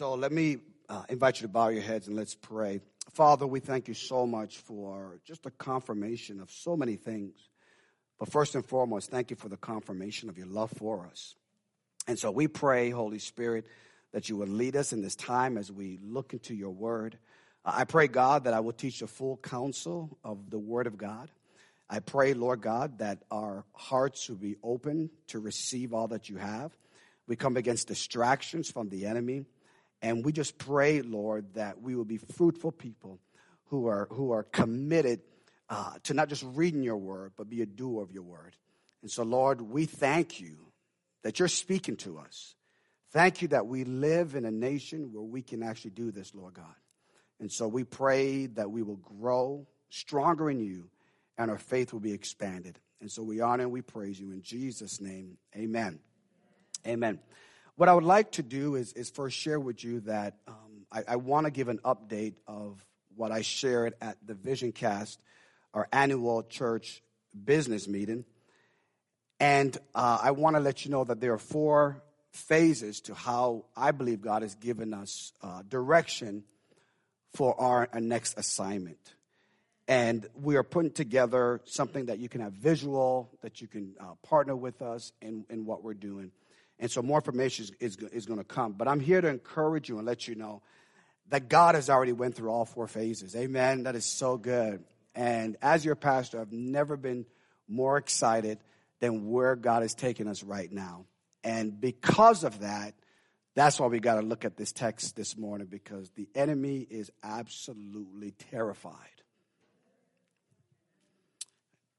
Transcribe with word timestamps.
So 0.00 0.14
let 0.14 0.32
me 0.32 0.56
uh, 0.88 1.02
invite 1.10 1.42
you 1.42 1.46
to 1.46 1.52
bow 1.52 1.68
your 1.68 1.82
heads 1.82 2.08
and 2.08 2.16
let's 2.16 2.34
pray. 2.34 2.80
Father, 3.12 3.46
we 3.46 3.60
thank 3.60 3.86
you 3.86 3.92
so 3.92 4.26
much 4.26 4.56
for 4.56 5.20
just 5.26 5.44
a 5.44 5.50
confirmation 5.50 6.40
of 6.40 6.50
so 6.50 6.74
many 6.74 6.96
things. 6.96 7.36
But 8.18 8.32
first 8.32 8.54
and 8.54 8.64
foremost, 8.64 9.10
thank 9.10 9.28
you 9.28 9.36
for 9.36 9.50
the 9.50 9.58
confirmation 9.58 10.30
of 10.30 10.38
your 10.38 10.46
love 10.46 10.72
for 10.78 11.06
us. 11.06 11.34
And 12.08 12.18
so 12.18 12.30
we 12.30 12.48
pray, 12.48 12.88
Holy 12.88 13.18
Spirit, 13.18 13.66
that 14.12 14.30
you 14.30 14.38
would 14.38 14.48
lead 14.48 14.74
us 14.74 14.94
in 14.94 15.02
this 15.02 15.16
time 15.16 15.58
as 15.58 15.70
we 15.70 15.98
look 16.02 16.32
into 16.32 16.54
your 16.54 16.70
word. 16.70 17.18
Uh, 17.62 17.72
I 17.74 17.84
pray, 17.84 18.08
God, 18.08 18.44
that 18.44 18.54
I 18.54 18.60
will 18.60 18.72
teach 18.72 19.00
the 19.00 19.06
full 19.06 19.36
counsel 19.36 20.16
of 20.24 20.48
the 20.48 20.58
word 20.58 20.86
of 20.86 20.96
God. 20.96 21.30
I 21.90 21.98
pray, 21.98 22.32
Lord 22.32 22.62
God, 22.62 23.00
that 23.00 23.18
our 23.30 23.66
hearts 23.74 24.30
will 24.30 24.36
be 24.36 24.56
open 24.62 25.10
to 25.26 25.40
receive 25.40 25.92
all 25.92 26.08
that 26.08 26.30
you 26.30 26.38
have. 26.38 26.72
We 27.26 27.36
come 27.36 27.58
against 27.58 27.88
distractions 27.88 28.70
from 28.70 28.88
the 28.88 29.04
enemy. 29.04 29.44
And 30.02 30.24
we 30.24 30.32
just 30.32 30.58
pray, 30.58 31.02
Lord, 31.02 31.54
that 31.54 31.80
we 31.80 31.94
will 31.94 32.04
be 32.04 32.18
fruitful 32.18 32.72
people 32.72 33.20
who 33.66 33.86
are, 33.86 34.08
who 34.10 34.32
are 34.32 34.42
committed 34.42 35.20
uh, 35.68 35.94
to 36.04 36.14
not 36.14 36.28
just 36.28 36.44
reading 36.54 36.82
your 36.82 36.96
word, 36.96 37.32
but 37.36 37.48
be 37.48 37.62
a 37.62 37.66
doer 37.66 38.02
of 38.02 38.10
your 38.10 38.22
word. 38.22 38.56
And 39.02 39.10
so, 39.10 39.22
Lord, 39.22 39.60
we 39.60 39.86
thank 39.86 40.40
you 40.40 40.56
that 41.22 41.38
you're 41.38 41.48
speaking 41.48 41.96
to 41.98 42.18
us. 42.18 42.54
Thank 43.12 43.42
you 43.42 43.48
that 43.48 43.66
we 43.66 43.84
live 43.84 44.34
in 44.34 44.44
a 44.44 44.50
nation 44.50 45.10
where 45.12 45.22
we 45.22 45.42
can 45.42 45.62
actually 45.62 45.92
do 45.92 46.10
this, 46.10 46.34
Lord 46.34 46.54
God. 46.54 46.64
And 47.40 47.50
so 47.50 47.66
we 47.66 47.84
pray 47.84 48.46
that 48.46 48.70
we 48.70 48.82
will 48.82 48.96
grow 48.96 49.66
stronger 49.88 50.50
in 50.50 50.60
you 50.60 50.90
and 51.38 51.50
our 51.50 51.58
faith 51.58 51.92
will 51.92 52.00
be 52.00 52.12
expanded. 52.12 52.78
And 53.00 53.10
so 53.10 53.22
we 53.22 53.40
honor 53.40 53.64
and 53.64 53.72
we 53.72 53.80
praise 53.80 54.20
you 54.20 54.30
in 54.30 54.42
Jesus' 54.42 55.00
name. 55.00 55.38
Amen. 55.56 55.98
Amen. 56.86 57.18
What 57.80 57.88
I 57.88 57.94
would 57.94 58.04
like 58.04 58.32
to 58.32 58.42
do 58.42 58.74
is, 58.74 58.92
is 58.92 59.08
first 59.08 59.38
share 59.38 59.58
with 59.58 59.82
you 59.82 60.00
that 60.00 60.34
um, 60.46 60.84
I, 60.92 61.02
I 61.08 61.16
want 61.16 61.46
to 61.46 61.50
give 61.50 61.68
an 61.68 61.78
update 61.78 62.34
of 62.46 62.84
what 63.16 63.32
I 63.32 63.40
shared 63.40 63.94
at 64.02 64.18
the 64.22 64.34
Vision 64.34 64.70
Cast, 64.70 65.18
our 65.72 65.88
annual 65.90 66.42
church 66.42 67.02
business 67.42 67.88
meeting. 67.88 68.26
And 69.40 69.74
uh, 69.94 70.18
I 70.22 70.32
want 70.32 70.56
to 70.56 70.60
let 70.60 70.84
you 70.84 70.90
know 70.90 71.04
that 71.04 71.22
there 71.22 71.32
are 71.32 71.38
four 71.38 72.02
phases 72.32 73.00
to 73.00 73.14
how 73.14 73.64
I 73.74 73.92
believe 73.92 74.20
God 74.20 74.42
has 74.42 74.54
given 74.56 74.92
us 74.92 75.32
uh, 75.40 75.62
direction 75.66 76.44
for 77.32 77.58
our, 77.58 77.88
our 77.94 78.00
next 78.02 78.36
assignment. 78.36 79.14
And 79.88 80.26
we 80.34 80.56
are 80.56 80.62
putting 80.62 80.92
together 80.92 81.62
something 81.64 82.04
that 82.06 82.18
you 82.18 82.28
can 82.28 82.42
have 82.42 82.52
visual, 82.52 83.30
that 83.40 83.62
you 83.62 83.68
can 83.68 83.94
uh, 83.98 84.16
partner 84.22 84.54
with 84.54 84.82
us 84.82 85.12
in, 85.22 85.46
in 85.48 85.64
what 85.64 85.82
we're 85.82 85.94
doing. 85.94 86.30
And 86.80 86.90
so 86.90 87.02
more 87.02 87.18
information 87.18 87.66
is, 87.78 87.96
is, 87.96 87.96
is 88.08 88.26
going 88.26 88.38
to 88.38 88.44
come. 88.44 88.72
But 88.72 88.88
I'm 88.88 89.00
here 89.00 89.20
to 89.20 89.28
encourage 89.28 89.88
you 89.88 89.98
and 89.98 90.06
let 90.06 90.26
you 90.26 90.34
know 90.34 90.62
that 91.28 91.48
God 91.48 91.74
has 91.74 91.90
already 91.90 92.12
went 92.12 92.34
through 92.34 92.50
all 92.50 92.64
four 92.64 92.88
phases. 92.88 93.36
Amen. 93.36 93.84
That 93.84 93.94
is 93.94 94.06
so 94.06 94.38
good. 94.38 94.82
And 95.14 95.56
as 95.60 95.84
your 95.84 95.94
pastor, 95.94 96.40
I've 96.40 96.52
never 96.52 96.96
been 96.96 97.26
more 97.68 97.98
excited 97.98 98.58
than 98.98 99.30
where 99.30 99.56
God 99.56 99.82
is 99.82 99.94
taking 99.94 100.26
us 100.26 100.42
right 100.42 100.72
now. 100.72 101.04
And 101.44 101.78
because 101.78 102.44
of 102.44 102.60
that, 102.60 102.94
that's 103.54 103.78
why 103.78 103.86
we 103.88 104.00
got 104.00 104.14
to 104.14 104.22
look 104.22 104.46
at 104.46 104.56
this 104.56 104.72
text 104.72 105.16
this 105.16 105.36
morning 105.36 105.66
because 105.66 106.10
the 106.10 106.28
enemy 106.34 106.86
is 106.88 107.12
absolutely 107.22 108.32
terrified. 108.50 108.94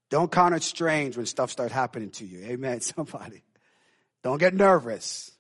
Don't 0.10 0.32
count 0.32 0.56
it 0.56 0.64
strange 0.64 1.16
when 1.16 1.26
stuff 1.26 1.52
starts 1.52 1.72
happening 1.72 2.10
to 2.12 2.26
you. 2.26 2.44
Amen, 2.45 2.82
somebody. 2.82 3.44
Don't 4.23 4.38
get 4.38 4.53
nervous. 4.53 5.31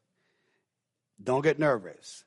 Don't 1.23 1.43
get 1.43 1.59
nervous. 1.59 2.23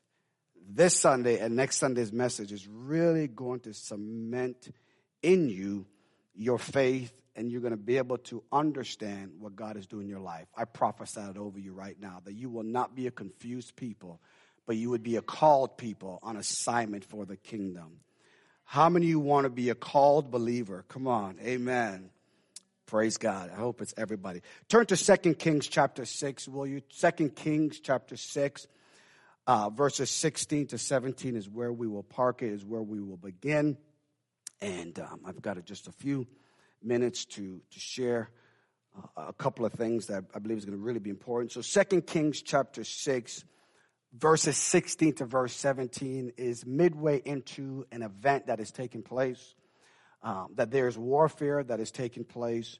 This 0.67 0.97
Sunday 0.99 1.39
and 1.39 1.55
next 1.55 1.77
Sunday's 1.77 2.11
message 2.11 2.51
is 2.51 2.67
really 2.67 3.27
going 3.27 3.59
to 3.61 3.73
cement 3.73 4.73
in 5.21 5.49
you 5.49 5.85
your 6.33 6.57
faith 6.57 7.13
and 7.35 7.51
you're 7.51 7.61
going 7.61 7.71
to 7.71 7.77
be 7.77 7.97
able 7.97 8.17
to 8.17 8.43
understand 8.51 9.31
what 9.39 9.55
God 9.55 9.77
is 9.77 9.85
doing 9.85 10.03
in 10.03 10.09
your 10.09 10.19
life. 10.19 10.47
I 10.55 10.65
prophesy 10.65 11.21
it 11.21 11.37
over 11.37 11.59
you 11.59 11.73
right 11.73 11.99
now 11.99 12.21
that 12.23 12.33
you 12.33 12.49
will 12.49 12.63
not 12.63 12.95
be 12.95 13.07
a 13.07 13.11
confused 13.11 13.75
people, 13.75 14.21
but 14.65 14.77
you 14.77 14.89
would 14.89 15.03
be 15.03 15.17
a 15.17 15.21
called 15.21 15.77
people 15.77 16.19
on 16.23 16.37
assignment 16.37 17.03
for 17.03 17.25
the 17.25 17.35
kingdom. 17.35 17.99
How 18.63 18.89
many 18.89 19.05
of 19.05 19.09
you 19.09 19.19
want 19.19 19.43
to 19.45 19.49
be 19.49 19.69
a 19.69 19.75
called 19.75 20.31
believer? 20.31 20.85
Come 20.87 21.07
on. 21.07 21.37
Amen. 21.43 22.09
Praise 22.87 23.17
God. 23.17 23.49
I 23.51 23.55
hope 23.55 23.81
it's 23.81 23.95
everybody. 23.97 24.41
Turn 24.69 24.85
to 24.85 24.95
2 24.95 25.33
Kings 25.33 25.67
chapter 25.67 26.05
6, 26.05 26.47
will 26.47 26.67
you? 26.67 26.81
2 26.81 27.29
Kings 27.29 27.79
chapter 27.79 28.15
6, 28.15 28.67
uh, 29.47 29.69
verses 29.71 30.11
16 30.11 30.67
to 30.67 30.77
17 30.77 31.35
is 31.35 31.49
where 31.49 31.73
we 31.73 31.87
will 31.87 32.03
park 32.03 32.43
it, 32.43 32.51
is 32.51 32.63
where 32.63 32.83
we 32.83 33.01
will 33.01 33.17
begin. 33.17 33.77
And 34.61 34.99
um, 34.99 35.21
I've 35.25 35.41
got 35.41 35.63
just 35.65 35.87
a 35.87 35.91
few 35.91 36.27
minutes 36.83 37.25
to, 37.25 37.59
to 37.71 37.79
share 37.79 38.29
uh, 38.95 39.25
a 39.29 39.33
couple 39.33 39.65
of 39.65 39.73
things 39.73 40.05
that 40.07 40.25
I 40.35 40.39
believe 40.39 40.59
is 40.59 40.65
going 40.65 40.77
to 40.77 40.83
really 40.83 40.99
be 40.99 41.09
important. 41.09 41.53
So 41.53 41.83
2 41.83 42.01
Kings 42.01 42.43
chapter 42.43 42.83
6, 42.83 43.45
verses 44.13 44.57
16 44.57 45.15
to 45.15 45.25
verse 45.25 45.55
17 45.55 46.33
is 46.37 46.67
midway 46.67 47.19
into 47.25 47.87
an 47.91 48.03
event 48.03 48.45
that 48.45 48.59
is 48.59 48.69
taking 48.69 49.01
place 49.01 49.55
um, 50.25 50.47
that 50.55 50.71
there's 50.71 50.97
warfare 50.97 51.63
that 51.63 51.79
is 51.79 51.91
taking 51.91 52.25
place. 52.25 52.79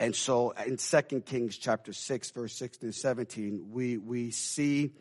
And 0.00 0.16
so 0.16 0.54
in 0.66 0.78
2 0.78 1.20
Kings 1.20 1.58
chapter 1.58 1.92
6, 1.92 2.30
verse 2.30 2.56
16 2.56 2.86
and 2.88 2.94
17, 2.94 3.66
we, 3.70 3.98
we 3.98 4.30
see 4.30 4.94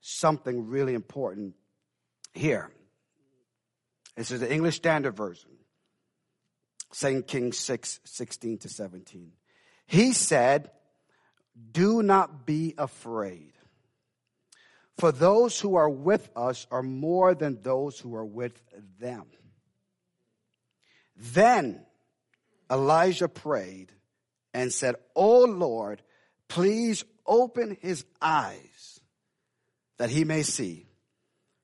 something 0.00 0.66
really 0.66 0.94
important 0.94 1.54
here. 2.34 2.70
This 4.16 4.32
is 4.32 4.40
the 4.40 4.52
English 4.52 4.74
Standard 4.76 5.16
Version. 5.16 5.50
2 6.98 7.22
Kings 7.22 7.56
6, 7.56 8.00
16 8.04 8.58
to 8.58 8.68
17. 8.68 9.30
He 9.86 10.12
said, 10.12 10.72
Do 11.70 12.02
not 12.02 12.44
be 12.44 12.74
afraid, 12.76 13.52
for 14.98 15.12
those 15.12 15.60
who 15.60 15.76
are 15.76 15.88
with 15.88 16.28
us 16.34 16.66
are 16.72 16.82
more 16.82 17.34
than 17.36 17.62
those 17.62 17.98
who 18.00 18.14
are 18.16 18.24
with 18.24 18.60
them. 18.98 19.26
Then 21.22 21.86
Elijah 22.68 23.28
prayed 23.28 23.92
and 24.52 24.72
said, 24.72 24.96
Oh 25.14 25.44
Lord, 25.44 26.02
please 26.48 27.04
open 27.24 27.76
his 27.80 28.04
eyes 28.20 29.00
that 29.98 30.10
he 30.10 30.24
may 30.24 30.42
see. 30.42 30.88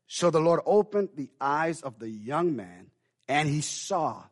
So 0.06 0.30
the 0.30 0.40
Lord 0.40 0.60
opened 0.64 1.10
the 1.16 1.30
eyes 1.40 1.82
of 1.82 1.98
the 1.98 2.08
young 2.08 2.54
man, 2.54 2.90
and 3.26 3.48
he 3.48 3.60
saw. 3.60 4.22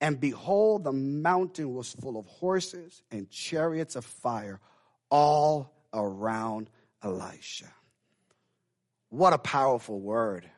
And 0.00 0.20
behold, 0.20 0.84
the 0.84 0.92
mountain 0.92 1.72
was 1.72 1.94
full 1.94 2.18
of 2.18 2.26
horses 2.26 3.02
and 3.10 3.30
chariots 3.30 3.96
of 3.96 4.04
fire 4.04 4.60
all 5.10 5.72
around 5.94 6.68
Elisha. 7.02 7.72
What 9.08 9.32
a 9.32 9.38
powerful 9.38 9.98
word. 9.98 10.50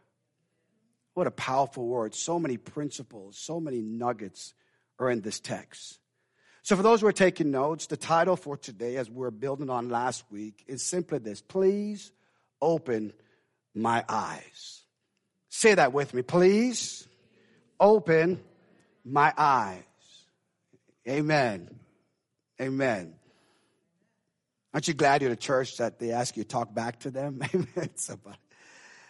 What 1.19 1.27
a 1.27 1.33
powerful 1.33 1.85
word. 1.85 2.15
So 2.15 2.39
many 2.39 2.59
principles, 2.59 3.37
so 3.37 3.59
many 3.59 3.81
nuggets 3.81 4.55
are 5.01 5.11
in 5.11 5.21
this 5.21 5.41
text. 5.41 5.99
So, 6.63 6.77
for 6.77 6.85
those 6.85 7.01
who 7.01 7.09
are 7.09 7.13
taking 7.13 7.51
notes, 7.51 7.89
the 7.89 7.97
title 7.97 8.37
for 8.37 8.57
today, 8.57 8.95
as 8.95 9.11
we're 9.11 9.33
building 9.33 9.69
on 9.69 9.89
last 9.89 10.23
week, 10.31 10.63
is 10.69 10.85
simply 10.85 11.19
this 11.19 11.41
Please 11.41 12.13
open 12.63 13.13
my 13.75 14.05
eyes. 14.09 14.83
Say 15.49 15.75
that 15.75 15.93
with 15.93 16.15
me. 16.15 16.23
Please 16.23 17.09
open 17.81 18.41
my 19.05 19.35
eyes. 19.37 19.83
Amen. 21.09 21.69
Amen. 22.63 23.15
Aren't 24.73 24.87
you 24.87 24.95
glad 24.95 25.23
you're 25.23 25.33
at 25.33 25.41
church 25.41 25.79
that 25.79 25.99
they 25.99 26.13
ask 26.13 26.37
you 26.37 26.45
to 26.45 26.49
talk 26.49 26.73
back 26.73 27.01
to 27.01 27.11
them? 27.11 27.41
Amen. 27.53 27.91
Somebody. 27.97 28.39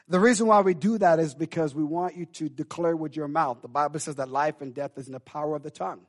The 0.08 0.18
reason 0.18 0.46
why 0.46 0.62
we 0.62 0.72
do 0.72 0.96
that 0.98 1.18
is 1.18 1.34
because 1.34 1.74
we 1.74 1.84
want 1.84 2.16
you 2.16 2.24
to 2.26 2.48
declare 2.48 2.96
with 2.96 3.14
your 3.14 3.28
mouth. 3.28 3.60
The 3.60 3.68
Bible 3.68 4.00
says 4.00 4.16
that 4.16 4.30
life 4.30 4.62
and 4.62 4.74
death 4.74 4.92
is 4.96 5.06
in 5.06 5.12
the 5.12 5.20
power 5.20 5.54
of 5.54 5.62
the 5.62 5.70
tongue. 5.70 6.00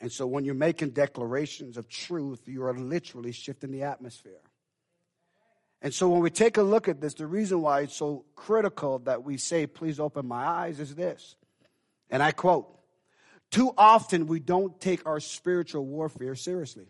And 0.00 0.12
so 0.12 0.26
when 0.26 0.44
you're 0.44 0.54
making 0.54 0.90
declarations 0.90 1.76
of 1.76 1.88
truth, 1.88 2.42
you 2.46 2.62
are 2.64 2.74
literally 2.74 3.32
shifting 3.32 3.72
the 3.72 3.82
atmosphere. 3.82 4.40
And 5.82 5.92
so 5.92 6.08
when 6.08 6.20
we 6.20 6.30
take 6.30 6.56
a 6.56 6.62
look 6.62 6.88
at 6.88 7.00
this, 7.00 7.14
the 7.14 7.26
reason 7.26 7.60
why 7.60 7.82
it's 7.82 7.96
so 7.96 8.24
critical 8.36 9.00
that 9.00 9.24
we 9.24 9.36
say, 9.36 9.66
please 9.66 9.98
open 9.98 10.26
my 10.26 10.46
eyes, 10.46 10.78
is 10.78 10.94
this. 10.94 11.36
And 12.08 12.22
I 12.22 12.32
quote, 12.32 12.68
too 13.50 13.72
often 13.76 14.26
we 14.26 14.40
don't 14.40 14.80
take 14.80 15.06
our 15.06 15.20
spiritual 15.20 15.84
warfare 15.84 16.36
seriously. 16.36 16.86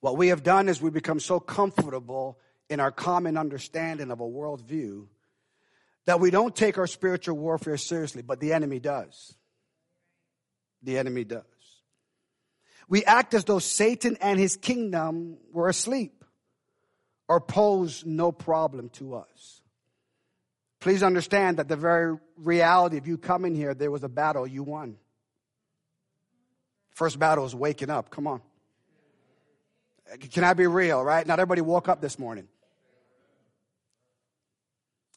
What 0.00 0.16
we 0.16 0.28
have 0.28 0.42
done 0.42 0.68
is 0.68 0.80
we 0.80 0.90
become 0.90 1.20
so 1.20 1.40
comfortable 1.40 2.38
in 2.68 2.80
our 2.80 2.92
common 2.92 3.36
understanding 3.36 4.10
of 4.10 4.20
a 4.20 4.24
worldview 4.24 5.06
that 6.04 6.20
we 6.20 6.30
don't 6.30 6.54
take 6.54 6.78
our 6.78 6.86
spiritual 6.86 7.36
warfare 7.36 7.76
seriously, 7.76 8.22
but 8.22 8.40
the 8.40 8.52
enemy 8.52 8.78
does. 8.80 9.34
The 10.82 10.98
enemy 10.98 11.24
does. 11.24 11.42
We 12.88 13.04
act 13.04 13.34
as 13.34 13.44
though 13.44 13.58
Satan 13.58 14.16
and 14.20 14.38
his 14.38 14.56
kingdom 14.56 15.36
were 15.52 15.68
asleep 15.68 16.24
or 17.28 17.40
pose 17.40 18.04
no 18.06 18.32
problem 18.32 18.88
to 18.90 19.16
us. 19.16 19.60
Please 20.80 21.02
understand 21.02 21.58
that 21.58 21.68
the 21.68 21.76
very 21.76 22.16
reality 22.36 22.96
of 22.96 23.06
you 23.06 23.18
coming 23.18 23.54
here, 23.54 23.74
there 23.74 23.90
was 23.90 24.04
a 24.04 24.08
battle 24.08 24.46
you 24.46 24.62
won. 24.62 24.96
First 26.90 27.18
battle 27.18 27.44
is 27.44 27.54
waking 27.54 27.90
up. 27.90 28.10
Come 28.10 28.26
on. 28.26 28.40
Can 30.32 30.44
I 30.44 30.54
be 30.54 30.66
real, 30.66 31.02
right? 31.02 31.26
Not 31.26 31.38
everybody 31.38 31.60
woke 31.60 31.88
up 31.88 32.00
this 32.00 32.18
morning. 32.18 32.48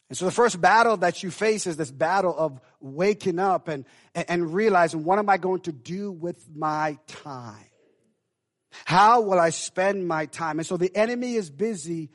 And 0.09 0.17
so 0.17 0.25
the 0.25 0.31
first 0.31 0.59
battle 0.59 0.97
that 0.97 1.23
you 1.23 1.31
face 1.31 1.65
is 1.65 1.77
this 1.77 1.89
battle 1.89 2.35
of 2.37 2.59
waking 2.81 3.39
up 3.39 3.69
and, 3.69 3.85
and 4.13 4.53
realizing 4.53 5.05
what 5.05 5.19
am 5.19 5.29
I 5.29 5.37
going 5.37 5.61
to 5.61 5.71
do 5.71 6.11
with 6.11 6.49
my 6.53 6.97
time? 7.07 7.65
How 8.85 9.21
will 9.21 9.39
I 9.39 9.51
spend 9.51 10.05
my 10.07 10.25
time? 10.25 10.59
And 10.59 10.67
so 10.67 10.75
the 10.75 10.93
enemy 10.93 11.35
is 11.35 11.49
busy 11.49 12.09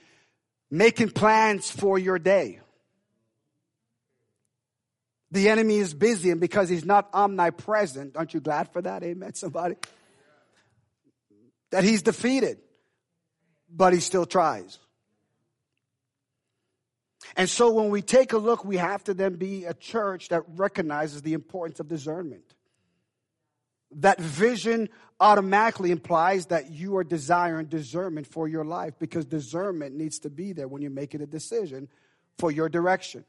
making 0.70 1.10
plans 1.10 1.70
for 1.70 1.98
your 1.98 2.18
day. 2.18 2.60
The 5.30 5.48
enemy 5.48 5.78
is 5.78 5.92
busy, 5.92 6.30
and 6.30 6.40
because 6.40 6.68
he's 6.68 6.84
not 6.84 7.08
omnipresent, 7.12 8.16
aren't 8.16 8.32
you 8.32 8.40
glad 8.40 8.72
for 8.72 8.80
that? 8.82 9.02
Amen, 9.02 9.34
somebody? 9.34 9.76
That 11.70 11.82
he's 11.82 12.02
defeated, 12.02 12.58
but 13.68 13.92
he 13.92 14.00
still 14.00 14.26
tries. 14.26 14.78
And 17.36 17.48
so 17.48 17.70
when 17.70 17.90
we 17.90 18.02
take 18.02 18.32
a 18.32 18.38
look, 18.38 18.64
we 18.64 18.76
have 18.76 19.02
to 19.04 19.14
then 19.14 19.34
be 19.34 19.64
a 19.64 19.74
church 19.74 20.28
that 20.28 20.42
recognizes 20.54 21.22
the 21.22 21.32
importance 21.32 21.80
of 21.80 21.88
discernment. 21.88 22.54
That 23.96 24.20
vision 24.20 24.88
automatically 25.18 25.90
implies 25.90 26.46
that 26.46 26.70
you 26.70 26.96
are 26.96 27.04
desiring 27.04 27.66
discernment 27.66 28.26
for 28.26 28.46
your 28.46 28.64
life 28.64 28.94
because 28.98 29.24
discernment 29.24 29.94
needs 29.94 30.18
to 30.20 30.30
be 30.30 30.52
there 30.52 30.68
when 30.68 30.82
you're 30.82 30.90
making 30.90 31.22
a 31.22 31.26
decision 31.26 31.88
for 32.38 32.50
your 32.50 32.68
direction. 32.68 33.24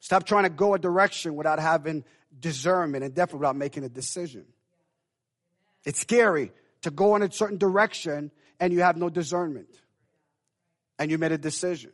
Stop 0.00 0.24
trying 0.24 0.44
to 0.44 0.50
go 0.50 0.74
a 0.74 0.78
direction 0.78 1.34
without 1.34 1.58
having 1.58 2.04
discernment 2.38 3.04
and 3.04 3.14
definitely 3.14 3.40
without 3.40 3.56
making 3.56 3.84
a 3.84 3.88
decision. 3.88 4.44
It's 5.84 6.00
scary 6.00 6.52
to 6.82 6.90
go 6.90 7.16
in 7.16 7.22
a 7.22 7.30
certain 7.30 7.58
direction 7.58 8.30
and 8.64 8.72
you 8.72 8.80
have 8.80 8.96
no 8.96 9.10
discernment 9.10 9.68
and 10.98 11.10
you 11.10 11.18
made 11.18 11.32
a 11.32 11.36
decision. 11.38 11.92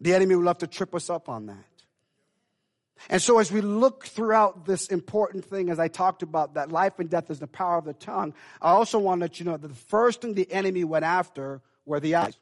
The 0.00 0.14
enemy 0.14 0.34
would 0.34 0.46
love 0.46 0.56
to 0.58 0.66
trip 0.66 0.94
us 0.94 1.10
up 1.10 1.28
on 1.28 1.44
that. 1.46 1.64
And 3.10 3.20
so, 3.20 3.38
as 3.38 3.52
we 3.52 3.60
look 3.60 4.06
throughout 4.06 4.64
this 4.64 4.86
important 4.88 5.44
thing, 5.44 5.68
as 5.68 5.78
I 5.78 5.88
talked 5.88 6.22
about 6.22 6.54
that 6.54 6.72
life 6.72 6.98
and 6.98 7.10
death 7.10 7.30
is 7.30 7.38
the 7.38 7.46
power 7.46 7.76
of 7.76 7.84
the 7.84 7.92
tongue, 7.92 8.32
I 8.62 8.70
also 8.70 8.98
want 8.98 9.20
to 9.20 9.24
let 9.24 9.40
you 9.40 9.44
know 9.44 9.58
that 9.58 9.68
the 9.68 9.74
first 9.74 10.22
thing 10.22 10.32
the 10.32 10.50
enemy 10.50 10.84
went 10.84 11.04
after 11.04 11.60
were 11.84 12.00
the 12.00 12.14
eyes. 12.14 12.36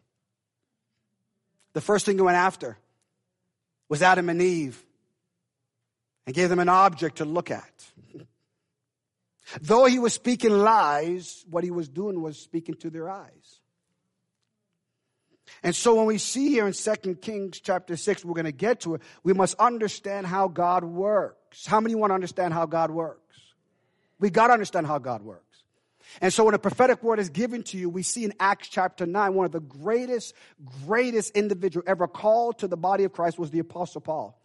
The 1.73 1.81
first 1.81 2.07
thing 2.07 2.15
he 2.15 2.23
went 2.23 2.37
after 2.37 2.79
was 3.89 4.03
Adam 4.03 4.29
and 4.29 4.41
Eve 4.41 4.81
and 6.27 6.35
gave 6.35 6.49
them 6.49 6.61
an 6.61 6.69
object 6.69 7.19
to 7.19 7.25
look 7.25 7.51
at. 7.51 7.73
Though 9.61 9.87
he 9.87 9.99
was 9.99 10.13
speaking 10.13 10.51
lies, 10.51 11.45
what 11.49 11.65
he 11.65 11.71
was 11.71 11.89
doing 11.89 12.21
was 12.21 12.39
speaking 12.39 12.75
to 12.77 12.91
their 12.91 13.09
eyes. 13.09 13.61
And 15.63 15.75
so 15.75 15.95
when 15.95 16.07
we 16.07 16.19
see 16.19 16.49
here 16.51 16.67
in 16.67 16.73
2 16.73 17.15
Kings 17.17 17.61
chapter 17.61 17.97
6, 17.97 18.25
we're 18.25 18.35
going 18.35 18.45
to 18.45 18.53
get 18.53 18.81
to 18.81 18.95
it, 18.95 19.03
we 19.23 19.33
must 19.33 19.55
understand 19.59 20.27
how 20.27 20.49
God 20.49 20.85
works. 20.85 21.67
How 21.67 21.81
many 21.81 21.95
want 21.95 22.11
to 22.11 22.15
understand 22.15 22.53
how 22.53 22.67
God 22.67 22.91
works? 22.91 23.37
We 24.21 24.31
got 24.31 24.49
to 24.49 24.53
understand 24.53 24.87
how 24.87 24.99
God 24.99 25.23
works. 25.23 25.45
And 26.21 26.33
so 26.33 26.45
when 26.45 26.55
a 26.55 26.59
prophetic 26.59 27.03
word 27.03 27.19
is 27.19 27.29
given 27.29 27.63
to 27.65 27.79
you, 27.79 27.89
we 27.89 28.03
see 28.03 28.25
in 28.25 28.33
Acts 28.41 28.69
chapter 28.69 29.07
9, 29.07 29.35
one 29.35 29.47
of 29.47 29.53
the 29.53 29.61
greatest, 29.61 30.35
greatest 30.87 31.37
individual 31.37 31.85
ever 31.87 32.09
called 32.09 32.59
to 32.59 32.69
the 32.69 32.77
body 32.77 33.05
of 33.05 33.13
Christ 33.13 33.39
was 33.39 33.51
the 33.51 33.59
apostle 33.59 34.01
Paul. 34.01 34.39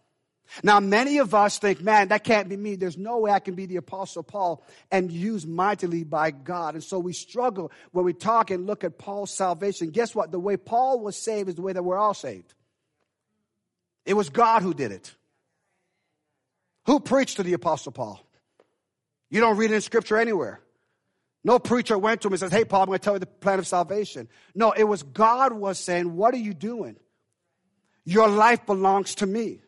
Now, 0.62 0.78
many 0.78 1.18
of 1.18 1.34
us 1.34 1.58
think, 1.58 1.80
man, 1.80 2.08
that 2.08 2.22
can't 2.22 2.48
be 2.48 2.56
me. 2.56 2.76
There's 2.76 2.98
no 2.98 3.18
way 3.18 3.30
I 3.30 3.38
can 3.38 3.54
be 3.54 3.66
the 3.66 3.76
Apostle 3.76 4.22
Paul 4.22 4.62
and 4.90 5.10
used 5.10 5.48
mightily 5.48 6.04
by 6.04 6.30
God. 6.30 6.74
And 6.74 6.84
so 6.84 6.98
we 6.98 7.12
struggle 7.12 7.72
when 7.92 8.04
we 8.04 8.12
talk 8.12 8.50
and 8.50 8.66
look 8.66 8.84
at 8.84 8.98
Paul's 8.98 9.32
salvation. 9.32 9.90
Guess 9.90 10.14
what? 10.14 10.30
The 10.30 10.38
way 10.38 10.56
Paul 10.56 11.00
was 11.00 11.16
saved 11.16 11.48
is 11.48 11.54
the 11.54 11.62
way 11.62 11.72
that 11.72 11.82
we're 11.82 11.98
all 11.98 12.14
saved. 12.14 12.54
It 14.06 14.14
was 14.14 14.28
God 14.28 14.62
who 14.62 14.74
did 14.74 14.92
it. 14.92 15.14
Who 16.86 17.00
preached 17.00 17.36
to 17.36 17.42
the 17.42 17.54
Apostle 17.54 17.92
Paul? 17.92 18.24
You 19.30 19.40
don't 19.40 19.56
read 19.56 19.70
it 19.70 19.74
in 19.74 19.80
Scripture 19.80 20.18
anywhere. 20.18 20.60
No 21.42 21.58
preacher 21.58 21.98
went 21.98 22.22
to 22.22 22.28
him 22.28 22.34
and 22.34 22.40
says, 22.40 22.52
Hey, 22.52 22.64
Paul, 22.64 22.82
I'm 22.82 22.86
going 22.86 22.98
to 22.98 23.04
tell 23.04 23.14
you 23.14 23.18
the 23.18 23.26
plan 23.26 23.58
of 23.58 23.66
salvation. 23.66 24.28
No, 24.54 24.72
it 24.72 24.84
was 24.84 25.02
God 25.02 25.52
was 25.52 25.78
saying, 25.78 26.14
What 26.14 26.34
are 26.34 26.38
you 26.38 26.54
doing? 26.54 26.96
Your 28.04 28.28
life 28.28 28.66
belongs 28.66 29.16
to 29.16 29.26
me. 29.26 29.60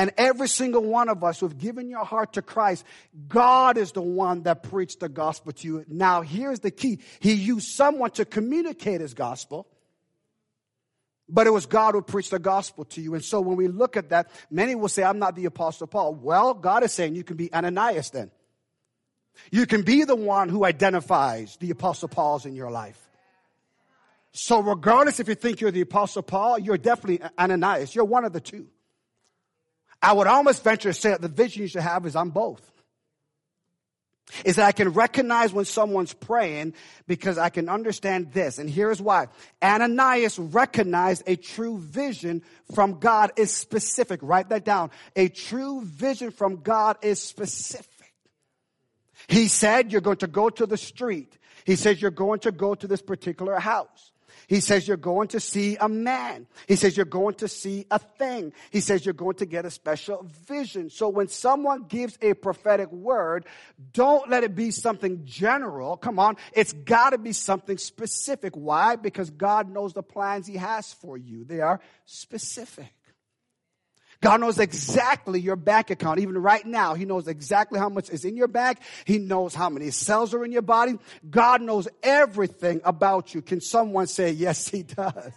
And 0.00 0.12
every 0.16 0.48
single 0.48 0.82
one 0.82 1.10
of 1.10 1.22
us 1.22 1.40
who 1.40 1.46
have 1.46 1.58
given 1.58 1.90
your 1.90 2.06
heart 2.06 2.32
to 2.32 2.40
Christ, 2.40 2.86
God 3.28 3.76
is 3.76 3.92
the 3.92 4.00
one 4.00 4.44
that 4.44 4.62
preached 4.62 5.00
the 5.00 5.10
gospel 5.10 5.52
to 5.52 5.66
you. 5.66 5.84
Now, 5.88 6.22
here's 6.22 6.60
the 6.60 6.70
key 6.70 7.00
He 7.18 7.34
used 7.34 7.68
someone 7.68 8.10
to 8.12 8.24
communicate 8.24 9.02
His 9.02 9.12
gospel. 9.12 9.66
But 11.28 11.46
it 11.46 11.50
was 11.50 11.66
God 11.66 11.94
who 11.94 12.00
preached 12.00 12.30
the 12.30 12.38
gospel 12.38 12.86
to 12.86 13.02
you. 13.02 13.12
And 13.12 13.22
so 13.22 13.42
when 13.42 13.58
we 13.58 13.68
look 13.68 13.98
at 13.98 14.08
that, 14.08 14.30
many 14.50 14.74
will 14.74 14.88
say, 14.88 15.02
I'm 15.02 15.18
not 15.18 15.36
the 15.36 15.44
apostle 15.44 15.86
Paul. 15.86 16.14
Well, 16.14 16.54
God 16.54 16.82
is 16.82 16.92
saying 16.92 17.14
you 17.14 17.22
can 17.22 17.36
be 17.36 17.52
Ananias 17.52 18.08
then. 18.08 18.30
You 19.50 19.66
can 19.66 19.82
be 19.82 20.04
the 20.04 20.16
one 20.16 20.48
who 20.48 20.64
identifies 20.64 21.58
the 21.58 21.72
apostle 21.72 22.08
Paul's 22.08 22.46
in 22.46 22.54
your 22.54 22.70
life. 22.70 22.98
So 24.32 24.60
regardless 24.60 25.20
if 25.20 25.28
you 25.28 25.34
think 25.34 25.60
you're 25.60 25.70
the 25.70 25.82
apostle 25.82 26.22
Paul, 26.22 26.58
you're 26.58 26.78
definitely 26.78 27.20
Ananias. 27.38 27.94
You're 27.94 28.06
one 28.06 28.24
of 28.24 28.32
the 28.32 28.40
two. 28.40 28.66
I 30.02 30.12
would 30.12 30.26
almost 30.26 30.64
venture 30.64 30.90
to 30.90 30.94
say 30.98 31.10
that 31.10 31.20
the 31.20 31.28
vision 31.28 31.62
you 31.62 31.68
should 31.68 31.82
have 31.82 32.06
is 32.06 32.16
I'm 32.16 32.30
both. 32.30 32.66
Is 34.44 34.56
that 34.56 34.66
I 34.66 34.72
can 34.72 34.90
recognize 34.90 35.52
when 35.52 35.64
someone's 35.64 36.14
praying 36.14 36.74
because 37.08 37.36
I 37.36 37.48
can 37.48 37.68
understand 37.68 38.32
this. 38.32 38.58
And 38.58 38.70
here's 38.70 39.02
why. 39.02 39.26
Ananias 39.60 40.38
recognized 40.38 41.24
a 41.26 41.34
true 41.34 41.78
vision 41.78 42.42
from 42.72 43.00
God 43.00 43.32
is 43.36 43.52
specific. 43.52 44.20
Write 44.22 44.50
that 44.50 44.64
down. 44.64 44.92
A 45.16 45.28
true 45.28 45.82
vision 45.82 46.30
from 46.30 46.62
God 46.62 46.96
is 47.02 47.20
specific. 47.20 48.14
He 49.26 49.48
said, 49.48 49.90
you're 49.90 50.00
going 50.00 50.18
to 50.18 50.28
go 50.28 50.48
to 50.48 50.64
the 50.64 50.76
street. 50.76 51.36
He 51.64 51.74
says, 51.74 52.00
you're 52.00 52.12
going 52.12 52.40
to 52.40 52.52
go 52.52 52.76
to 52.76 52.86
this 52.86 53.02
particular 53.02 53.58
house. 53.58 54.12
He 54.50 54.58
says 54.58 54.88
you're 54.88 54.96
going 54.96 55.28
to 55.28 55.38
see 55.38 55.76
a 55.76 55.88
man. 55.88 56.48
He 56.66 56.74
says 56.74 56.96
you're 56.96 57.06
going 57.06 57.36
to 57.36 57.46
see 57.46 57.86
a 57.88 58.00
thing. 58.00 58.52
He 58.72 58.80
says 58.80 59.06
you're 59.06 59.14
going 59.14 59.36
to 59.36 59.46
get 59.46 59.64
a 59.64 59.70
special 59.70 60.26
vision. 60.48 60.90
So 60.90 61.08
when 61.08 61.28
someone 61.28 61.84
gives 61.84 62.18
a 62.20 62.34
prophetic 62.34 62.90
word, 62.90 63.46
don't 63.92 64.28
let 64.28 64.42
it 64.42 64.56
be 64.56 64.72
something 64.72 65.24
general. 65.24 65.96
Come 65.96 66.18
on. 66.18 66.36
It's 66.52 66.72
got 66.72 67.10
to 67.10 67.18
be 67.18 67.32
something 67.32 67.78
specific. 67.78 68.56
Why? 68.56 68.96
Because 68.96 69.30
God 69.30 69.70
knows 69.70 69.92
the 69.92 70.02
plans 70.02 70.48
he 70.48 70.56
has 70.56 70.92
for 70.94 71.16
you. 71.16 71.44
They 71.44 71.60
are 71.60 71.78
specific. 72.04 72.92
God 74.22 74.40
knows 74.40 74.58
exactly 74.58 75.40
your 75.40 75.56
bank 75.56 75.90
account. 75.90 76.20
Even 76.20 76.36
right 76.36 76.64
now, 76.64 76.94
He 76.94 77.04
knows 77.06 77.26
exactly 77.26 77.78
how 77.78 77.88
much 77.88 78.10
is 78.10 78.24
in 78.24 78.36
your 78.36 78.48
bank. 78.48 78.78
He 79.06 79.18
knows 79.18 79.54
how 79.54 79.70
many 79.70 79.90
cells 79.90 80.34
are 80.34 80.44
in 80.44 80.52
your 80.52 80.62
body. 80.62 80.98
God 81.28 81.62
knows 81.62 81.88
everything 82.02 82.82
about 82.84 83.34
you. 83.34 83.40
Can 83.40 83.60
someone 83.60 84.06
say, 84.06 84.30
yes, 84.30 84.68
He 84.68 84.82
does? 84.82 85.32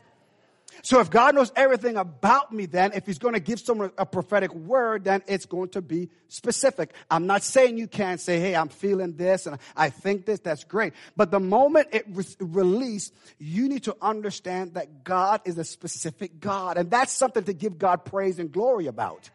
So 0.82 1.00
if 1.00 1.10
God 1.10 1.36
knows 1.36 1.52
everything 1.56 1.98
about 1.98 2.52
me, 2.52 2.66
then 2.66 2.94
if 2.94 3.06
He's 3.06 3.20
going 3.20 3.36
to 3.36 3.40
give 3.40 3.60
someone 3.60 3.92
a 3.98 4.06
prophetic 4.06 4.54
word, 4.54 5.04
then 5.04 5.22
it's 5.28 5.46
going 5.46 5.70
to 5.70 5.82
be 5.82 6.10
specific. 6.28 6.94
I'm 7.10 7.28
not 7.28 7.44
saying 7.44 7.78
you 7.78 7.88
can't 7.88 8.20
say, 8.20 8.40
hey, 8.40 8.56
I'm 8.56 8.70
feeling 8.70 9.16
this 9.16 9.46
and 9.46 9.58
I 9.76 9.90
think 9.90 10.26
this, 10.26 10.40
that's 10.40 10.64
great. 10.64 10.94
But 11.16 11.32
the 11.32 11.40
moment 11.40 11.90
it 11.92 12.06
re- 12.10 12.26
released, 12.40 13.14
you 13.38 13.70
need 13.70 13.84
to 13.84 13.96
understand 14.02 14.74
that 14.74 15.04
God 15.04 15.42
is 15.46 15.58
a 15.58 15.64
specific 15.64 16.40
God. 16.40 16.78
And 16.78 16.90
that's 16.90 17.12
something 17.12 17.44
to 17.44 17.54
give 17.54 17.78
God 17.78 18.06
praise 18.06 18.40
and 18.40 18.52
glory 18.52 18.88
about. 18.88 19.30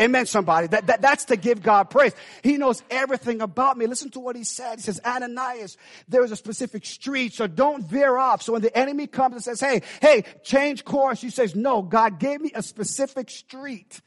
Amen, 0.00 0.26
somebody. 0.26 0.66
That, 0.66 0.88
that, 0.88 1.00
that's 1.00 1.26
to 1.26 1.36
give 1.36 1.62
God 1.62 1.90
praise. 1.90 2.12
He 2.42 2.56
knows 2.56 2.82
everything 2.90 3.40
about 3.40 3.78
me. 3.78 3.86
Listen 3.86 4.10
to 4.10 4.20
what 4.20 4.34
he 4.34 4.42
said. 4.42 4.76
He 4.76 4.82
says, 4.82 5.00
Ananias, 5.04 5.76
there 6.08 6.24
is 6.24 6.32
a 6.32 6.36
specific 6.36 6.84
street, 6.84 7.34
so 7.34 7.46
don't 7.46 7.84
veer 7.84 8.16
off. 8.16 8.42
So 8.42 8.54
when 8.54 8.62
the 8.62 8.76
enemy 8.76 9.06
comes 9.06 9.34
and 9.34 9.44
says, 9.44 9.60
hey, 9.60 9.82
hey, 10.02 10.24
change 10.42 10.84
course, 10.84 11.20
he 11.20 11.30
says, 11.30 11.54
no, 11.54 11.82
God 11.82 12.18
gave 12.18 12.40
me 12.40 12.50
a 12.54 12.62
specific 12.62 13.30
street. 13.30 14.00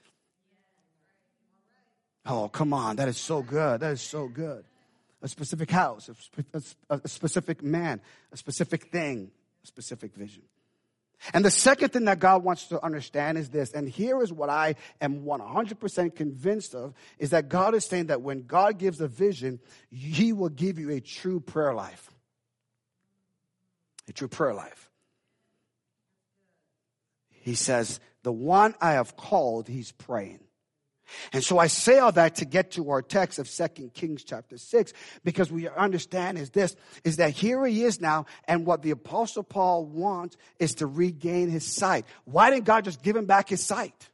Oh, 2.25 2.50
come 2.50 2.74
on. 2.74 2.98
That 2.98 3.07
is 3.07 3.17
so 3.17 3.41
good. 3.41 3.79
That 3.79 3.93
is 3.93 4.01
so 4.01 4.27
good. 4.27 4.65
A 5.21 5.27
specific 5.27 5.71
house, 5.71 6.09
a, 6.53 6.62
a, 6.89 7.01
a 7.03 7.07
specific 7.07 7.63
man, 7.63 8.01
a 8.31 8.38
specific 8.38 8.91
thing, 8.91 9.31
a 9.63 9.67
specific 9.67 10.13
vision. 10.13 10.43
And 11.33 11.43
the 11.43 11.51
second 11.51 11.89
thing 11.89 12.05
that 12.05 12.19
God 12.19 12.43
wants 12.43 12.67
to 12.67 12.83
understand 12.83 13.38
is 13.38 13.49
this, 13.49 13.71
and 13.73 13.89
here 13.89 14.21
is 14.21 14.31
what 14.31 14.49
I 14.49 14.75
am 15.01 15.23
100% 15.23 16.15
convinced 16.15 16.73
of, 16.75 16.93
is 17.17 17.31
that 17.31 17.49
God 17.49 17.75
is 17.75 17.85
saying 17.85 18.07
that 18.07 18.21
when 18.21 18.43
God 18.43 18.77
gives 18.77 19.01
a 19.01 19.07
vision, 19.07 19.59
He 19.91 20.33
will 20.33 20.49
give 20.49 20.79
you 20.79 20.91
a 20.91 21.01
true 21.01 21.39
prayer 21.39 21.73
life. 21.73 22.09
A 24.07 24.13
true 24.13 24.27
prayer 24.27 24.53
life. 24.53 24.89
He 27.29 27.55
says, 27.55 27.99
the 28.23 28.31
one 28.31 28.75
I 28.81 28.93
have 28.93 29.15
called, 29.15 29.67
he's 29.67 29.91
praying. 29.91 30.39
And 31.33 31.43
so 31.43 31.57
I 31.57 31.67
say 31.67 31.99
all 31.99 32.11
that 32.13 32.35
to 32.35 32.45
get 32.45 32.71
to 32.71 32.89
our 32.89 33.01
text 33.01 33.39
of 33.39 33.47
Second 33.47 33.93
Kings 33.93 34.23
chapter 34.23 34.57
6, 34.57 34.93
because 35.23 35.51
we 35.51 35.67
understand 35.67 36.37
is 36.37 36.49
this, 36.51 36.75
is 37.03 37.17
that 37.17 37.31
here 37.31 37.65
he 37.65 37.83
is 37.83 37.99
now, 37.99 38.25
and 38.45 38.65
what 38.65 38.81
the 38.81 38.91
apostle 38.91 39.43
Paul 39.43 39.85
wants 39.85 40.37
is 40.59 40.75
to 40.75 40.87
regain 40.87 41.49
his 41.49 41.65
sight. 41.65 42.05
Why 42.25 42.49
didn't 42.49 42.65
God 42.65 42.85
just 42.85 43.01
give 43.01 43.15
him 43.15 43.25
back 43.25 43.49
his 43.49 43.63
sight? 43.63 44.09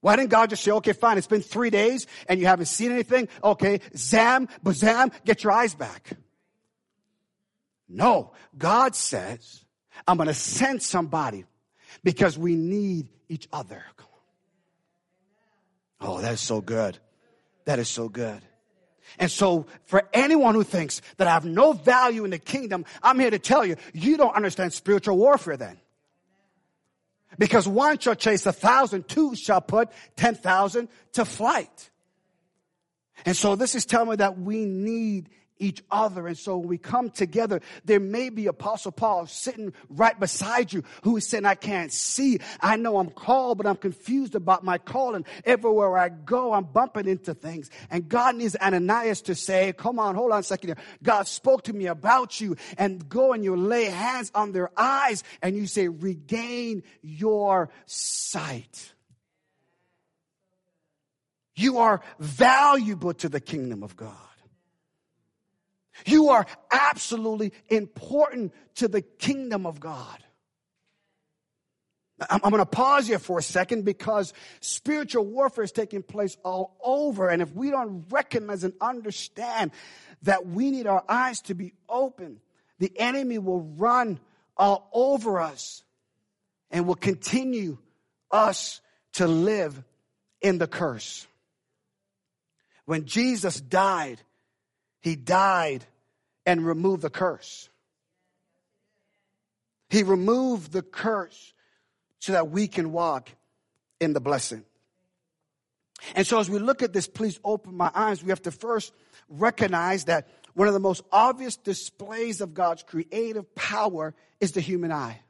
Why 0.00 0.16
didn't 0.16 0.30
God 0.30 0.50
just 0.50 0.62
say, 0.62 0.70
okay, 0.70 0.92
fine, 0.92 1.18
it's 1.18 1.26
been 1.26 1.42
three 1.42 1.70
days 1.70 2.06
and 2.28 2.38
you 2.38 2.46
haven't 2.46 2.66
seen 2.66 2.92
anything? 2.92 3.28
Okay, 3.42 3.80
zam, 3.96 4.48
bazam, 4.64 5.12
get 5.24 5.42
your 5.42 5.52
eyes 5.52 5.74
back. 5.74 6.10
No, 7.88 8.32
God 8.56 8.94
says, 8.94 9.64
I'm 10.06 10.16
going 10.16 10.28
to 10.28 10.34
send 10.34 10.82
somebody 10.82 11.46
because 12.04 12.38
we 12.38 12.54
need 12.54 13.08
each 13.28 13.48
other. 13.52 13.82
Oh, 16.00 16.20
that 16.20 16.32
is 16.32 16.40
so 16.40 16.60
good. 16.60 16.98
That 17.64 17.78
is 17.78 17.88
so 17.88 18.08
good. 18.08 18.40
And 19.18 19.30
so 19.30 19.66
for 19.84 20.08
anyone 20.12 20.54
who 20.54 20.62
thinks 20.62 21.00
that 21.16 21.26
I 21.26 21.32
have 21.32 21.44
no 21.44 21.72
value 21.72 22.24
in 22.24 22.30
the 22.30 22.38
kingdom, 22.38 22.84
I'm 23.02 23.18
here 23.18 23.30
to 23.30 23.38
tell 23.38 23.64
you, 23.64 23.76
you 23.92 24.16
don't 24.16 24.34
understand 24.34 24.72
spiritual 24.72 25.16
warfare 25.16 25.56
then. 25.56 25.78
Because 27.38 27.68
one 27.68 27.98
shall 27.98 28.14
chase 28.14 28.46
a 28.46 28.52
thousand, 28.52 29.08
two 29.08 29.34
shall 29.34 29.60
put 29.60 29.90
10,000 30.16 30.88
to 31.12 31.24
flight. 31.24 31.90
And 33.24 33.36
so 33.36 33.56
this 33.56 33.74
is 33.74 33.84
telling 33.84 34.10
me 34.10 34.16
that 34.16 34.38
we 34.38 34.64
need 34.64 35.28
each 35.58 35.82
other. 35.90 36.26
And 36.26 36.36
so 36.36 36.56
when 36.58 36.68
we 36.68 36.78
come 36.78 37.10
together, 37.10 37.60
there 37.84 38.00
may 38.00 38.30
be 38.30 38.46
Apostle 38.46 38.92
Paul 38.92 39.26
sitting 39.26 39.72
right 39.88 40.18
beside 40.18 40.72
you 40.72 40.84
who 41.02 41.16
is 41.16 41.26
saying, 41.26 41.44
I 41.44 41.54
can't 41.54 41.92
see. 41.92 42.40
I 42.60 42.76
know 42.76 42.98
I'm 42.98 43.10
called, 43.10 43.58
but 43.58 43.66
I'm 43.66 43.76
confused 43.76 44.34
about 44.34 44.64
my 44.64 44.78
calling. 44.78 45.24
Everywhere 45.44 45.96
I 45.96 46.08
go, 46.08 46.52
I'm 46.52 46.64
bumping 46.64 47.08
into 47.08 47.34
things. 47.34 47.70
And 47.90 48.08
God 48.08 48.36
needs 48.36 48.56
Ananias 48.56 49.22
to 49.22 49.34
say, 49.34 49.72
come 49.72 49.98
on, 49.98 50.14
hold 50.14 50.32
on 50.32 50.40
a 50.40 50.42
second 50.42 50.68
here. 50.68 50.84
God 51.02 51.26
spoke 51.26 51.64
to 51.64 51.72
me 51.72 51.86
about 51.86 52.40
you 52.40 52.56
and 52.76 53.08
go 53.08 53.32
and 53.32 53.44
you 53.44 53.56
lay 53.56 53.86
hands 53.86 54.30
on 54.34 54.52
their 54.52 54.70
eyes 54.76 55.24
and 55.42 55.56
you 55.56 55.66
say, 55.66 55.88
regain 55.88 56.82
your 57.02 57.70
sight. 57.86 58.92
You 61.54 61.78
are 61.78 62.02
valuable 62.20 63.14
to 63.14 63.28
the 63.28 63.40
kingdom 63.40 63.82
of 63.82 63.96
God. 63.96 64.14
You 66.06 66.30
are 66.30 66.46
absolutely 66.70 67.52
important 67.68 68.52
to 68.76 68.88
the 68.88 69.02
kingdom 69.02 69.66
of 69.66 69.80
God. 69.80 70.18
I'm, 72.28 72.40
going 72.40 72.56
to 72.56 72.66
pause 72.66 73.06
here 73.06 73.20
for 73.20 73.38
a 73.38 73.42
second 73.42 73.84
because 73.84 74.32
spiritual 74.60 75.24
warfare 75.24 75.62
is 75.62 75.70
taking 75.70 76.02
place 76.02 76.36
all 76.44 76.76
over. 76.82 77.28
And 77.28 77.40
if 77.40 77.52
we 77.54 77.70
don't 77.70 78.06
recognize 78.10 78.64
and 78.64 78.74
understand 78.80 79.70
that 80.22 80.44
we 80.46 80.72
need 80.72 80.88
our 80.88 81.04
eyes 81.08 81.40
to 81.42 81.54
be 81.54 81.74
open, 81.88 82.40
the 82.80 82.92
enemy 82.98 83.38
will 83.38 83.60
run 83.60 84.18
all 84.56 84.88
over 84.92 85.40
us 85.40 85.84
and 86.72 86.86
will 86.86 86.96
continue 86.96 87.78
us 88.32 88.80
to 89.14 89.28
live 89.28 89.82
in 90.42 90.58
the 90.58 90.66
curse. 90.66 91.26
When 92.84 93.04
Jesus 93.04 93.60
died, 93.60 94.20
he 95.00 95.16
died 95.16 95.84
and 96.46 96.66
removed 96.66 97.02
the 97.02 97.10
curse. 97.10 97.68
He 99.90 100.02
removed 100.02 100.72
the 100.72 100.82
curse 100.82 101.54
so 102.18 102.32
that 102.32 102.50
we 102.50 102.68
can 102.68 102.92
walk 102.92 103.30
in 104.00 104.12
the 104.12 104.20
blessing. 104.20 104.64
And 106.14 106.26
so, 106.26 106.38
as 106.38 106.48
we 106.48 106.58
look 106.58 106.82
at 106.82 106.92
this, 106.92 107.08
please 107.08 107.40
open 107.44 107.74
my 107.76 107.90
eyes. 107.94 108.22
We 108.22 108.30
have 108.30 108.42
to 108.42 108.50
first 108.50 108.92
recognize 109.28 110.04
that 110.04 110.28
one 110.54 110.68
of 110.68 110.74
the 110.74 110.80
most 110.80 111.02
obvious 111.10 111.56
displays 111.56 112.40
of 112.40 112.54
God's 112.54 112.82
creative 112.82 113.54
power 113.54 114.14
is 114.40 114.52
the 114.52 114.60
human 114.60 114.92
eye. 114.92 115.20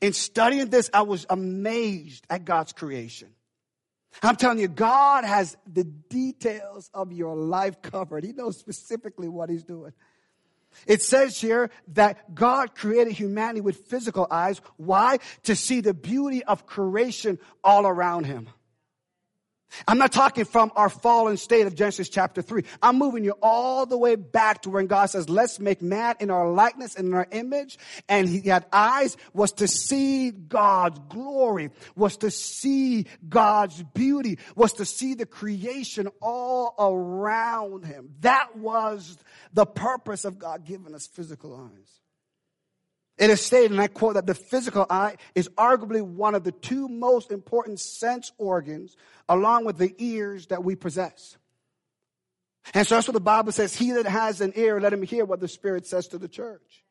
In 0.00 0.12
studying 0.12 0.68
this, 0.68 0.90
I 0.92 1.02
was 1.02 1.26
amazed 1.30 2.26
at 2.28 2.44
God's 2.44 2.72
creation. 2.72 3.28
I'm 4.22 4.36
telling 4.36 4.58
you, 4.58 4.68
God 4.68 5.24
has 5.24 5.56
the 5.72 5.84
details 5.84 6.90
of 6.92 7.12
your 7.12 7.36
life 7.36 7.80
covered. 7.82 8.24
He 8.24 8.32
knows 8.32 8.58
specifically 8.58 9.28
what 9.28 9.50
He's 9.50 9.64
doing. 9.64 9.92
It 10.86 11.02
says 11.02 11.40
here 11.40 11.70
that 11.94 12.34
God 12.34 12.74
created 12.74 13.12
humanity 13.12 13.60
with 13.60 13.86
physical 13.86 14.26
eyes. 14.30 14.60
Why? 14.76 15.18
To 15.44 15.56
see 15.56 15.80
the 15.80 15.94
beauty 15.94 16.44
of 16.44 16.66
creation 16.66 17.38
all 17.64 17.86
around 17.86 18.24
Him. 18.24 18.48
I'm 19.86 19.98
not 19.98 20.12
talking 20.12 20.44
from 20.44 20.72
our 20.76 20.88
fallen 20.88 21.36
state 21.36 21.66
of 21.66 21.74
Genesis 21.74 22.08
chapter 22.08 22.42
3. 22.42 22.64
I'm 22.82 22.98
moving 22.98 23.24
you 23.24 23.34
all 23.42 23.86
the 23.86 23.98
way 23.98 24.16
back 24.16 24.62
to 24.62 24.70
when 24.70 24.86
God 24.86 25.06
says, 25.06 25.28
let's 25.28 25.60
make 25.60 25.82
man 25.82 26.16
in 26.20 26.30
our 26.30 26.50
likeness 26.50 26.96
and 26.96 27.08
in 27.08 27.14
our 27.14 27.26
image. 27.30 27.78
And 28.08 28.28
he 28.28 28.48
had 28.48 28.66
eyes 28.72 29.16
was 29.32 29.52
to 29.54 29.68
see 29.68 30.30
God's 30.30 30.98
glory, 31.08 31.70
was 31.94 32.16
to 32.18 32.30
see 32.30 33.06
God's 33.28 33.82
beauty, 33.82 34.38
was 34.56 34.74
to 34.74 34.84
see 34.84 35.14
the 35.14 35.26
creation 35.26 36.08
all 36.20 36.74
around 36.78 37.84
him. 37.84 38.10
That 38.20 38.56
was 38.56 39.16
the 39.52 39.66
purpose 39.66 40.24
of 40.24 40.38
God 40.38 40.64
giving 40.64 40.94
us 40.94 41.06
physical 41.06 41.54
eyes. 41.56 41.99
It 43.20 43.28
is 43.28 43.44
stated, 43.44 43.70
and 43.70 43.80
I 43.80 43.86
quote, 43.86 44.14
that 44.14 44.26
the 44.26 44.34
physical 44.34 44.86
eye 44.88 45.16
is 45.34 45.48
arguably 45.50 46.00
one 46.00 46.34
of 46.34 46.42
the 46.42 46.52
two 46.52 46.88
most 46.88 47.30
important 47.30 47.78
sense 47.78 48.32
organs, 48.38 48.96
along 49.28 49.66
with 49.66 49.76
the 49.76 49.94
ears 49.98 50.46
that 50.46 50.64
we 50.64 50.74
possess. 50.74 51.36
And 52.72 52.86
so 52.86 52.94
that's 52.94 53.06
what 53.06 53.12
the 53.12 53.20
Bible 53.20 53.52
says. 53.52 53.76
He 53.76 53.92
that 53.92 54.06
has 54.06 54.40
an 54.40 54.54
ear, 54.56 54.80
let 54.80 54.94
him 54.94 55.02
hear 55.02 55.26
what 55.26 55.40
the 55.40 55.48
Spirit 55.48 55.86
says 55.86 56.08
to 56.08 56.18
the 56.18 56.28
church. 56.28 56.82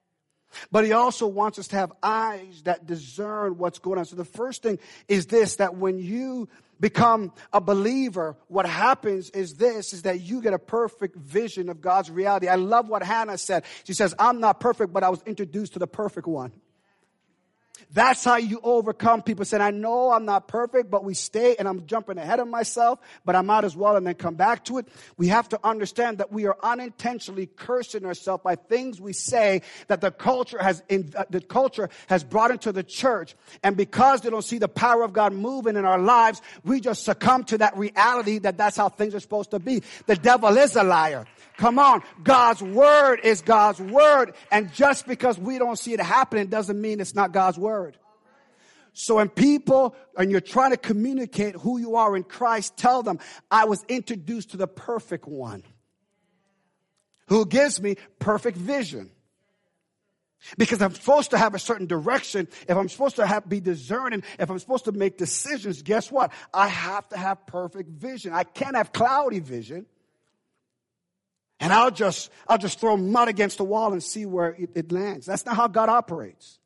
But 0.72 0.86
he 0.86 0.92
also 0.92 1.26
wants 1.26 1.58
us 1.58 1.68
to 1.70 1.78
have 1.78 1.92
eyes 2.04 2.62
that 2.64 2.86
discern 2.86 3.58
what's 3.58 3.80
going 3.80 3.98
on. 3.98 4.06
So 4.06 4.16
the 4.16 4.24
first 4.24 4.62
thing 4.62 4.78
is 5.08 5.26
this, 5.26 5.56
that 5.56 5.78
when 5.78 5.98
you 5.98 6.48
become 6.80 7.34
a 7.52 7.62
believer, 7.62 8.38
what 8.48 8.66
happens 8.66 9.30
is 9.32 9.56
this, 9.56 9.94
is 9.94 10.04
that 10.04 10.22
you 10.22 10.42
get 10.42 10.54
a 10.54 10.60
perfect 10.60 11.16
vision 11.16 11.70
of 11.70 11.82
God's 11.82 12.10
reality. 12.10 12.48
I 12.48 12.56
love 12.56 12.88
what 12.88 13.04
Hannah 13.04 13.38
said. 13.38 13.64
She 13.84 13.94
says, 13.94 14.16
I'm 14.18 14.40
not 14.40 14.60
perfect, 14.60 14.94
but 14.94 15.04
I 15.04 15.10
was 15.10 15.22
introduced 15.24 15.74
to 15.74 15.80
the 15.80 15.88
perfect 15.88 16.28
one. 16.28 16.52
That's 17.92 18.24
how 18.24 18.36
you 18.36 18.60
overcome 18.62 19.24
people 19.24 19.46
saying, 19.46 19.64
I 19.64 19.72
know 19.72 20.12
I'm 20.12 20.26
not 20.26 20.48
perfect, 20.48 20.92
but 20.92 21.04
we 21.04 21.16
stay 21.16 21.56
and 21.58 21.68
I'm 21.68 21.88
jumping 21.88 22.20
ahead 22.20 22.40
of 22.40 22.48
myself, 22.48 23.00
but 23.26 23.36
I 23.36 23.42
might 23.42 23.64
as 23.64 23.76
well 23.76 23.96
and 23.96 24.06
then 24.06 24.14
come 24.14 24.36
back 24.36 24.66
to 24.66 24.78
it. 24.78 24.88
We 25.18 25.30
have 25.30 25.50
to 25.50 25.60
understand 25.64 26.20
that 26.20 26.32
we 26.32 26.46
are 26.46 26.56
unintentionally 26.62 27.48
cursing 27.48 28.06
ourselves 28.06 28.44
by 28.44 28.56
things 28.58 29.02
we 29.02 29.14
say 29.14 29.64
that 29.88 30.02
the 30.02 30.12
culture 30.12 30.62
has, 30.62 30.84
in, 30.88 31.12
uh, 31.18 31.24
the 31.32 31.42
culture 31.42 31.90
has 32.08 32.24
brought 32.24 32.52
into 32.52 32.72
the 32.72 32.84
church. 32.84 33.36
And 33.64 33.76
because 33.76 34.22
they 34.22 34.30
don't 34.30 34.44
see 34.44 34.60
the 34.60 34.68
power 34.68 35.02
of 35.02 35.12
God 35.12 35.34
moving 35.34 35.76
in 35.76 35.84
our 35.84 36.00
lives, 36.00 36.44
we 36.64 36.82
just 36.82 37.04
succumb 37.04 37.44
to 37.46 37.58
that 37.58 37.76
reality 37.76 38.38
that 38.38 38.56
that's 38.56 38.78
how 38.78 38.90
things 38.90 39.16
are 39.16 39.20
supposed 39.20 39.50
to 39.52 39.60
be. 39.60 39.82
The 40.06 40.16
devil 40.16 40.56
is 40.58 40.76
a 40.76 40.84
liar. 40.84 41.26
Come 41.60 41.78
on. 41.78 42.04
God's 42.24 42.64
word 42.64 43.20
is 43.22 43.42
God's 43.42 43.82
word. 43.82 44.34
And 44.50 44.74
just 44.74 45.06
because 45.06 45.38
we 45.38 45.60
don't 45.60 45.78
see 45.78 45.92
it 45.92 46.00
happening 46.00 46.48
doesn't 46.48 46.80
mean 46.80 47.02
it's 47.02 47.14
not 47.14 47.34
God's 47.34 47.60
word. 47.60 47.98
So 48.94 49.16
when 49.16 49.28
people, 49.28 49.94
and 50.18 50.32
you're 50.32 50.40
trying 50.40 50.72
to 50.72 50.78
communicate 50.78 51.56
who 51.56 51.78
you 51.78 51.98
are 51.98 52.16
in 52.16 52.24
Christ, 52.24 52.78
tell 52.78 53.04
them, 53.04 53.20
I 53.52 53.66
was 53.66 53.84
introduced 53.90 54.52
to 54.52 54.58
the 54.58 54.68
perfect 54.68 55.28
one 55.28 55.64
who 57.28 57.46
gives 57.46 57.82
me 57.82 57.98
perfect 58.20 58.56
vision. 58.56 59.12
Because 60.58 60.82
I'm 60.82 60.94
supposed 60.96 61.32
to 61.32 61.38
have 61.38 61.56
a 61.56 61.60
certain 61.60 61.88
direction, 61.88 62.48
if 62.70 62.78
I'm 62.78 62.88
supposed 62.88 63.18
to 63.18 63.28
have, 63.28 63.50
be 63.50 63.60
discerning, 63.60 64.24
if 64.40 64.50
I'm 64.50 64.60
supposed 64.60 64.86
to 64.86 64.94
make 64.94 65.18
decisions, 65.18 65.82
guess 65.82 66.10
what? 66.10 66.32
I 66.54 66.70
have 66.70 67.10
to 67.10 67.18
have 67.18 67.46
perfect 67.46 67.90
vision. 67.90 68.32
I 68.32 68.46
can't 68.46 68.78
have 68.78 68.94
cloudy 68.94 69.40
vision 69.40 69.88
and 71.60 71.74
I'll 71.74 71.92
just, 71.92 72.30
I'll 72.48 72.58
just 72.58 72.80
throw 72.80 72.96
mud 72.96 73.28
against 73.28 73.58
the 73.58 73.64
wall 73.64 73.92
and 73.92 74.02
see 74.02 74.26
where 74.26 74.52
it, 74.52 74.70
it, 74.76 74.92
lands. 74.92 75.26
That's 75.26 75.46
not 75.46 75.56
how 75.56 75.68
God 75.68 75.90
operates. 75.90 76.60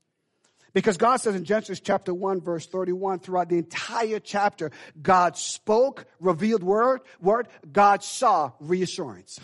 Because 0.73 0.97
God 0.97 1.17
says 1.17 1.35
in 1.35 1.45
Genesis 1.45 1.79
chapter 1.79 2.13
1 2.13 2.41
verse 2.41 2.65
31 2.65 3.19
throughout 3.19 3.49
the 3.49 3.57
entire 3.57 4.19
chapter, 4.19 4.71
God 5.01 5.37
spoke, 5.37 6.05
revealed 6.19 6.63
word, 6.63 7.01
word, 7.21 7.47
God 7.71 8.03
saw 8.03 8.51
reassurance. 8.59 9.39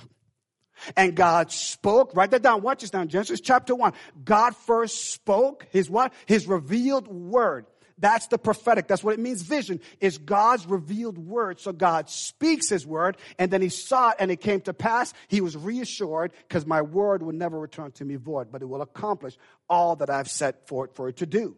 And 0.96 1.16
God 1.16 1.52
spoke, 1.52 2.16
write 2.16 2.32
that 2.32 2.42
down, 2.42 2.62
watch 2.62 2.82
this 2.82 2.90
down, 2.90 3.10
Genesis 3.10 3.42
chapter 3.42 3.76
1. 3.76 3.94
God 4.24 4.56
first 4.56 5.12
spoke 5.12 5.68
his 5.72 5.90
what? 5.90 6.14
His 6.26 6.48
revealed 6.48 7.08
word. 7.08 7.66
That's 8.00 8.28
the 8.28 8.38
prophetic. 8.38 8.88
That's 8.88 9.04
what 9.04 9.14
it 9.14 9.20
means. 9.20 9.42
Vision 9.42 9.80
is 10.00 10.18
God's 10.18 10.66
revealed 10.66 11.18
word. 11.18 11.60
So 11.60 11.72
God 11.72 12.10
speaks 12.10 12.70
his 12.70 12.86
word 12.86 13.18
and 13.38 13.52
then 13.52 13.62
he 13.62 13.70
saw 13.70 14.12
it 14.12 14.18
and 14.20 14.32
it 14.32 14.42
came 14.42 14.62
to 14.62 14.74
pass. 14.74 15.14
He 15.28 15.42
was 15.42 15.58
reassured 15.58 16.32
because 16.48 16.66
my 16.66 16.82
word 16.82 17.24
will 17.24 17.34
never 17.34 17.60
return 17.60 17.92
to 17.94 18.06
me 18.06 18.16
void, 18.16 18.52
but 18.52 18.62
it 18.62 18.66
will 18.66 18.82
accomplish 18.82 19.38
all 19.70 19.96
that 19.98 20.10
I've 20.10 20.30
set 20.30 20.68
for 20.68 20.86
it 20.86 20.96
for 20.96 21.10
it 21.10 21.18
to 21.18 21.26
do. 21.26 21.56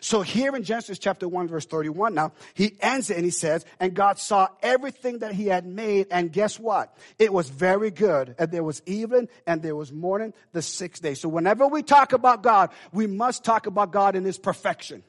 So 0.00 0.22
here 0.22 0.54
in 0.54 0.62
Genesis 0.62 0.98
chapter 0.98 1.28
1 1.28 1.48
verse 1.48 1.66
31 1.66 2.14
now, 2.14 2.32
he 2.54 2.76
ends 2.80 3.10
it 3.10 3.16
and 3.16 3.24
he 3.24 3.30
says, 3.30 3.64
and 3.80 3.94
God 3.94 4.18
saw 4.18 4.48
everything 4.62 5.18
that 5.18 5.32
he 5.32 5.46
had 5.46 5.66
made 5.66 6.06
and 6.10 6.32
guess 6.32 6.58
what? 6.58 6.96
It 7.18 7.32
was 7.32 7.48
very 7.48 7.90
good. 7.90 8.34
And 8.38 8.50
there 8.50 8.62
was 8.62 8.82
evening 8.86 9.28
and 9.46 9.60
there 9.62 9.76
was 9.76 9.92
morning 9.92 10.34
the 10.52 10.62
sixth 10.62 11.02
day. 11.02 11.14
So 11.14 11.28
whenever 11.28 11.66
we 11.66 11.82
talk 11.82 12.12
about 12.12 12.42
God, 12.42 12.70
we 12.92 13.06
must 13.06 13.44
talk 13.44 13.66
about 13.66 13.90
God 13.90 14.14
in 14.14 14.24
his 14.24 14.38
perfection. 14.38 15.02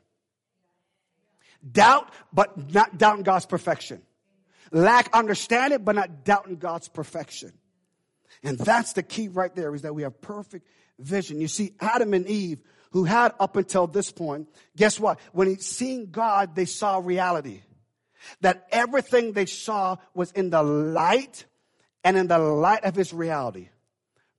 Doubt, 1.70 2.12
but 2.32 2.74
not 2.74 2.98
doubting 2.98 3.24
God's 3.24 3.46
perfection. 3.46 4.01
Lack 4.72 5.13
understanding, 5.13 5.84
but 5.84 5.96
not 5.96 6.25
doubting 6.25 6.58
God's 6.58 6.88
perfection. 6.88 7.53
And 8.43 8.58
that's 8.58 8.93
the 8.93 9.03
key 9.03 9.27
right 9.29 9.53
there 9.55 9.74
is 9.74 9.84
that 9.84 9.96
we 9.96 10.01
have 10.03 10.20
perfect 10.22 10.67
vision. 11.00 11.39
You 11.39 11.48
see, 11.48 11.74
Adam 11.79 12.13
and 12.13 12.27
Eve, 12.27 12.60
who 12.91 13.05
had 13.05 13.34
up 13.39 13.55
until 13.55 13.88
this 13.88 14.12
point, 14.12 14.50
guess 14.75 15.00
what? 15.00 15.20
When 15.32 15.48
he 15.48 15.55
seen 15.55 16.12
God, 16.12 16.55
they 16.55 16.65
saw 16.65 16.98
reality. 16.98 17.62
That 18.41 18.67
everything 18.72 19.34
they 19.34 19.46
saw 19.46 19.98
was 20.13 20.32
in 20.32 20.50
the 20.50 20.63
light 20.63 21.46
and 22.03 22.17
in 22.17 22.27
the 22.27 22.38
light 22.38 22.84
of 22.84 22.96
his 22.96 23.13
reality. 23.13 23.70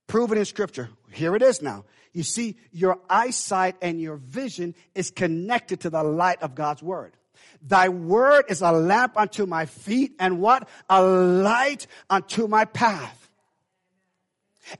Proven 0.07 0.38
in 0.38 0.45
scripture. 0.45 0.90
Here 1.12 1.35
it 1.37 1.43
is 1.43 1.62
now. 1.62 1.85
You 2.14 2.23
see, 2.23 2.56
your 2.71 2.99
eyesight 3.11 3.75
and 3.83 4.00
your 4.00 4.16
vision 4.16 4.75
is 4.94 5.11
connected 5.11 5.80
to 5.80 5.90
the 5.90 6.02
light 6.02 6.40
of 6.42 6.54
God's 6.54 6.83
word. 6.83 7.16
Thy 7.61 7.88
word 7.88 8.44
is 8.49 8.62
a 8.62 8.71
lamp 8.71 9.16
unto 9.16 9.47
my 9.47 9.66
feet 9.66 10.14
and 10.21 10.40
what? 10.40 10.68
A 10.88 11.02
light 11.02 11.87
unto 12.09 12.47
my 12.47 12.66
path. 12.66 13.28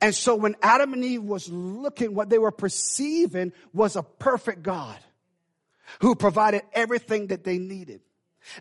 And 0.01 0.15
so 0.15 0.37
when 0.37 0.55
Adam 0.63 0.93
and 0.93 1.05
Eve 1.05 1.25
was 1.25 1.49
looking, 1.51 2.15
what 2.15 2.31
they 2.31 2.39
were 2.39 2.53
perceiving 2.53 3.53
was 3.73 3.97
a 3.97 4.03
perfect 4.03 4.63
God 4.63 4.99
who 6.01 6.15
provided 6.15 6.63
everything 6.73 7.27
that 7.29 7.45
they 7.45 7.59
needed. 7.59 8.01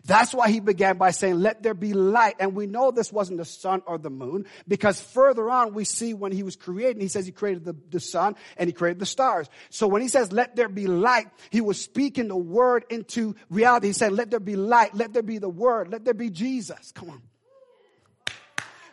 That's 0.05 0.33
why 0.33 0.49
he 0.49 0.59
began 0.59 0.97
by 0.97 1.11
saying, 1.11 1.39
let 1.39 1.63
there 1.63 1.73
be 1.73 1.93
light. 1.93 2.35
And 2.39 2.55
we 2.55 2.67
know 2.67 2.91
this 2.91 3.11
wasn't 3.11 3.37
the 3.37 3.45
sun 3.45 3.81
or 3.85 3.97
the 3.97 4.09
moon 4.09 4.45
because 4.67 5.01
further 5.01 5.49
on 5.49 5.73
we 5.73 5.85
see 5.85 6.13
when 6.13 6.31
he 6.31 6.43
was 6.43 6.55
creating, 6.55 7.01
he 7.01 7.07
says 7.07 7.25
he 7.25 7.31
created 7.31 7.65
the, 7.65 7.75
the 7.89 7.99
sun 7.99 8.35
and 8.57 8.67
he 8.67 8.73
created 8.73 8.99
the 8.99 9.05
stars. 9.05 9.49
So 9.69 9.87
when 9.87 10.01
he 10.01 10.07
says, 10.07 10.31
let 10.31 10.55
there 10.55 10.69
be 10.69 10.87
light, 10.87 11.27
he 11.49 11.61
was 11.61 11.79
speaking 11.81 12.27
the 12.27 12.35
word 12.35 12.85
into 12.89 13.35
reality. 13.49 13.87
He 13.87 13.93
said, 13.93 14.13
let 14.13 14.31
there 14.31 14.39
be 14.39 14.55
light. 14.55 14.95
Let 14.95 15.13
there 15.13 15.23
be 15.23 15.37
the 15.37 15.49
word. 15.49 15.89
Let 15.89 16.05
there 16.05 16.13
be 16.13 16.29
Jesus. 16.29 16.91
Come 16.91 17.09
on. 17.09 17.21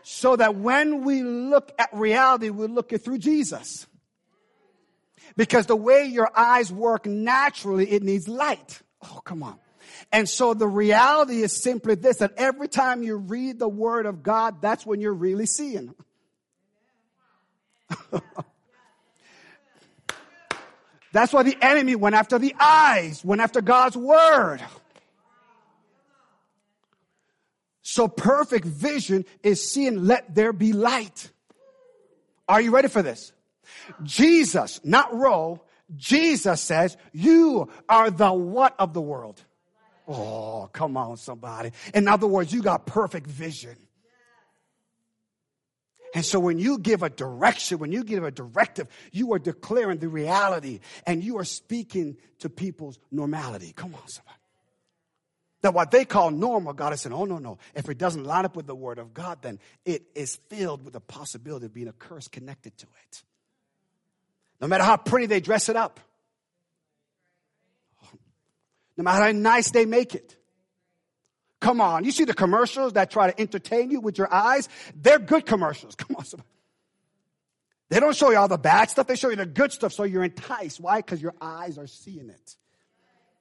So 0.02 0.34
that 0.36 0.56
when 0.56 1.04
we 1.04 1.22
look 1.22 1.72
at 1.78 1.90
reality, 1.92 2.50
we 2.50 2.66
look 2.66 2.92
it 2.92 2.98
through 2.98 3.18
Jesus. 3.18 3.86
Because 5.36 5.66
the 5.66 5.76
way 5.76 6.06
your 6.06 6.30
eyes 6.36 6.72
work 6.72 7.06
naturally, 7.06 7.90
it 7.90 8.02
needs 8.02 8.26
light. 8.26 8.82
Oh, 9.02 9.20
come 9.24 9.42
on. 9.42 9.58
And 10.12 10.28
so 10.28 10.54
the 10.54 10.66
reality 10.66 11.42
is 11.42 11.52
simply 11.52 11.94
this, 11.94 12.18
that 12.18 12.34
every 12.36 12.68
time 12.68 13.02
you 13.02 13.16
read 13.16 13.58
the 13.58 13.68
word 13.68 14.06
of 14.06 14.22
God, 14.22 14.60
that's 14.60 14.86
when 14.86 15.00
you're 15.00 15.14
really 15.14 15.46
seeing. 15.46 15.94
that's 21.12 21.32
why 21.32 21.42
the 21.42 21.56
enemy 21.60 21.96
went 21.96 22.14
after 22.14 22.38
the 22.38 22.54
eyes, 22.58 23.24
went 23.24 23.40
after 23.40 23.60
God's 23.60 23.96
word. 23.96 24.60
So 27.82 28.06
perfect 28.06 28.64
vision 28.64 29.24
is 29.42 29.68
seeing, 29.68 30.04
let 30.04 30.34
there 30.34 30.52
be 30.52 30.72
light. 30.72 31.30
Are 32.48 32.60
you 32.60 32.70
ready 32.70 32.88
for 32.88 33.02
this? 33.02 33.32
Jesus, 34.02 34.80
not 34.84 35.12
Roe, 35.12 35.60
Jesus 35.96 36.60
says, 36.60 36.96
you 37.12 37.68
are 37.88 38.10
the 38.10 38.32
what 38.32 38.74
of 38.78 38.94
the 38.94 39.00
world? 39.00 39.42
Oh, 40.12 40.68
come 40.72 40.96
on, 40.96 41.16
somebody. 41.16 41.70
In 41.94 42.08
other 42.08 42.26
words, 42.26 42.52
you 42.52 42.62
got 42.62 42.84
perfect 42.84 43.28
vision. 43.28 43.76
And 46.12 46.24
so 46.24 46.40
when 46.40 46.58
you 46.58 46.78
give 46.78 47.04
a 47.04 47.10
direction, 47.10 47.78
when 47.78 47.92
you 47.92 48.02
give 48.02 48.24
a 48.24 48.32
directive, 48.32 48.88
you 49.12 49.32
are 49.34 49.38
declaring 49.38 49.98
the 49.98 50.08
reality 50.08 50.80
and 51.06 51.22
you 51.22 51.38
are 51.38 51.44
speaking 51.44 52.16
to 52.40 52.50
people's 52.50 52.98
normality. 53.12 53.72
Come 53.76 53.94
on, 53.94 54.08
somebody. 54.08 54.36
That 55.62 55.74
what 55.74 55.92
they 55.92 56.04
call 56.04 56.32
normal, 56.32 56.72
God 56.72 56.92
is 56.92 57.02
saying, 57.02 57.14
oh, 57.14 57.26
no, 57.26 57.38
no. 57.38 57.58
If 57.76 57.88
it 57.88 57.98
doesn't 57.98 58.24
line 58.24 58.44
up 58.44 58.56
with 58.56 58.66
the 58.66 58.74
word 58.74 58.98
of 58.98 59.14
God, 59.14 59.42
then 59.42 59.60
it 59.84 60.02
is 60.16 60.40
filled 60.48 60.82
with 60.82 60.94
the 60.94 61.00
possibility 61.00 61.66
of 61.66 61.74
being 61.74 61.86
a 61.86 61.92
curse 61.92 62.26
connected 62.26 62.76
to 62.78 62.86
it. 62.86 63.22
No 64.60 64.66
matter 64.66 64.82
how 64.82 64.96
pretty 64.96 65.26
they 65.26 65.40
dress 65.40 65.68
it 65.68 65.76
up 65.76 66.00
no 69.00 69.04
matter 69.04 69.24
how 69.24 69.32
nice 69.32 69.70
they 69.70 69.86
make 69.86 70.14
it. 70.14 70.36
Come 71.58 71.80
on. 71.80 72.04
You 72.04 72.12
see 72.12 72.24
the 72.24 72.34
commercials 72.34 72.92
that 72.92 73.10
try 73.10 73.30
to 73.30 73.40
entertain 73.40 73.90
you 73.90 73.98
with 73.98 74.18
your 74.18 74.32
eyes? 74.32 74.68
They're 74.94 75.18
good 75.18 75.46
commercials. 75.46 75.94
Come 75.96 76.16
on. 76.16 76.26
Somebody. 76.26 76.46
They 77.88 77.98
don't 77.98 78.14
show 78.14 78.30
you 78.30 78.36
all 78.36 78.46
the 78.46 78.58
bad 78.58 78.90
stuff. 78.90 79.06
They 79.06 79.16
show 79.16 79.30
you 79.30 79.36
the 79.36 79.46
good 79.46 79.72
stuff 79.72 79.94
so 79.94 80.02
you're 80.02 80.22
enticed. 80.22 80.80
Why? 80.80 80.98
Because 80.98 81.22
your 81.22 81.32
eyes 81.40 81.78
are 81.78 81.86
seeing 81.86 82.28
it. 82.28 82.56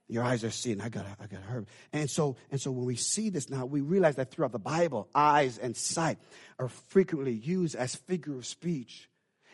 Your 0.07 0.23
eyes 0.23 0.45
are 0.45 0.49
seeing. 0.49 0.79
I 0.79 0.87
got 0.87 1.05
I 1.19 1.27
got 1.27 1.41
hurt. 1.41 1.67
And 1.91 2.09
so, 2.09 2.37
and 2.51 2.61
so 2.61 2.71
when 2.71 2.85
we 2.85 2.95
see 2.95 3.29
this 3.29 3.49
now, 3.49 3.65
we 3.65 3.81
realize 3.81 4.15
that 4.15 4.31
throughout 4.31 4.53
the 4.53 4.59
Bible, 4.59 5.09
eyes 5.13 5.57
and 5.57 5.75
sight 5.75 6.19
are 6.57 6.69
frequently 6.69 7.33
used 7.33 7.75
as 7.75 7.95
figure 7.95 8.37
of 8.37 8.45
speech 8.45 9.09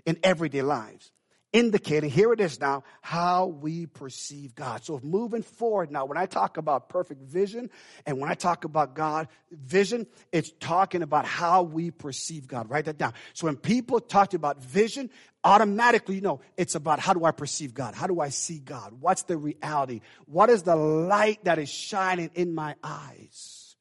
in 0.06 0.20
everyday 0.24 0.62
lives 0.62 1.12
indicating, 1.56 2.10
here 2.10 2.34
it 2.34 2.42
is 2.42 2.60
now, 2.60 2.84
how 3.02 3.46
we 3.46 3.86
perceive 3.86 4.54
God. 4.56 4.84
So 4.84 5.00
moving 5.02 5.42
forward 5.42 5.90
now, 5.90 6.04
when 6.04 6.18
I 6.18 6.26
talk 6.26 6.58
about 6.58 6.90
perfect 6.90 7.22
vision 7.22 7.70
and 8.06 8.20
when 8.20 8.30
I 8.30 8.34
talk 8.34 8.66
about 8.66 8.94
God 8.94 9.30
vision, 9.52 10.06
it's 10.34 10.52
talking 10.60 11.02
about 11.02 11.26
how 11.26 11.64
we 11.64 11.92
perceive 11.92 12.46
God. 12.46 12.70
Write 12.70 12.86
that 12.86 12.98
down. 12.98 13.14
So 13.34 13.48
when 13.48 13.56
people 13.56 14.02
talk 14.02 14.34
about 14.34 14.62
vision, 14.62 15.10
automatically, 15.46 16.16
you 16.16 16.22
know, 16.22 16.42
it's 16.58 16.76
about 16.76 17.00
how 17.00 17.14
do 17.14 17.24
I 17.24 17.32
perceive 17.32 17.74
God? 17.74 17.96
How 17.96 18.08
do 18.08 18.20
I 18.20 18.30
see 18.30 18.60
God? 18.60 18.92
What's 19.00 19.24
the 19.24 19.38
reality? 19.38 20.02
What 20.26 20.50
is 20.50 20.64
the 20.64 20.76
light 20.76 21.46
that 21.46 21.58
is 21.58 21.70
shining 21.70 22.32
in 22.36 22.54
my 22.54 22.76
eyes? 22.84 23.78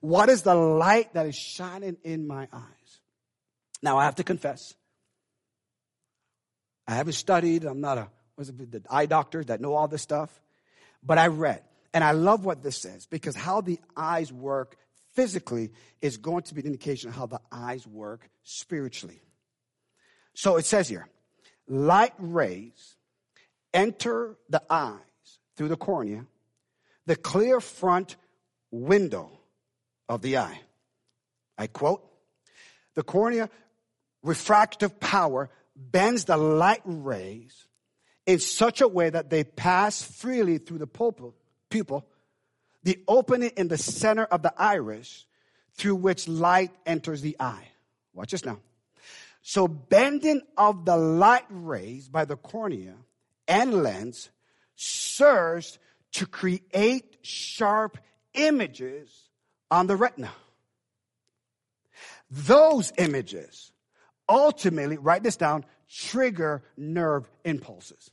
What 0.00 0.30
is 0.30 0.40
the 0.42 0.54
light 0.54 1.12
that 1.12 1.26
is 1.26 1.36
shining 1.36 1.98
in 2.04 2.26
my 2.26 2.48
eyes? 2.50 3.00
Now 3.82 3.98
I 3.98 4.04
have 4.04 4.14
to 4.14 4.24
confess, 4.24 4.74
I 6.92 6.96
haven't 6.96 7.14
studied. 7.14 7.64
I'm 7.64 7.80
not 7.80 7.96
a 7.96 8.08
was 8.36 8.50
it 8.50 8.70
the 8.70 8.82
eye 8.90 9.06
doctor 9.06 9.42
that 9.44 9.62
know 9.62 9.74
all 9.74 9.88
this 9.88 10.02
stuff, 10.02 10.42
but 11.02 11.16
I 11.16 11.28
read 11.28 11.62
and 11.94 12.04
I 12.04 12.12
love 12.12 12.44
what 12.44 12.62
this 12.62 12.76
says 12.76 13.06
because 13.06 13.34
how 13.34 13.62
the 13.62 13.78
eyes 13.96 14.30
work 14.30 14.76
physically 15.14 15.70
is 16.02 16.18
going 16.18 16.42
to 16.42 16.54
be 16.54 16.60
an 16.60 16.66
indication 16.66 17.08
of 17.08 17.16
how 17.16 17.26
the 17.26 17.40
eyes 17.50 17.86
work 17.86 18.28
spiritually. 18.42 19.22
So 20.34 20.56
it 20.56 20.66
says 20.66 20.86
here, 20.86 21.08
light 21.66 22.12
rays 22.18 22.96
enter 23.72 24.36
the 24.50 24.62
eyes 24.68 24.98
through 25.56 25.68
the 25.68 25.76
cornea, 25.76 26.26
the 27.06 27.16
clear 27.16 27.60
front 27.60 28.16
window 28.70 29.30
of 30.10 30.20
the 30.20 30.36
eye. 30.36 30.60
I 31.56 31.68
quote, 31.68 32.06
the 32.94 33.02
cornea 33.02 33.48
refractive 34.22 35.00
power 35.00 35.48
bends 35.76 36.24
the 36.24 36.36
light 36.36 36.82
rays 36.84 37.66
in 38.26 38.38
such 38.38 38.80
a 38.80 38.88
way 38.88 39.10
that 39.10 39.30
they 39.30 39.44
pass 39.44 40.02
freely 40.02 40.58
through 40.58 40.78
the 40.78 41.34
pupil, 41.70 42.06
the 42.82 42.98
opening 43.08 43.50
in 43.56 43.68
the 43.68 43.78
center 43.78 44.24
of 44.24 44.42
the 44.42 44.52
iris 44.56 45.26
through 45.74 45.96
which 45.96 46.28
light 46.28 46.70
enters 46.86 47.22
the 47.22 47.36
eye. 47.40 47.68
Watch 48.12 48.30
this 48.32 48.44
now. 48.44 48.58
So 49.42 49.66
bending 49.66 50.42
of 50.56 50.84
the 50.84 50.96
light 50.96 51.46
rays 51.48 52.08
by 52.08 52.24
the 52.24 52.36
cornea 52.36 52.94
and 53.48 53.82
lens 53.82 54.30
serves 54.76 55.78
to 56.12 56.26
create 56.26 57.18
sharp 57.22 57.98
images 58.34 59.10
on 59.70 59.86
the 59.86 59.96
retina. 59.96 60.32
Those 62.30 62.92
images 62.98 63.71
ultimately, 64.32 64.96
write 64.96 65.22
this 65.22 65.36
down, 65.36 65.64
trigger 65.88 66.62
nerve 66.76 67.30
impulses. 67.44 68.10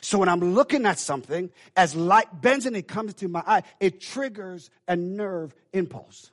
So 0.00 0.18
when 0.18 0.28
I'm 0.28 0.54
looking 0.54 0.86
at 0.86 0.98
something, 0.98 1.50
as 1.76 1.94
light 1.96 2.40
bends 2.40 2.66
and 2.66 2.76
it 2.76 2.86
comes 2.86 3.14
to 3.14 3.28
my 3.28 3.42
eye, 3.46 3.62
it 3.80 4.00
triggers 4.00 4.70
a 4.86 4.96
nerve 4.96 5.54
impulse. 5.72 6.30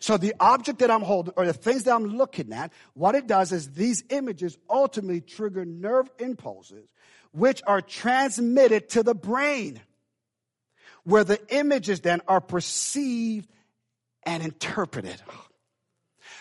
So 0.00 0.16
the 0.16 0.34
object 0.40 0.80
that 0.80 0.90
I'm 0.90 1.02
holding 1.02 1.34
or 1.36 1.46
the 1.46 1.52
things 1.52 1.84
that 1.84 1.94
I'm 1.94 2.16
looking 2.16 2.52
at, 2.52 2.72
what 2.94 3.14
it 3.14 3.26
does 3.26 3.52
is 3.52 3.72
these 3.72 4.02
images 4.10 4.58
ultimately 4.68 5.20
trigger 5.20 5.64
nerve 5.64 6.10
impulses 6.18 6.88
which 7.32 7.62
are 7.66 7.80
transmitted 7.80 8.88
to 8.90 9.02
the 9.02 9.14
brain 9.14 9.80
where 11.04 11.24
the 11.24 11.40
images 11.54 12.00
then 12.00 12.20
are 12.26 12.40
perceived 12.40 13.48
and 14.24 14.42
interpreted. 14.42 15.20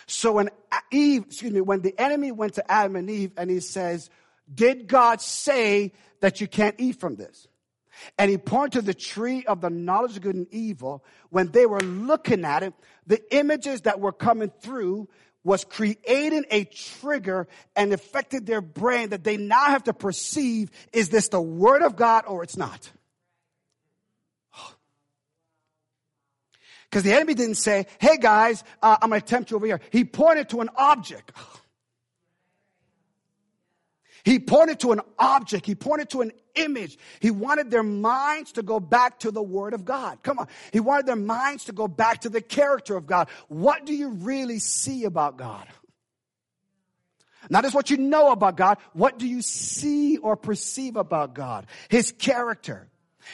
So 0.08 0.34
when 0.34 0.50
Eve, 0.92 1.26
excuse 1.28 1.52
me, 1.52 1.62
when 1.62 1.82
the 1.82 1.94
enemy 2.00 2.32
went 2.32 2.56
to 2.56 2.72
Adam 2.72 2.96
and 2.96 3.10
Eve 3.10 3.34
and 3.38 3.50
he 3.50 3.60
says, 3.60 4.10
did 4.54 4.88
God 4.88 5.22
say 5.22 5.92
that 6.22 6.40
you 6.42 6.48
can't 6.48 6.76
eat 6.80 7.00
from 7.00 7.16
this? 7.16 7.48
And 8.18 8.32
he 8.32 8.38
pointed 8.38 8.80
to 8.80 8.82
the 8.84 8.94
tree 8.94 9.44
of 9.46 9.60
the 9.60 9.70
knowledge 9.70 10.18
of 10.18 10.24
good 10.24 10.36
and 10.36 10.48
evil. 10.52 11.04
When 11.30 11.52
they 11.52 11.66
were 11.66 11.82
looking 11.82 12.46
at 12.46 12.64
it, 12.64 12.74
the 13.06 13.22
images 13.36 13.82
that 13.82 14.00
were 14.00 14.12
coming 14.12 14.52
through 14.62 15.10
was 15.44 15.64
creating 15.64 16.46
a 16.52 16.66
trigger 16.66 17.48
and 17.76 17.94
affected 17.94 18.46
their 18.46 18.62
brain 18.62 19.10
that 19.10 19.24
they 19.24 19.38
now 19.38 19.66
have 19.66 19.84
to 19.86 19.94
perceive, 19.94 20.70
is 20.94 21.10
this 21.10 21.30
the 21.30 21.42
word 21.42 21.82
of 21.82 21.96
God 21.96 22.26
or 22.28 22.44
it's 22.44 22.58
not? 22.58 22.92
Because 26.98 27.12
the 27.12 27.16
enemy 27.16 27.36
didn't 27.36 27.58
say, 27.58 27.86
hey 28.00 28.18
guys, 28.18 28.64
uh, 28.82 28.98
I'm 29.00 29.10
going 29.10 29.22
to 29.22 29.28
tempt 29.28 29.52
you 29.52 29.58
over 29.58 29.68
here. 29.68 29.82
He 29.92 30.04
pointed 30.04 30.50
to 30.50 30.62
an 30.62 30.70
object. 30.76 31.32
He 34.26 34.40
pointed 34.40 34.80
to 34.80 34.94
an 34.94 35.02
object. 35.20 35.68
He 35.68 35.76
pointed 35.76 36.10
to 36.10 36.22
an 36.22 36.32
image. 36.56 36.98
He 37.20 37.30
wanted 37.30 37.70
their 37.70 37.84
minds 37.84 38.54
to 38.54 38.64
go 38.64 38.80
back 38.80 39.20
to 39.20 39.30
the 39.30 39.44
Word 39.44 39.76
of 39.76 39.86
God. 39.86 40.24
Come 40.24 40.40
on. 40.40 40.48
He 40.74 40.80
wanted 40.80 41.06
their 41.06 41.16
minds 41.16 41.66
to 41.66 41.72
go 41.72 41.88
back 41.88 42.22
to 42.22 42.30
the 42.30 42.42
character 42.42 42.98
of 42.98 43.06
God. 43.06 43.30
What 43.48 43.86
do 43.86 43.94
you 43.94 44.10
really 44.10 44.58
see 44.58 45.04
about 45.04 45.38
God? 45.38 45.68
Not 47.48 47.64
just 47.64 47.76
what 47.76 47.92
you 47.92 47.98
know 47.98 48.32
about 48.32 48.58
God. 48.58 48.80
What 48.94 49.20
do 49.20 49.28
you 49.28 49.44
see 49.44 50.18
or 50.18 50.36
perceive 50.36 50.96
about 50.96 51.36
God? 51.36 51.68
His 51.90 52.12
character. 52.12 52.90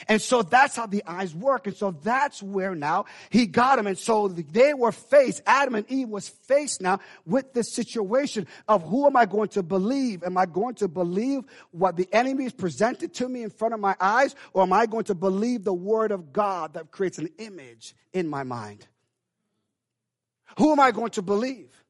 And 0.08 0.20
so 0.20 0.42
that's 0.42 0.76
how 0.76 0.86
the 0.86 1.02
eyes 1.06 1.34
work. 1.34 1.66
And 1.66 1.76
so 1.76 1.90
that's 1.90 2.42
where 2.42 2.74
now 2.74 3.06
he 3.30 3.46
got 3.46 3.78
him. 3.78 3.86
And 3.86 3.98
so 3.98 4.28
they 4.28 4.74
were 4.74 4.92
faced, 4.92 5.42
Adam 5.46 5.74
and 5.74 5.90
Eve 5.90 6.08
was 6.08 6.28
faced 6.28 6.80
now 6.80 7.00
with 7.26 7.52
this 7.52 7.72
situation 7.72 8.46
of 8.68 8.82
who 8.82 9.06
am 9.06 9.16
I 9.16 9.26
going 9.26 9.48
to 9.50 9.62
believe? 9.62 10.22
Am 10.22 10.36
I 10.36 10.46
going 10.46 10.74
to 10.76 10.88
believe 10.88 11.44
what 11.70 11.96
the 11.96 12.08
enemy 12.12 12.44
has 12.44 12.52
presented 12.52 13.14
to 13.14 13.28
me 13.28 13.42
in 13.42 13.50
front 13.50 13.74
of 13.74 13.80
my 13.80 13.96
eyes? 14.00 14.34
Or 14.52 14.62
am 14.62 14.72
I 14.72 14.86
going 14.86 15.04
to 15.04 15.14
believe 15.14 15.64
the 15.64 15.74
word 15.74 16.10
of 16.12 16.32
God 16.32 16.74
that 16.74 16.90
creates 16.90 17.18
an 17.18 17.28
image 17.38 17.94
in 18.12 18.28
my 18.28 18.42
mind? 18.42 18.86
Who 20.58 20.72
am 20.72 20.80
I 20.80 20.90
going 20.92 21.10
to 21.10 21.22
believe? 21.22 21.83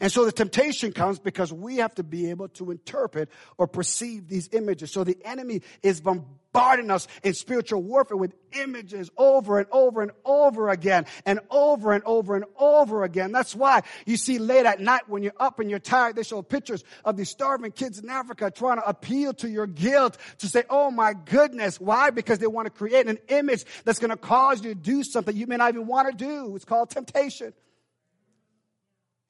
And 0.00 0.10
so 0.10 0.24
the 0.24 0.32
temptation 0.32 0.92
comes 0.92 1.18
because 1.18 1.52
we 1.52 1.76
have 1.76 1.94
to 1.96 2.02
be 2.02 2.30
able 2.30 2.48
to 2.50 2.70
interpret 2.70 3.28
or 3.56 3.66
perceive 3.66 4.28
these 4.28 4.48
images. 4.52 4.90
So 4.90 5.04
the 5.04 5.18
enemy 5.24 5.62
is 5.82 6.00
bombarding 6.00 6.90
us 6.90 7.08
in 7.22 7.34
spiritual 7.34 7.82
warfare 7.82 8.16
with 8.16 8.34
images 8.52 9.10
over 9.16 9.58
and 9.58 9.68
over 9.70 10.02
and 10.02 10.12
over 10.24 10.68
again 10.68 11.06
and 11.26 11.40
over 11.50 11.92
and 11.92 12.04
over 12.04 12.36
and 12.36 12.44
over 12.58 13.04
again. 13.04 13.32
That's 13.32 13.54
why 13.54 13.82
you 14.06 14.16
see 14.16 14.38
late 14.38 14.66
at 14.66 14.80
night 14.80 15.08
when 15.08 15.22
you're 15.22 15.32
up 15.38 15.60
and 15.60 15.70
you're 15.70 15.78
tired, 15.78 16.16
they 16.16 16.22
show 16.22 16.42
pictures 16.42 16.84
of 17.04 17.16
these 17.16 17.28
starving 17.28 17.72
kids 17.72 17.98
in 17.98 18.08
Africa 18.08 18.50
trying 18.50 18.78
to 18.78 18.88
appeal 18.88 19.34
to 19.34 19.48
your 19.48 19.66
guilt 19.66 20.16
to 20.38 20.48
say, 20.48 20.64
Oh 20.70 20.90
my 20.90 21.14
goodness. 21.14 21.80
Why? 21.80 22.10
Because 22.10 22.38
they 22.38 22.46
want 22.46 22.66
to 22.66 22.70
create 22.70 23.06
an 23.06 23.18
image 23.28 23.64
that's 23.84 23.98
going 23.98 24.10
to 24.10 24.16
cause 24.16 24.62
you 24.62 24.74
to 24.74 24.80
do 24.80 25.02
something 25.02 25.36
you 25.36 25.46
may 25.46 25.56
not 25.56 25.74
even 25.74 25.86
want 25.86 26.08
to 26.08 26.14
do. 26.14 26.54
It's 26.56 26.64
called 26.64 26.90
temptation. 26.90 27.52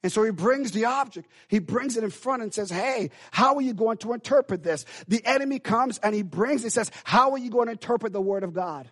And 0.01 0.11
so 0.11 0.23
he 0.23 0.31
brings 0.31 0.71
the 0.71 0.85
object. 0.85 1.27
He 1.49 1.59
brings 1.59 1.97
it 1.97 2.03
in 2.03 2.09
front 2.09 2.41
and 2.41 2.53
says, 2.53 2.69
Hey, 2.69 3.11
how 3.31 3.55
are 3.55 3.61
you 3.61 3.73
going 3.73 3.97
to 3.97 4.13
interpret 4.13 4.63
this? 4.63 4.85
The 5.07 5.25
enemy 5.25 5.59
comes 5.59 5.97
and 5.97 6.15
he 6.15 6.21
brings, 6.21 6.63
he 6.63 6.69
says, 6.69 6.89
How 7.03 7.31
are 7.31 7.37
you 7.37 7.49
going 7.49 7.65
to 7.65 7.73
interpret 7.73 8.13
the 8.13 8.21
word 8.21 8.43
of 8.43 8.53
God? 8.53 8.87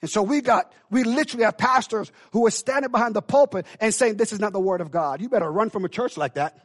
And 0.00 0.10
so 0.10 0.22
we 0.22 0.42
got, 0.42 0.72
we 0.90 1.04
literally 1.04 1.44
have 1.44 1.58
pastors 1.58 2.12
who 2.32 2.46
are 2.46 2.50
standing 2.50 2.90
behind 2.90 3.16
the 3.16 3.22
pulpit 3.22 3.66
and 3.80 3.94
saying, 3.94 4.16
This 4.16 4.32
is 4.32 4.40
not 4.40 4.52
the 4.52 4.60
word 4.60 4.82
of 4.82 4.90
God. 4.90 5.22
You 5.22 5.30
better 5.30 5.50
run 5.50 5.70
from 5.70 5.86
a 5.86 5.88
church 5.88 6.16
like 6.18 6.34
that. 6.34 6.58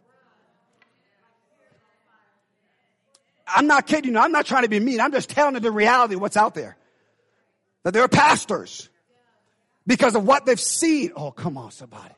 I'm 3.47 3.67
not 3.67 3.87
kidding 3.87 4.13
you. 4.13 4.19
I'm 4.19 4.31
not 4.31 4.45
trying 4.45 4.63
to 4.63 4.69
be 4.69 4.79
mean. 4.79 4.99
I'm 4.99 5.11
just 5.11 5.29
telling 5.29 5.53
you 5.53 5.61
the 5.61 5.71
reality 5.71 6.15
of 6.15 6.21
what's 6.21 6.37
out 6.37 6.55
there. 6.55 6.75
That 7.83 7.93
there 7.93 8.03
are 8.03 8.09
pastors 8.09 8.89
because 9.85 10.15
of 10.15 10.25
what 10.25 10.45
they've 10.45 10.59
seen. 10.59 11.11
Oh, 11.15 11.31
come 11.31 11.57
on, 11.57 11.71
somebody. 11.71 12.13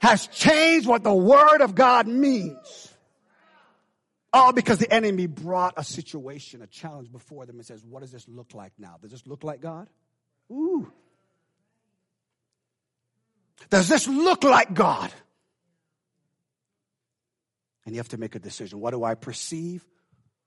Has 0.00 0.26
changed 0.28 0.86
what 0.86 1.02
the 1.02 1.14
word 1.14 1.62
of 1.62 1.74
God 1.74 2.06
means. 2.06 2.92
All 4.32 4.52
because 4.52 4.78
the 4.78 4.92
enemy 4.92 5.26
brought 5.26 5.74
a 5.76 5.84
situation, 5.84 6.60
a 6.60 6.66
challenge 6.66 7.10
before 7.10 7.46
them 7.46 7.56
and 7.56 7.64
says, 7.64 7.82
What 7.84 8.00
does 8.00 8.12
this 8.12 8.28
look 8.28 8.52
like 8.54 8.72
now? 8.78 8.96
Does 9.00 9.10
this 9.10 9.26
look 9.26 9.42
like 9.44 9.60
God? 9.60 9.88
Ooh. 10.50 10.92
Does 13.70 13.88
this 13.88 14.06
look 14.06 14.44
like 14.44 14.74
God? 14.74 15.10
And 17.84 17.94
you 17.94 17.98
have 17.98 18.08
to 18.08 18.18
make 18.18 18.34
a 18.34 18.38
decision. 18.38 18.80
What 18.80 18.90
do 18.90 19.04
I 19.04 19.14
perceive 19.14 19.86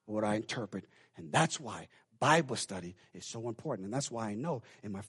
what 0.06 0.24
I 0.24 0.36
interpret? 0.36 0.86
And 1.18 1.32
that's 1.32 1.60
why 1.60 1.88
Bible 2.20 2.58
study 2.58 2.96
is 3.14 3.26
so 3.26 3.48
important. 3.48 3.86
And 3.86 3.94
that's 3.94 4.12
why 4.12 4.28
I 4.28 4.36
know 4.36 4.62
in 4.84 4.92
my 4.92 5.02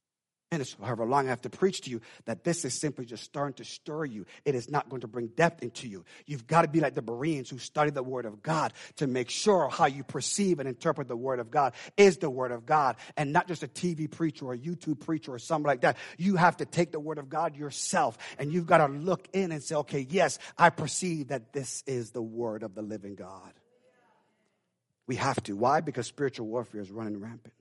minutes, 0.51 0.77
however 0.83 1.07
long 1.07 1.27
I 1.27 1.31
have 1.31 1.43
to 1.43 1.51
preach 1.51 1.83
to 1.83 1.91
you, 1.91 2.01
that 2.25 2.43
this 2.43 2.65
is 2.65 2.75
simply 2.75 3.05
just 3.05 3.23
starting 3.23 3.55
to 3.55 3.65
stir 3.65 4.05
you. 4.05 4.27
It 4.45 4.57
is 4.57 4.69
not 4.69 4.89
going 4.89 5.03
to 5.03 5.07
bring 5.07 5.29
depth 5.29 5.63
into 5.63 5.87
you. 5.87 6.05
You've 6.27 6.49
got 6.49 6.63
to 6.63 6.69
be 6.69 6.81
like 6.81 6.97
the 6.97 7.03
Bereans 7.03 7.49
who 7.49 7.59
study 7.59 7.93
the 7.93 8.03
Word 8.03 8.27
of 8.27 8.43
God 8.43 8.73
to 8.97 9.07
make 9.07 9.31
sure 9.31 9.69
how 9.69 9.87
you 9.87 10.03
perceive 10.03 10.59
and 10.59 10.69
interpret 10.69 11.07
the 11.07 11.17
Word 11.17 11.39
of 11.39 11.53
God 11.53 11.75
is 11.97 12.19
the 12.19 12.29
Word 12.29 12.51
of 12.51 12.67
God 12.67 12.97
and 13.17 13.33
not 13.33 13.47
just 13.47 13.63
a 13.63 13.69
TV 13.69 14.11
preacher 14.11 14.47
or 14.47 14.55
a 14.55 14.59
YouTube 14.59 14.99
preacher 14.99 15.33
or 15.33 15.39
something 15.39 15.69
like 15.69 15.83
that. 15.83 15.97
You 16.19 16.35
have 16.35 16.57
to 16.57 16.65
take 16.65 16.91
the 16.91 16.99
Word 16.99 17.19
of 17.19 17.29
God 17.29 17.55
yourself 17.55 18.19
and 18.37 18.53
you've 18.53 18.67
got 18.67 18.79
to 18.79 18.89
look 18.93 19.29
in 19.33 19.53
and 19.53 19.63
say, 19.63 19.77
okay, 19.77 20.05
yes, 20.11 20.41
I 20.59 20.71
perceive 20.71 21.29
that 21.29 21.53
this 21.53 21.85
is 21.87 22.11
the 22.11 22.23
Word 22.23 22.65
of 22.65 22.75
the 22.75 22.83
living 22.83 23.15
God. 23.15 23.53
We 25.07 25.15
have 25.15 25.41
to. 25.45 25.55
Why? 25.55 25.81
Because 25.81 26.09
spiritual 26.09 26.49
warfare 26.49 26.81
is 26.81 26.91
running 26.91 27.21
rampant. 27.21 27.55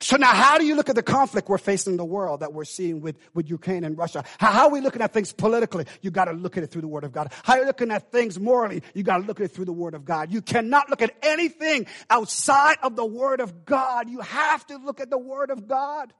So 0.00 0.16
now 0.16 0.32
how 0.32 0.58
do 0.58 0.64
you 0.64 0.74
look 0.74 0.88
at 0.88 0.96
the 0.96 1.02
conflict 1.02 1.48
we're 1.48 1.58
facing 1.58 1.92
in 1.92 1.96
the 1.96 2.04
world 2.04 2.40
that 2.40 2.52
we're 2.52 2.64
seeing 2.64 3.00
with, 3.00 3.16
with 3.34 3.48
Ukraine 3.48 3.84
and 3.84 3.96
Russia? 3.96 4.24
How, 4.38 4.50
how 4.50 4.64
are 4.64 4.70
we 4.70 4.80
looking 4.80 5.02
at 5.02 5.12
things 5.12 5.32
politically? 5.32 5.86
You 6.00 6.10
got 6.10 6.24
to 6.24 6.32
look 6.32 6.56
at 6.56 6.64
it 6.64 6.68
through 6.68 6.80
the 6.82 6.88
Word 6.88 7.04
of 7.04 7.12
God. 7.12 7.32
How 7.44 7.54
are 7.54 7.60
you 7.60 7.66
looking 7.66 7.90
at 7.90 8.10
things 8.10 8.40
morally? 8.40 8.82
You 8.94 9.02
got 9.02 9.18
to 9.18 9.24
look 9.24 9.38
at 9.40 9.44
it 9.44 9.48
through 9.52 9.66
the 9.66 9.72
Word 9.72 9.94
of 9.94 10.04
God. 10.04 10.32
You 10.32 10.42
cannot 10.42 10.90
look 10.90 11.02
at 11.02 11.14
anything 11.22 11.86
outside 12.10 12.78
of 12.82 12.96
the 12.96 13.04
Word 13.04 13.40
of 13.40 13.64
God. 13.64 14.08
You 14.08 14.20
have 14.20 14.66
to 14.68 14.76
look 14.78 15.00
at 15.00 15.10
the 15.10 15.18
Word 15.18 15.50
of 15.50 15.68
God. 15.68 16.12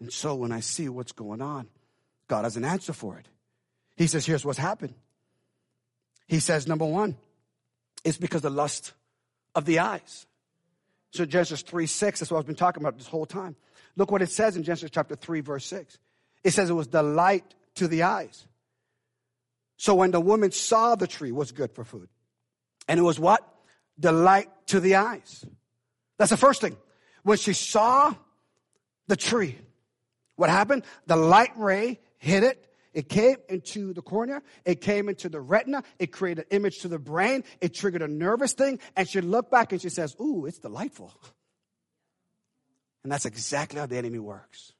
And 0.00 0.12
so 0.12 0.34
when 0.36 0.52
I 0.52 0.60
see 0.60 0.88
what's 0.88 1.12
going 1.12 1.42
on, 1.42 1.68
God 2.28 2.44
has 2.44 2.56
an 2.56 2.64
answer 2.64 2.92
for 2.92 3.18
it. 3.18 3.26
He 3.96 4.06
says, 4.06 4.24
here's 4.24 4.44
what's 4.44 4.58
happened. 4.58 4.94
He 6.28 6.38
says, 6.38 6.68
number 6.68 6.84
one, 6.84 7.16
it's 8.04 8.18
because 8.18 8.42
the 8.42 8.50
lust 8.50 8.92
of 9.54 9.64
the 9.64 9.80
eyes. 9.80 10.26
So 11.12 11.24
Genesis 11.24 11.62
3 11.62 11.86
6, 11.86 12.20
that's 12.20 12.30
what 12.30 12.38
I've 12.38 12.46
been 12.46 12.54
talking 12.54 12.82
about 12.82 12.98
this 12.98 13.06
whole 13.06 13.26
time. 13.26 13.56
Look 13.96 14.10
what 14.10 14.22
it 14.22 14.30
says 14.30 14.56
in 14.56 14.62
Genesis 14.62 14.90
chapter 14.90 15.16
3, 15.16 15.40
verse 15.40 15.66
6. 15.66 15.98
It 16.44 16.52
says 16.52 16.70
it 16.70 16.74
was 16.74 16.86
delight 16.86 17.54
to 17.76 17.88
the 17.88 18.04
eyes. 18.04 18.46
So 19.76 19.94
when 19.94 20.10
the 20.10 20.20
woman 20.20 20.50
saw 20.50 20.96
the 20.96 21.06
tree 21.06 21.32
was 21.32 21.52
good 21.52 21.72
for 21.72 21.84
food. 21.84 22.08
And 22.88 22.98
it 22.98 23.02
was 23.02 23.18
what? 23.18 23.46
Delight 23.98 24.48
to 24.66 24.80
the 24.80 24.96
eyes. 24.96 25.44
That's 26.18 26.30
the 26.30 26.36
first 26.36 26.60
thing. 26.60 26.76
When 27.22 27.38
she 27.38 27.52
saw 27.52 28.14
the 29.06 29.16
tree, 29.16 29.58
what 30.36 30.50
happened? 30.50 30.84
The 31.06 31.16
light 31.16 31.52
ray 31.56 32.00
hit 32.18 32.42
it 32.42 32.67
it 32.98 33.08
came 33.08 33.36
into 33.48 33.94
the 33.94 34.02
cornea. 34.02 34.42
It 34.64 34.80
came 34.80 35.08
into 35.08 35.28
the 35.28 35.40
retina. 35.40 35.84
It 36.00 36.10
created 36.10 36.46
an 36.50 36.56
image 36.56 36.78
to 36.78 36.88
the 36.88 36.98
brain. 36.98 37.44
It 37.60 37.72
triggered 37.72 38.02
a 38.02 38.08
nervous 38.08 38.54
thing. 38.54 38.80
And 38.96 39.08
she 39.08 39.20
looked 39.20 39.52
back 39.52 39.70
and 39.70 39.80
she 39.80 39.88
says, 39.88 40.16
Ooh, 40.20 40.46
it's 40.46 40.58
delightful. 40.58 41.14
And 43.04 43.12
that's 43.12 43.24
exactly 43.24 43.78
how 43.78 43.86
the 43.86 43.98
enemy 43.98 44.18
works. 44.18 44.72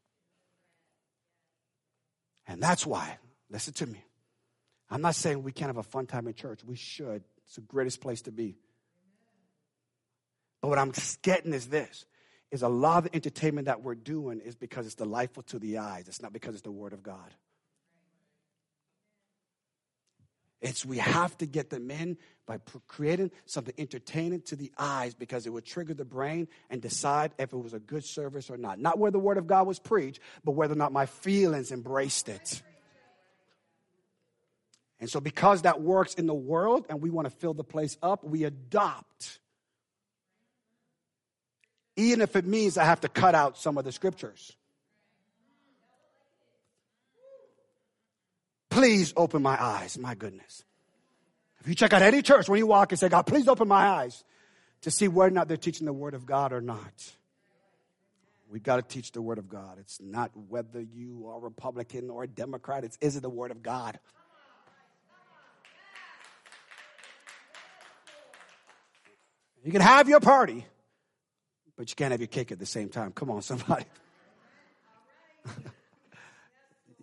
And 2.48 2.60
that's 2.60 2.84
why, 2.84 3.18
listen 3.50 3.74
to 3.74 3.86
me. 3.86 4.02
I'm 4.90 5.00
not 5.00 5.14
saying 5.14 5.44
we 5.44 5.52
can't 5.52 5.68
have 5.68 5.76
a 5.76 5.84
fun 5.84 6.06
time 6.06 6.26
in 6.26 6.34
church. 6.34 6.64
We 6.66 6.74
should. 6.74 7.22
It's 7.44 7.54
the 7.54 7.60
greatest 7.60 8.00
place 8.00 8.22
to 8.22 8.32
be. 8.32 8.56
But 10.60 10.70
what 10.70 10.78
I'm 10.80 10.92
getting 11.22 11.52
is 11.54 11.68
this 11.68 12.04
is 12.50 12.62
a 12.62 12.68
lot 12.68 12.98
of 12.98 13.04
the 13.04 13.14
entertainment 13.14 13.66
that 13.66 13.84
we're 13.84 13.94
doing 13.94 14.40
is 14.40 14.56
because 14.56 14.86
it's 14.86 14.96
delightful 14.96 15.44
to 15.44 15.60
the 15.60 15.78
eyes. 15.78 16.08
It's 16.08 16.20
not 16.20 16.32
because 16.32 16.54
it's 16.54 16.62
the 16.62 16.72
word 16.72 16.92
of 16.92 17.04
God. 17.04 17.32
It's 20.60 20.84
we 20.84 20.98
have 20.98 21.36
to 21.38 21.46
get 21.46 21.70
them 21.70 21.90
in 21.90 22.16
by 22.46 22.58
creating 22.88 23.30
something 23.46 23.74
entertaining 23.78 24.42
to 24.42 24.56
the 24.56 24.72
eyes 24.76 25.14
because 25.14 25.46
it 25.46 25.50
would 25.50 25.64
trigger 25.64 25.94
the 25.94 26.04
brain 26.04 26.48
and 26.68 26.82
decide 26.82 27.32
if 27.38 27.52
it 27.52 27.56
was 27.56 27.74
a 27.74 27.78
good 27.78 28.04
service 28.04 28.50
or 28.50 28.56
not. 28.56 28.80
Not 28.80 28.98
where 28.98 29.12
the 29.12 29.20
word 29.20 29.38
of 29.38 29.46
God 29.46 29.66
was 29.66 29.78
preached, 29.78 30.18
but 30.44 30.52
whether 30.52 30.72
or 30.72 30.76
not 30.76 30.92
my 30.92 31.06
feelings 31.06 31.70
embraced 31.70 32.28
it. 32.28 32.62
And 35.00 35.08
so, 35.08 35.20
because 35.20 35.62
that 35.62 35.80
works 35.80 36.14
in 36.14 36.26
the 36.26 36.34
world 36.34 36.86
and 36.88 37.00
we 37.00 37.10
want 37.10 37.26
to 37.26 37.30
fill 37.30 37.54
the 37.54 37.62
place 37.62 37.96
up, 38.02 38.24
we 38.24 38.42
adopt. 38.42 39.38
Even 41.94 42.20
if 42.20 42.34
it 42.34 42.46
means 42.46 42.76
I 42.76 42.84
have 42.84 43.02
to 43.02 43.08
cut 43.08 43.34
out 43.36 43.58
some 43.58 43.78
of 43.78 43.84
the 43.84 43.92
scriptures. 43.92 44.56
Please 48.78 49.12
open 49.16 49.42
my 49.42 49.60
eyes. 49.60 49.98
My 49.98 50.14
goodness. 50.14 50.62
If 51.58 51.66
you 51.66 51.74
check 51.74 51.92
out 51.92 52.00
any 52.00 52.22
church 52.22 52.48
when 52.48 52.58
you 52.58 52.66
walk 52.68 52.92
and 52.92 52.98
say, 53.00 53.08
God, 53.08 53.22
please 53.22 53.48
open 53.48 53.66
my 53.66 53.84
eyes 53.88 54.22
to 54.82 54.92
see 54.92 55.08
whether 55.08 55.26
or 55.26 55.32
not 55.32 55.48
they're 55.48 55.56
teaching 55.56 55.84
the 55.84 55.92
Word 55.92 56.14
of 56.14 56.26
God 56.26 56.52
or 56.52 56.60
not. 56.60 56.92
We've 58.48 58.62
got 58.62 58.76
to 58.76 58.82
teach 58.82 59.10
the 59.10 59.20
Word 59.20 59.38
of 59.38 59.48
God. 59.48 59.78
It's 59.80 60.00
not 60.00 60.30
whether 60.48 60.80
you 60.80 61.26
are 61.26 61.40
Republican 61.40 62.08
or 62.08 62.28
Democrat, 62.28 62.84
it's 62.84 62.96
is 63.00 63.16
it 63.16 63.22
the 63.22 63.28
Word 63.28 63.50
of 63.50 63.64
God? 63.64 63.98
You 69.64 69.72
can 69.72 69.80
have 69.80 70.08
your 70.08 70.20
party, 70.20 70.64
but 71.76 71.90
you 71.90 71.96
can't 71.96 72.12
have 72.12 72.20
your 72.20 72.28
cake 72.28 72.52
at 72.52 72.60
the 72.60 72.66
same 72.66 72.90
time. 72.90 73.10
Come 73.10 73.28
on, 73.28 73.42
somebody. 73.42 73.86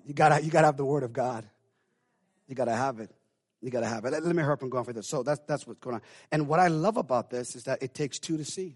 you 0.06 0.14
gotta, 0.14 0.42
you 0.42 0.50
gotta 0.50 0.68
have 0.68 0.78
the 0.78 0.86
Word 0.86 1.04
of 1.04 1.12
God. 1.12 1.46
You 2.48 2.56
got 2.56 2.66
to 2.66 2.76
have 2.76 3.00
it. 3.00 3.12
You 3.62 3.72
got 3.72 3.80
to 3.80 3.88
have 3.88 4.06
it. 4.06 4.12
Let, 4.12 4.24
let 4.24 4.36
me 4.36 4.44
hurry 4.44 4.54
up 4.54 4.62
and 4.62 4.72
go 4.72 4.78
on 4.78 4.84
for 4.86 4.94
this. 4.94 5.08
So 5.08 5.24
that's, 5.24 5.42
that's 5.48 5.66
what's 5.66 5.80
going 5.80 5.96
on. 5.96 6.02
And 6.32 6.48
what 6.48 6.60
I 6.60 6.68
love 6.68 6.98
about 6.98 7.30
this 7.30 7.56
is 7.56 7.64
that 7.64 7.82
it 7.82 7.94
takes 7.94 8.20
two 8.20 8.38
to 8.38 8.46
see. 8.46 8.76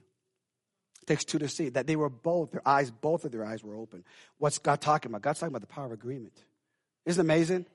It 1.02 1.06
takes 1.06 1.24
two 1.24 1.40
to 1.40 1.48
see 1.48 1.70
that 1.70 1.86
they 1.86 1.96
were 1.96 2.10
both, 2.10 2.52
their 2.52 2.68
eyes, 2.68 2.90
both 2.90 3.26
of 3.26 3.32
their 3.32 3.46
eyes 3.46 3.64
were 3.64 3.76
open. 3.76 4.04
What's 4.38 4.58
God 4.58 4.82
talking 4.82 5.12
about? 5.12 5.22
God's 5.22 5.40
talking 5.40 5.52
about 5.52 5.62
the 5.62 5.74
power 5.74 5.86
of 5.86 5.92
agreement. 5.92 6.34
Isn't 7.06 7.22
amazing? 7.22 7.66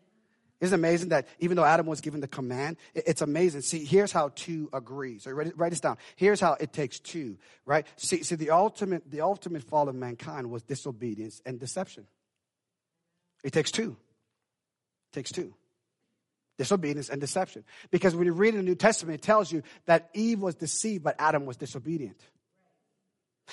Isn't 0.60 0.74
amazing 0.74 1.10
that 1.10 1.28
even 1.40 1.56
though 1.56 1.64
Adam 1.64 1.86
was 1.86 2.00
given 2.00 2.20
the 2.20 2.28
command, 2.28 2.78
it's 2.94 3.22
amazing. 3.22 3.60
See, 3.62 3.84
here's 3.84 4.12
how 4.12 4.30
two 4.34 4.68
agree. 4.72 5.18
So 5.18 5.30
write, 5.30 5.56
write 5.58 5.70
this 5.70 5.80
down. 5.80 5.98
Here's 6.16 6.40
how 6.40 6.56
it 6.58 6.72
takes 6.72 6.98
two, 7.00 7.36
right? 7.66 7.86
See, 7.96 8.22
see, 8.22 8.34
the 8.34 8.50
ultimate, 8.50 9.10
the 9.10 9.20
ultimate 9.20 9.62
fall 9.62 9.88
of 9.88 9.94
mankind 9.94 10.50
was 10.50 10.62
disobedience 10.62 11.42
and 11.44 11.60
deception. 11.60 12.06
It 13.42 13.52
takes 13.52 13.70
two. 13.70 13.96
It 15.12 15.14
takes 15.14 15.30
two 15.30 15.54
disobedience 16.58 17.08
and 17.08 17.20
deception. 17.20 17.64
Because 17.90 18.14
when 18.14 18.26
you 18.26 18.32
read 18.32 18.54
in 18.54 18.60
the 18.60 18.66
New 18.66 18.74
Testament, 18.74 19.16
it 19.16 19.22
tells 19.22 19.50
you 19.50 19.62
that 19.86 20.10
Eve 20.14 20.40
was 20.40 20.54
deceived, 20.54 21.04
but 21.04 21.16
Adam 21.18 21.46
was 21.46 21.56
disobedient. 21.56 22.20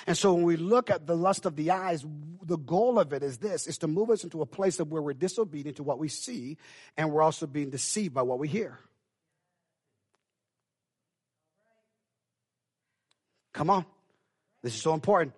And 0.06 0.16
so 0.16 0.32
when 0.32 0.44
we 0.44 0.56
look 0.56 0.90
at 0.90 1.06
the 1.06 1.16
lust 1.16 1.44
of 1.44 1.54
the 1.54 1.70
eyes, 1.70 2.04
the 2.42 2.56
goal 2.56 2.98
of 2.98 3.12
it 3.12 3.22
is 3.22 3.38
this, 3.38 3.66
is 3.66 3.78
to 3.78 3.86
move 3.86 4.10
us 4.10 4.24
into 4.24 4.40
a 4.40 4.46
place 4.46 4.80
of 4.80 4.90
where 4.90 5.02
we're 5.02 5.12
disobedient 5.12 5.76
to 5.76 5.82
what 5.82 5.98
we 5.98 6.08
see, 6.08 6.56
and 6.96 7.12
we're 7.12 7.22
also 7.22 7.46
being 7.46 7.70
deceived 7.70 8.14
by 8.14 8.22
what 8.22 8.38
we 8.38 8.48
hear. 8.48 8.78
Come 13.52 13.68
on. 13.68 13.84
This 14.62 14.74
is 14.74 14.80
so 14.80 14.94
important. 14.94 15.34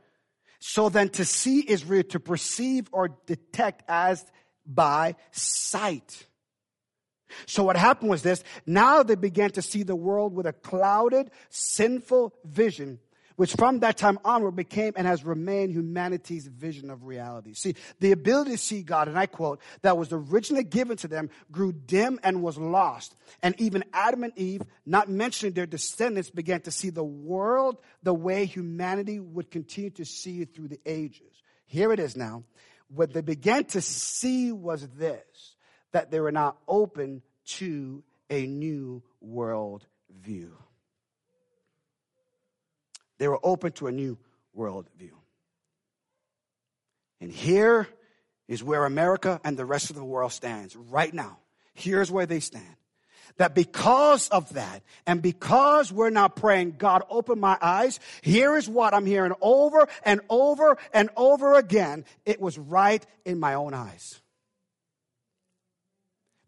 So 0.61 0.88
then 0.88 1.09
to 1.11 1.24
see 1.24 1.61
is 1.61 1.85
really 1.85 2.05
to 2.05 2.20
perceive 2.20 2.88
or 2.92 3.09
detect 3.27 3.83
as 3.88 4.24
by 4.64 5.16
sight. 5.33 6.27
So 7.46 7.64
what 7.64 7.76
happened 7.76 8.10
was 8.10 8.22
this. 8.22 8.42
Now 8.66 9.02
they 9.02 9.14
began 9.14 9.50
to 9.50 9.62
see 9.62 9.82
the 9.82 9.96
world 9.96 10.34
with 10.34 10.46
a 10.46 10.52
clouded, 10.52 11.30
sinful 11.50 12.34
vision, 12.44 12.98
which 13.36 13.54
from 13.54 13.80
that 13.80 13.96
time 13.96 14.18
onward 14.24 14.56
became 14.56 14.92
and 14.96 15.06
has 15.06 15.24
remained 15.24 15.72
humanity's 15.72 16.46
vision 16.46 16.90
of 16.90 17.04
reality. 17.04 17.54
See, 17.54 17.74
the 18.00 18.12
ability 18.12 18.52
to 18.52 18.58
see 18.58 18.82
God, 18.82 19.08
and 19.08 19.18
I 19.18 19.26
quote, 19.26 19.60
that 19.82 19.96
was 19.96 20.12
originally 20.12 20.64
given 20.64 20.96
to 20.98 21.08
them 21.08 21.30
grew 21.50 21.72
dim 21.72 22.20
and 22.22 22.42
was 22.42 22.56
lost. 22.56 23.16
And 23.42 23.54
even 23.60 23.84
Adam 23.92 24.24
and 24.24 24.32
Eve, 24.36 24.62
not 24.86 25.08
mentioning 25.08 25.54
their 25.54 25.66
descendants, 25.66 26.30
began 26.30 26.60
to 26.62 26.70
see 26.70 26.90
the 26.90 27.04
world 27.04 27.78
the 28.02 28.14
way 28.14 28.46
humanity 28.46 29.18
would 29.18 29.50
continue 29.50 29.90
to 29.90 30.04
see 30.04 30.40
it 30.40 30.54
through 30.54 30.68
the 30.68 30.80
ages. 30.86 31.42
Here 31.66 31.92
it 31.92 31.98
is 31.98 32.16
now. 32.16 32.44
What 32.88 33.12
they 33.12 33.22
began 33.22 33.64
to 33.66 33.80
see 33.80 34.52
was 34.52 34.86
this 34.90 35.53
that 35.94 36.11
they 36.11 36.18
were 36.18 36.33
not 36.33 36.57
open 36.66 37.22
to 37.44 38.02
a 38.28 38.46
new 38.46 39.00
world 39.20 39.87
view. 40.20 40.52
They 43.18 43.28
were 43.28 43.38
open 43.44 43.70
to 43.74 43.87
a 43.87 43.92
new 43.92 44.18
world 44.52 44.88
view. 44.98 45.16
And 47.20 47.30
here 47.30 47.87
is 48.48 48.61
where 48.62 48.85
America 48.85 49.40
and 49.44 49.57
the 49.57 49.64
rest 49.64 49.90
of 49.90 49.94
the 49.94 50.04
world 50.04 50.33
stands 50.33 50.74
right 50.74 51.14
now. 51.14 51.38
Here's 51.74 52.11
where 52.11 52.26
they 52.26 52.40
stand. 52.40 52.76
That 53.37 53.54
because 53.54 54.28
of 54.30 54.52
that, 54.54 54.83
and 55.07 55.22
because 55.22 55.92
we're 55.92 56.11
not 56.11 56.35
praying, 56.35 56.74
God, 56.76 57.04
open 57.09 57.38
my 57.38 57.57
eyes, 57.62 58.00
here 58.20 58.57
is 58.57 58.68
what 58.68 58.94
I'm 58.94 59.07
hearing 59.07 59.33
over 59.40 59.87
and 60.04 60.20
over 60.28 60.76
and 60.92 61.09
over 61.16 61.54
again. 61.54 62.04
It 62.26 62.40
was 62.40 62.59
right 62.59 63.07
in 63.24 63.38
my 63.38 63.54
own 63.54 63.74
eyes. 63.74 64.20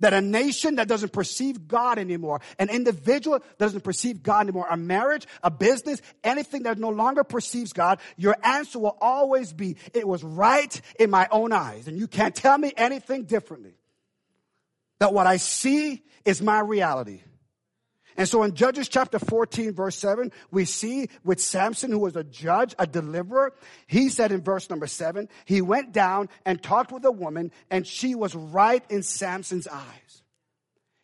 That 0.01 0.13
a 0.13 0.21
nation 0.21 0.75
that 0.77 0.89
doesn't 0.89 1.13
perceive 1.13 1.67
God 1.69 1.99
anymore, 1.99 2.43
an 2.59 2.69
individual 2.69 3.41
doesn't 3.59 3.83
perceive 3.83 4.23
God 4.23 4.41
anymore, 4.41 4.67
a 4.71 4.77
marriage, 4.77 5.27
a 5.43 5.51
business, 5.51 6.03
anything 6.23 6.65
that 6.65 6.79
no 6.79 6.91
longer 6.91 7.25
perceives 7.25 7.73
God, 7.73 7.99
your 8.19 8.37
answer 8.43 8.79
will 8.79 8.99
always 9.01 9.55
be, 9.55 9.77
it 9.95 10.07
was 10.07 10.23
right 10.23 10.81
in 11.01 11.09
my 11.09 11.27
own 11.31 11.53
eyes. 11.53 11.89
And 11.89 11.99
you 11.99 12.09
can't 12.09 12.35
tell 12.35 12.59
me 12.59 12.73
anything 12.77 13.25
differently. 13.25 13.75
That 14.99 15.15
what 15.15 15.27
I 15.27 15.39
see 15.39 16.03
is 16.25 16.43
my 16.43 16.61
reality. 16.61 17.23
And 18.17 18.29
so 18.29 18.43
in 18.43 18.55
Judges 18.55 18.89
chapter 18.89 19.19
14 19.19 19.75
verse 19.75 19.97
7, 19.97 20.33
we 20.51 20.65
see 20.65 21.09
with 21.25 21.41
Samson, 21.41 21.91
who 21.91 21.99
was 21.99 22.17
a 22.17 22.25
judge, 22.25 22.75
a 22.79 22.87
deliverer, 22.87 23.53
he 23.87 24.09
said 24.09 24.33
in 24.33 24.43
verse 24.43 24.71
number 24.71 24.87
7, 24.87 25.29
he 25.45 25.61
went 25.61 25.93
down 25.93 26.29
and 26.45 26.63
talked 26.63 26.93
with 26.93 27.05
a 27.05 27.13
woman 27.13 27.53
and 27.71 27.87
she 27.87 28.15
was 28.15 28.35
right 28.35 28.85
in 28.91 29.03
Samson's 29.03 29.69
eyes. 29.69 30.23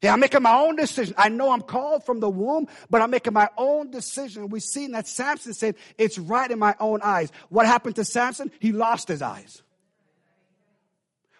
Yeah, 0.03 0.13
I'm 0.13 0.21
making 0.21 0.43
my 0.43 0.59
own 0.59 0.75
decision. 0.75 1.15
I 1.17 1.29
know 1.29 1.53
I'm 1.53 1.61
called 1.61 2.05
from 2.05 2.19
the 2.19 2.29
womb, 2.29 2.67
but 2.91 3.01
I'm 3.01 3.11
making 3.11 3.35
my 3.35 3.49
own 3.57 3.93
decision. 3.93 4.49
We've 4.49 4.61
seen 4.61 4.93
that 4.93 5.07
Samson 5.07 5.55
said, 5.55 5.77
it's 5.97 6.19
right 6.19 6.51
in 6.51 6.59
my 6.59 6.75
own 6.81 7.01
eyes. 7.03 7.31
What 7.51 7.67
happened 7.67 7.97
to 7.97 8.05
Samson? 8.05 8.51
He 8.59 8.73
lost 8.73 9.07
his 9.07 9.23
eyes. 9.23 9.63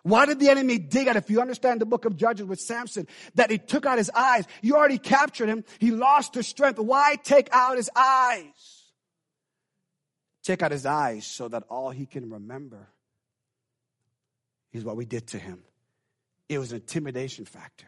Why 0.03 0.27
did 0.27 0.41
the 0.41 0.49
enemy 0.49 0.79
dig 0.79 1.07
at? 1.07 1.17
If 1.17 1.31
you 1.31 1.41
understand 1.41 1.81
the 1.81 1.87
book 1.87 2.05
of 2.05 2.17
Judges 2.17 2.47
with 2.47 2.61
Samson, 2.61 3.07
that 3.37 3.51
he 3.51 3.59
took 3.59 3.87
out 3.87 3.99
his 3.99 4.11
eyes. 4.11 4.47
You 4.61 4.77
already 4.77 4.99
captured 4.99 5.49
him. 5.49 5.65
He 5.79 5.93
lost 5.93 6.35
his 6.35 6.47
strength. 6.47 6.81
Why 6.81 7.17
take 7.23 7.49
out 7.53 7.77
his 7.77 7.89
eyes? 7.95 8.83
Take 10.43 10.63
out 10.63 10.73
his 10.73 10.87
eyes 10.87 11.25
so 11.25 11.47
that 11.49 11.63
all 11.71 11.91
he 11.91 12.07
can 12.07 12.31
remember 12.31 12.89
is 14.73 14.85
what 14.85 14.97
we 14.97 15.05
did 15.05 15.29
to 15.29 15.39
him. 15.39 15.63
It 16.49 16.59
was 16.59 16.73
an 16.73 16.79
intimidation 16.79 17.45
factor. 17.45 17.87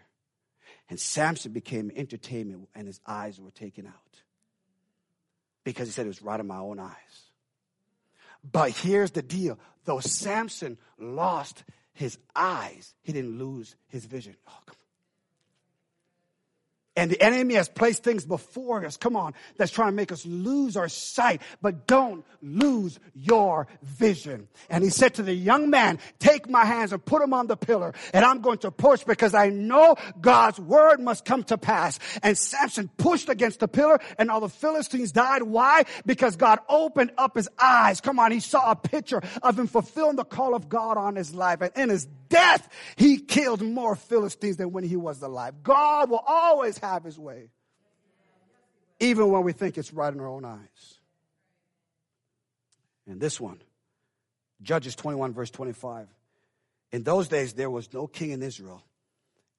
And 0.89 1.01
Samson 1.01 1.53
became 1.53 1.91
entertainment 1.97 2.69
and 2.75 2.87
his 2.87 3.01
eyes 3.07 3.41
were 3.41 3.51
taken 3.51 3.87
out. 3.87 3.95
Because 5.65 5.89
he 5.89 5.93
said 5.93 6.05
it 6.05 6.09
was 6.09 6.23
right 6.23 6.39
in 6.39 6.47
my 6.47 6.59
own 6.59 6.79
eyes. 6.79 6.93
But 8.49 8.71
here's 8.71 9.11
the 9.11 9.23
deal. 9.23 9.59
Though 9.85 10.01
Samson 10.01 10.79
lost 10.99 11.65
his 11.95 12.19
eyes, 12.35 12.95
he 13.03 13.13
didn't 13.13 13.39
lose 13.39 13.77
his 13.89 14.05
vision. 14.05 14.37
Oh, 14.47 14.73
and 16.97 17.11
the 17.11 17.21
enemy 17.21 17.55
has 17.55 17.69
placed 17.69 18.05
things 18.05 18.25
before 18.25 18.85
us, 18.85 18.97
come 18.97 19.17
on, 19.17 19.35
that's 19.57 19.73
trying 19.73 19.89
to 19.89 19.97
make 19.97 20.13
us 20.13 20.25
lose 20.25 20.77
our 20.77 20.89
sight, 20.89 21.43
but 21.61 21.87
don't 21.87 22.25
lose 22.41 22.99
your 23.15 23.67
vision. 23.83 24.49
And 24.71 24.85
he 24.85 24.91
said 24.91 25.15
to 25.15 25.23
the 25.23 25.35
young 25.35 25.71
man, 25.71 25.99
take 26.19 26.49
my 26.49 26.65
hands 26.65 26.93
and 26.93 27.05
put 27.05 27.21
them 27.21 27.35
on 27.35 27.47
the 27.47 27.57
pillar, 27.57 27.95
and 28.13 28.25
I'm 28.25 28.41
going 28.41 28.59
to 28.59 28.71
push 28.71 29.03
because 29.05 29.35
I 29.35 29.51
know 29.51 29.97
God's 30.21 30.61
word 30.61 31.01
must 31.01 31.25
come 31.25 31.43
to 31.45 31.59
pass. 31.59 31.99
And 32.23 32.39
Samson 32.39 32.89
pushed 32.97 33.29
against 33.29 33.61
the 33.61 33.69
pillar, 33.69 33.99
and 34.19 34.31
all 34.31 34.41
the 34.41 34.49
Philistines 34.49 35.13
died. 35.13 35.43
Why? 35.43 35.85
Because 36.07 36.37
God 36.37 36.61
opened 36.69 37.13
up 37.19 37.37
his 37.37 37.49
eyes. 37.59 38.01
Come 38.01 38.19
on, 38.19 38.31
he 38.31 38.41
saw 38.41 38.71
a 38.71 38.77
picture 38.77 39.23
of 39.43 39.59
him 39.59 39.67
fulfilling 39.67 40.17
the 40.17 40.25
call 40.25 40.55
of 40.55 40.69
God 40.69 40.97
on 40.97 41.17
his 41.17 41.35
life. 41.35 41.61
And 41.61 41.73
in 41.77 41.89
his 41.89 42.07
death, 42.35 42.69
he 42.97 43.19
killed 43.19 43.63
more 43.63 43.97
Philistines 43.97 44.57
than 44.57 44.73
when 44.73 44.85
he 44.85 44.97
was 44.97 45.23
alive. 45.23 45.63
God 45.63 46.11
will 46.11 46.25
always 46.27 46.77
have 46.79 47.05
his 47.05 47.19
way, 47.19 47.51
even 49.01 49.31
when 49.31 49.43
we 49.45 49.53
think 49.53 49.79
it's 49.79 49.93
right 49.93 50.13
in 50.13 50.21
our 50.21 50.29
own 50.29 50.45
eyes. 50.45 50.99
And 53.07 53.21
this 53.21 53.41
one, 53.41 53.61
Judges 54.63 54.95
21, 54.97 55.33
verse 55.33 55.51
25. 55.51 56.09
In 56.93 57.03
those 57.03 57.29
days, 57.29 57.53
there 57.53 57.71
was 57.71 57.93
no 57.93 58.07
king 58.07 58.31
in 58.31 58.43
Israel, 58.43 58.83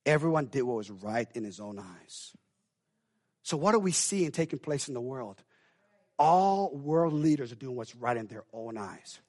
Everyone 0.06 0.46
did 0.46 0.62
what 0.62 0.78
was 0.78 0.92
right 0.92 1.28
in 1.34 1.44
his 1.44 1.60
own 1.60 1.80
eyes. 1.80 2.36
So, 3.42 3.58
what 3.58 3.74
are 3.74 3.80
we 3.80 3.92
seeing 3.92 4.32
taking 4.32 4.60
place 4.60 4.88
in 4.88 4.94
the 4.94 5.02
world? 5.02 5.42
All 6.18 6.76
world 6.76 7.14
leaders 7.14 7.52
are 7.52 7.56
doing 7.56 7.76
what's 7.76 7.96
right 7.96 8.16
in 8.16 8.28
their 8.28 8.44
own 8.54 8.78
eyes. 8.78 9.20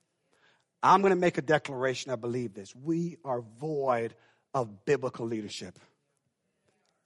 I'm 0.87 1.01
going 1.03 1.11
to 1.11 1.17
make 1.17 1.37
a 1.37 1.43
declaration. 1.43 2.13
I 2.13 2.17
believe 2.17 2.55
this. 2.55 2.75
We 2.75 3.17
are 3.25 3.43
void 3.61 4.15
of 4.55 4.85
biblical 4.85 5.27
leadership. 5.27 5.79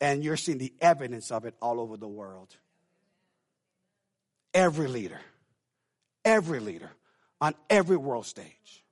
And 0.01 0.23
you're 0.23 0.37
seeing 0.37 0.59
the 0.59 0.73
evidence 0.81 1.31
of 1.31 1.47
it 1.47 1.55
all 1.63 1.81
over 1.81 1.97
the 1.97 2.09
world. 2.09 2.55
Every 4.53 4.89
leader, 4.89 5.21
every 6.25 6.61
leader 6.61 6.91
on 7.41 7.55
every 7.71 7.97
world 7.97 8.27
stage 8.27 8.85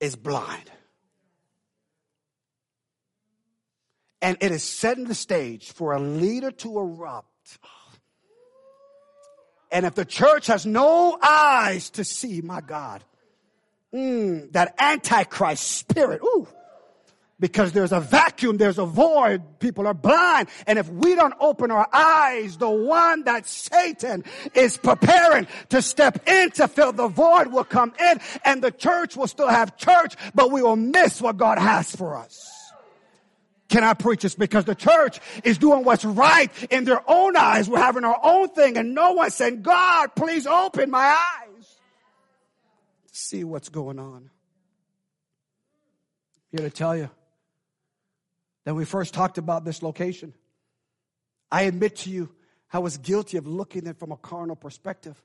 is 0.00 0.16
blind. 0.16 0.70
And 4.20 4.36
it 4.40 4.50
is 4.50 4.62
setting 4.62 5.04
the 5.04 5.14
stage 5.14 5.72
for 5.72 5.92
a 5.92 6.00
leader 6.00 6.50
to 6.50 6.78
erupt. 6.78 7.58
And 9.70 9.86
if 9.86 9.94
the 9.94 10.04
church 10.04 10.48
has 10.48 10.66
no 10.66 11.18
eyes 11.22 11.90
to 11.90 12.04
see, 12.04 12.40
my 12.40 12.60
God, 12.60 13.04
mm, 13.92 14.52
that 14.52 14.74
antichrist 14.78 15.62
spirit, 15.62 16.20
ooh, 16.22 16.48
because 17.42 17.72
there's 17.72 17.90
a 17.90 17.98
vacuum, 17.98 18.56
there's 18.56 18.78
a 18.78 18.86
void, 18.86 19.42
people 19.58 19.88
are 19.88 19.94
blind. 19.94 20.48
And 20.66 20.78
if 20.78 20.88
we 20.88 21.16
don't 21.16 21.34
open 21.40 21.72
our 21.72 21.88
eyes, 21.92 22.56
the 22.56 22.70
one 22.70 23.24
that 23.24 23.48
Satan 23.48 24.24
is 24.54 24.76
preparing 24.76 25.48
to 25.70 25.82
step 25.82 26.28
in 26.28 26.52
to 26.52 26.68
fill 26.68 26.92
the 26.92 27.08
void 27.08 27.48
will 27.48 27.64
come 27.64 27.92
in 27.98 28.20
and 28.44 28.62
the 28.62 28.70
church 28.70 29.16
will 29.16 29.26
still 29.26 29.48
have 29.48 29.76
church, 29.76 30.14
but 30.36 30.52
we 30.52 30.62
will 30.62 30.76
miss 30.76 31.20
what 31.20 31.36
God 31.36 31.58
has 31.58 31.94
for 31.94 32.16
us. 32.16 32.48
Can 33.68 33.82
I 33.82 33.94
preach 33.94 34.22
this? 34.22 34.36
Because 34.36 34.64
the 34.64 34.76
church 34.76 35.18
is 35.42 35.58
doing 35.58 35.82
what's 35.82 36.04
right 36.04 36.50
in 36.70 36.84
their 36.84 37.02
own 37.10 37.36
eyes. 37.36 37.68
We're 37.68 37.78
having 37.78 38.04
our 38.04 38.20
own 38.22 38.50
thing 38.50 38.76
and 38.76 38.94
no 38.94 39.14
one's 39.14 39.34
saying, 39.34 39.62
God, 39.62 40.14
please 40.14 40.46
open 40.46 40.90
my 40.90 41.18
eyes 41.42 41.51
to 43.12 43.18
see 43.18 43.44
what's 43.44 43.68
going 43.68 43.98
on. 43.98 44.30
Here 46.50 46.60
to 46.60 46.70
tell 46.70 46.96
you 46.96 47.10
that 48.64 48.74
we 48.74 48.84
first 48.84 49.14
talked 49.14 49.38
about 49.38 49.64
this 49.64 49.82
location. 49.82 50.34
I 51.50 51.62
admit 51.62 51.96
to 51.96 52.10
you, 52.10 52.30
I 52.72 52.78
was 52.78 52.96
guilty 52.98 53.36
of 53.36 53.46
looking 53.46 53.86
at 53.86 53.96
it 53.96 53.98
from 53.98 54.12
a 54.12 54.16
carnal 54.16 54.56
perspective. 54.56 55.20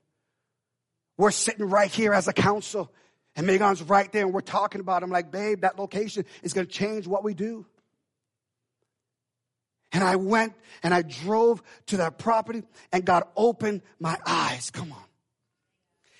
We're 1.16 1.30
sitting 1.30 1.68
right 1.68 1.90
here 1.90 2.12
as 2.12 2.28
a 2.28 2.32
council, 2.32 2.92
and 3.34 3.46
Megan's 3.46 3.82
right 3.82 4.10
there, 4.12 4.24
and 4.24 4.34
we're 4.34 4.40
talking 4.40 4.80
about. 4.80 5.02
It. 5.02 5.06
I'm 5.06 5.10
like, 5.10 5.30
babe, 5.30 5.62
that 5.62 5.78
location 5.78 6.24
is 6.42 6.52
going 6.52 6.66
to 6.66 6.72
change 6.72 7.06
what 7.06 7.24
we 7.24 7.34
do. 7.34 7.66
And 9.92 10.04
I 10.04 10.16
went 10.16 10.52
and 10.82 10.92
I 10.92 11.02
drove 11.02 11.62
to 11.86 11.98
that 11.98 12.18
property, 12.18 12.62
and 12.92 13.04
God 13.04 13.24
opened 13.36 13.82
my 13.98 14.18
eyes. 14.26 14.70
Come 14.70 14.92
on. 14.92 15.07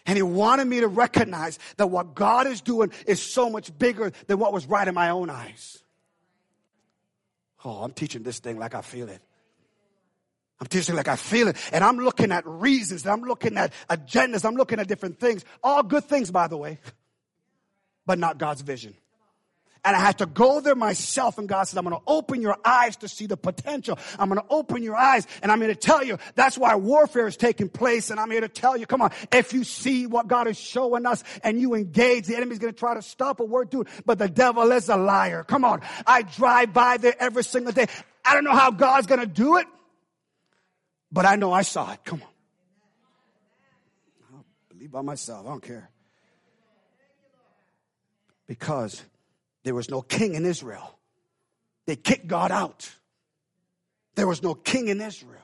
And 0.08 0.16
He 0.16 0.22
wanted 0.22 0.66
me 0.66 0.80
to 0.80 0.88
recognize 0.88 1.58
that 1.76 1.88
what 1.88 2.14
God 2.14 2.46
is 2.46 2.62
doing 2.62 2.90
is 3.06 3.22
so 3.22 3.50
much 3.50 3.76
bigger 3.78 4.10
than 4.26 4.38
what 4.38 4.54
was 4.54 4.66
right 4.66 4.88
in 4.88 4.94
my 4.94 5.10
own 5.10 5.28
eyes. 5.28 5.82
Oh, 7.62 7.82
I'm 7.82 7.92
teaching 7.92 8.22
this 8.22 8.38
thing 8.38 8.58
like 8.58 8.74
I 8.74 8.80
feel 8.80 9.10
it. 9.10 9.20
I'm 10.60 10.66
teaching 10.66 10.96
like 10.96 11.08
I 11.08 11.16
feel 11.16 11.48
it. 11.48 11.56
And 11.72 11.84
I'm 11.84 11.98
looking 11.98 12.32
at 12.32 12.46
reasons. 12.46 13.06
I'm 13.06 13.20
looking 13.20 13.58
at 13.58 13.74
agendas. 13.90 14.46
I'm 14.46 14.56
looking 14.56 14.80
at 14.80 14.88
different 14.88 15.20
things. 15.20 15.44
All 15.62 15.82
good 15.82 16.04
things, 16.04 16.30
by 16.30 16.48
the 16.48 16.56
way, 16.56 16.78
but 18.06 18.18
not 18.18 18.38
God's 18.38 18.62
vision. 18.62 18.94
And 19.84 19.94
I 19.94 20.00
had 20.00 20.18
to 20.18 20.26
go 20.26 20.60
there 20.60 20.74
myself. 20.74 21.38
And 21.38 21.48
God 21.48 21.64
said, 21.64 21.78
I'm 21.78 21.84
going 21.84 21.96
to 21.96 22.02
open 22.06 22.42
your 22.42 22.58
eyes 22.64 22.96
to 22.96 23.08
see 23.08 23.26
the 23.26 23.36
potential. 23.36 23.98
I'm 24.18 24.28
going 24.28 24.40
to 24.40 24.46
open 24.50 24.82
your 24.82 24.96
eyes. 24.96 25.26
And 25.42 25.52
I'm 25.52 25.60
here 25.60 25.68
to 25.68 25.76
tell 25.76 26.02
you 26.02 26.18
that's 26.34 26.58
why 26.58 26.74
warfare 26.74 27.26
is 27.26 27.36
taking 27.36 27.68
place. 27.68 28.10
And 28.10 28.18
I'm 28.18 28.30
here 28.30 28.40
to 28.40 28.48
tell 28.48 28.76
you, 28.76 28.86
come 28.86 29.02
on, 29.02 29.12
if 29.32 29.52
you 29.52 29.64
see 29.64 30.06
what 30.06 30.26
God 30.26 30.48
is 30.48 30.58
showing 30.58 31.06
us 31.06 31.22
and 31.42 31.60
you 31.60 31.74
engage, 31.74 32.26
the 32.26 32.36
enemy's 32.36 32.58
going 32.58 32.72
to 32.72 32.78
try 32.78 32.94
to 32.94 33.02
stop 33.02 33.40
what 33.40 33.48
we're 33.48 33.64
doing. 33.64 33.86
But 34.04 34.18
the 34.18 34.28
devil 34.28 34.70
is 34.72 34.88
a 34.88 34.96
liar. 34.96 35.44
Come 35.44 35.64
on. 35.64 35.82
I 36.06 36.22
drive 36.22 36.72
by 36.72 36.96
there 36.96 37.14
every 37.18 37.44
single 37.44 37.72
day. 37.72 37.86
I 38.24 38.34
don't 38.34 38.44
know 38.44 38.54
how 38.54 38.70
God's 38.70 39.06
going 39.06 39.20
to 39.20 39.26
do 39.26 39.56
it, 39.56 39.66
but 41.10 41.24
I 41.24 41.36
know 41.36 41.52
I 41.52 41.62
saw 41.62 41.92
it. 41.92 42.00
Come 42.04 42.22
on. 42.22 42.28
I'll 44.34 44.44
believe 44.68 44.90
by 44.90 45.02
myself. 45.02 45.46
I 45.46 45.50
don't 45.50 45.62
care. 45.62 45.90
Because 48.46 49.02
there 49.68 49.74
was 49.74 49.90
no 49.90 50.00
king 50.00 50.34
in 50.34 50.46
Israel. 50.46 50.98
They 51.86 51.94
kicked 51.94 52.26
God 52.26 52.50
out. 52.50 52.90
There 54.14 54.26
was 54.26 54.42
no 54.42 54.54
king 54.54 54.88
in 54.88 54.98
Israel. 54.98 55.42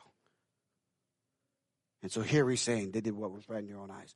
And 2.02 2.10
so 2.10 2.22
here 2.22 2.48
he's 2.48 2.62
saying 2.62 2.92
they 2.92 3.02
did 3.02 3.12
what 3.12 3.32
was 3.32 3.46
right 3.50 3.62
in 3.62 3.68
your 3.68 3.80
own 3.80 3.90
eyes. 3.90 4.14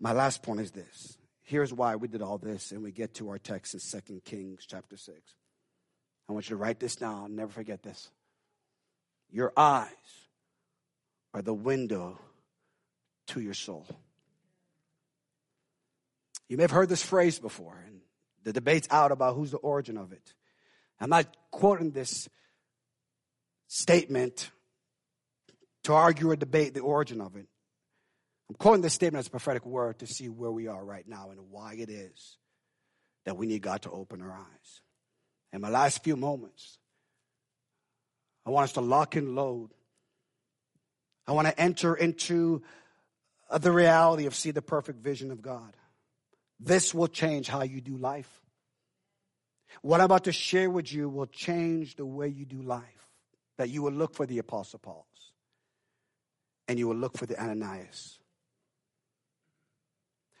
My 0.00 0.12
last 0.12 0.42
point 0.42 0.60
is 0.60 0.70
this. 0.70 1.18
Here's 1.42 1.70
why 1.70 1.96
we 1.96 2.08
did 2.08 2.22
all 2.22 2.38
this, 2.38 2.72
and 2.72 2.82
we 2.82 2.92
get 2.92 3.12
to 3.16 3.28
our 3.28 3.38
text 3.38 3.74
in 3.74 4.00
2 4.00 4.22
Kings 4.24 4.64
chapter 4.66 4.96
6. 4.96 5.20
I 6.30 6.32
want 6.32 6.48
you 6.48 6.56
to 6.56 6.62
write 6.62 6.80
this 6.80 6.96
down, 6.96 7.36
never 7.36 7.52
forget 7.52 7.82
this. 7.82 8.10
Your 9.30 9.52
eyes 9.54 9.90
are 11.34 11.42
the 11.42 11.52
window 11.52 12.18
to 13.26 13.40
your 13.42 13.52
soul. 13.52 13.86
You 16.48 16.56
may 16.56 16.62
have 16.62 16.70
heard 16.70 16.88
this 16.88 17.02
phrase 17.02 17.38
before, 17.38 17.78
and 17.86 18.00
the 18.44 18.52
debate's 18.52 18.88
out 18.90 19.12
about 19.12 19.36
who's 19.36 19.50
the 19.50 19.58
origin 19.58 19.96
of 19.96 20.12
it. 20.12 20.34
I'm 21.00 21.10
not 21.10 21.26
quoting 21.50 21.90
this 21.90 22.28
statement 23.66 24.50
to 25.84 25.92
argue 25.92 26.30
or 26.30 26.36
debate 26.36 26.74
the 26.74 26.80
origin 26.80 27.20
of 27.20 27.36
it. 27.36 27.46
I'm 28.48 28.56
quoting 28.56 28.82
this 28.82 28.94
statement 28.94 29.20
as 29.20 29.28
a 29.28 29.30
prophetic 29.30 29.64
word 29.64 29.98
to 30.00 30.06
see 30.06 30.28
where 30.28 30.50
we 30.50 30.68
are 30.68 30.84
right 30.84 31.06
now 31.08 31.30
and 31.30 31.40
why 31.50 31.74
it 31.74 31.88
is 31.88 32.36
that 33.24 33.36
we 33.36 33.46
need 33.46 33.62
God 33.62 33.82
to 33.82 33.90
open 33.90 34.20
our 34.20 34.32
eyes. 34.32 34.80
In 35.52 35.60
my 35.60 35.70
last 35.70 36.02
few 36.04 36.16
moments, 36.16 36.78
I 38.46 38.50
want 38.50 38.64
us 38.64 38.72
to 38.72 38.80
lock 38.80 39.16
and 39.16 39.34
load. 39.34 39.70
I 41.26 41.32
want 41.32 41.48
to 41.48 41.60
enter 41.60 41.94
into 41.94 42.62
the 43.56 43.70
reality 43.70 44.26
of 44.26 44.34
see 44.34 44.50
the 44.50 44.62
perfect 44.62 44.98
vision 45.00 45.30
of 45.30 45.42
God. 45.42 45.76
This 46.64 46.94
will 46.94 47.08
change 47.08 47.48
how 47.48 47.62
you 47.62 47.80
do 47.80 47.96
life. 47.96 48.40
What 49.80 50.00
I'm 50.00 50.04
about 50.04 50.24
to 50.24 50.32
share 50.32 50.70
with 50.70 50.92
you 50.92 51.08
will 51.08 51.26
change 51.26 51.96
the 51.96 52.06
way 52.06 52.28
you 52.28 52.44
do 52.44 52.62
life. 52.62 53.08
That 53.58 53.68
you 53.68 53.82
will 53.82 53.92
look 53.92 54.14
for 54.14 54.26
the 54.26 54.38
Apostle 54.38 54.78
Paul's 54.78 55.06
and 56.68 56.78
you 56.78 56.88
will 56.88 56.96
look 56.96 57.18
for 57.18 57.26
the 57.26 57.40
Ananias. 57.40 58.18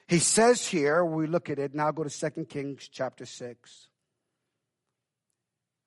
He 0.06 0.18
says 0.18 0.66
here, 0.66 1.04
we 1.04 1.26
look 1.26 1.50
at 1.50 1.58
it, 1.58 1.74
now 1.74 1.90
go 1.90 2.04
to 2.04 2.30
2 2.30 2.44
Kings 2.44 2.88
chapter 2.90 3.26
6. 3.26 3.88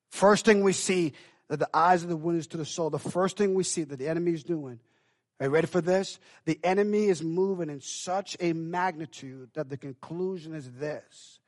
First 0.10 0.46
thing 0.46 0.64
we 0.64 0.74
see 0.74 1.14
that 1.48 1.60
the 1.60 1.70
eyes 1.74 2.04
of 2.04 2.10
the 2.10 2.18
wind 2.18 2.40
is 2.40 2.48
to 2.48 2.58
the 2.58 2.66
soul. 2.66 2.90
The 2.90 3.00
first 3.00 3.38
thing 3.38 3.54
we 3.54 3.64
see 3.64 3.84
that 3.84 3.98
the 3.98 4.08
enemy 4.08 4.34
is 4.34 4.44
doing 4.44 4.80
are 5.40 5.48
you 5.48 5.50
ready 5.50 5.68
for 5.68 5.82
this? 5.82 6.20
The 6.46 6.60
enemy 6.64 7.06
is 7.06 7.22
moving 7.22 7.70
in 7.70 7.82
such 7.82 8.38
a 8.40 8.54
magnitude 8.54 9.50
that 9.54 9.70
the 9.70 9.78
conclusion 9.78 10.54
is 10.54 10.72
this 10.72 11.40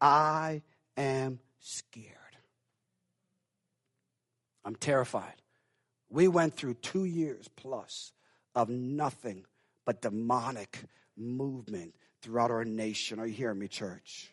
I 0.00 0.62
am 0.96 1.40
scared. 1.58 2.14
I'm 4.64 4.76
terrified. 4.76 5.34
We 6.08 6.28
went 6.28 6.54
through 6.54 6.74
two 6.74 7.04
years 7.04 7.48
plus 7.54 8.12
of 8.54 8.68
nothing 8.68 9.44
but 9.84 10.00
demonic 10.00 10.78
movement 11.16 11.94
throughout 12.22 12.50
our 12.50 12.64
nation. 12.64 13.18
Are 13.18 13.26
you 13.26 13.34
hearing 13.34 13.58
me, 13.58 13.68
church? 13.68 14.30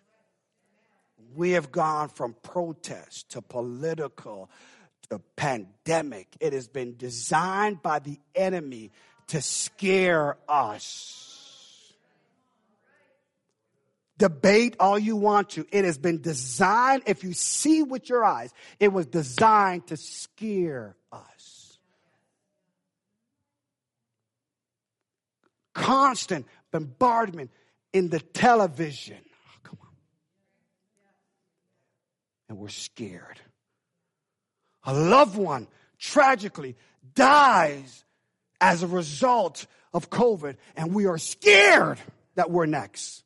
We 1.36 1.52
have 1.52 1.72
gone 1.72 2.10
from 2.10 2.36
protest 2.44 3.32
to 3.32 3.42
political 3.42 4.50
the 5.12 5.20
pandemic. 5.36 6.30
It 6.40 6.54
has 6.54 6.70
been 6.70 6.96
designed 6.96 7.84
by 7.84 8.00
the 8.00 8.18
enemy 8.34 8.92
to 9.28 9.42
scare 9.42 10.38
us. 10.48 11.94
Debate 14.18 14.78
all 14.80 14.98
you 14.98 15.18
want 15.18 15.50
to. 15.52 15.68
It 15.70 15.84
has 15.84 15.98
been 15.98 16.22
designed, 16.22 17.04
if 17.08 17.26
you 17.26 17.34
see 17.34 17.84
with 17.84 18.08
your 18.08 18.24
eyes, 18.24 18.54
it 18.80 18.94
was 18.94 19.06
designed 19.06 19.88
to 19.88 19.98
scare 19.98 20.96
us. 21.12 21.78
Constant 25.74 26.46
bombardment 26.72 27.52
in 27.92 28.08
the 28.08 28.22
television. 28.22 29.18
Oh, 29.20 29.60
come 29.64 29.78
on. 29.82 29.90
And 32.48 32.58
we're 32.58 32.70
scared 32.70 33.42
a 34.84 34.94
loved 34.94 35.38
one 35.38 35.68
tragically 36.00 36.76
dies 37.14 38.04
as 38.60 38.84
a 38.84 38.88
result 38.88 39.66
of 39.94 40.10
COVID, 40.10 40.58
and 40.76 40.94
we 40.94 41.06
are 41.06 41.18
scared 41.18 42.00
that 42.36 42.50
we're 42.50 42.66
next. 42.66 43.24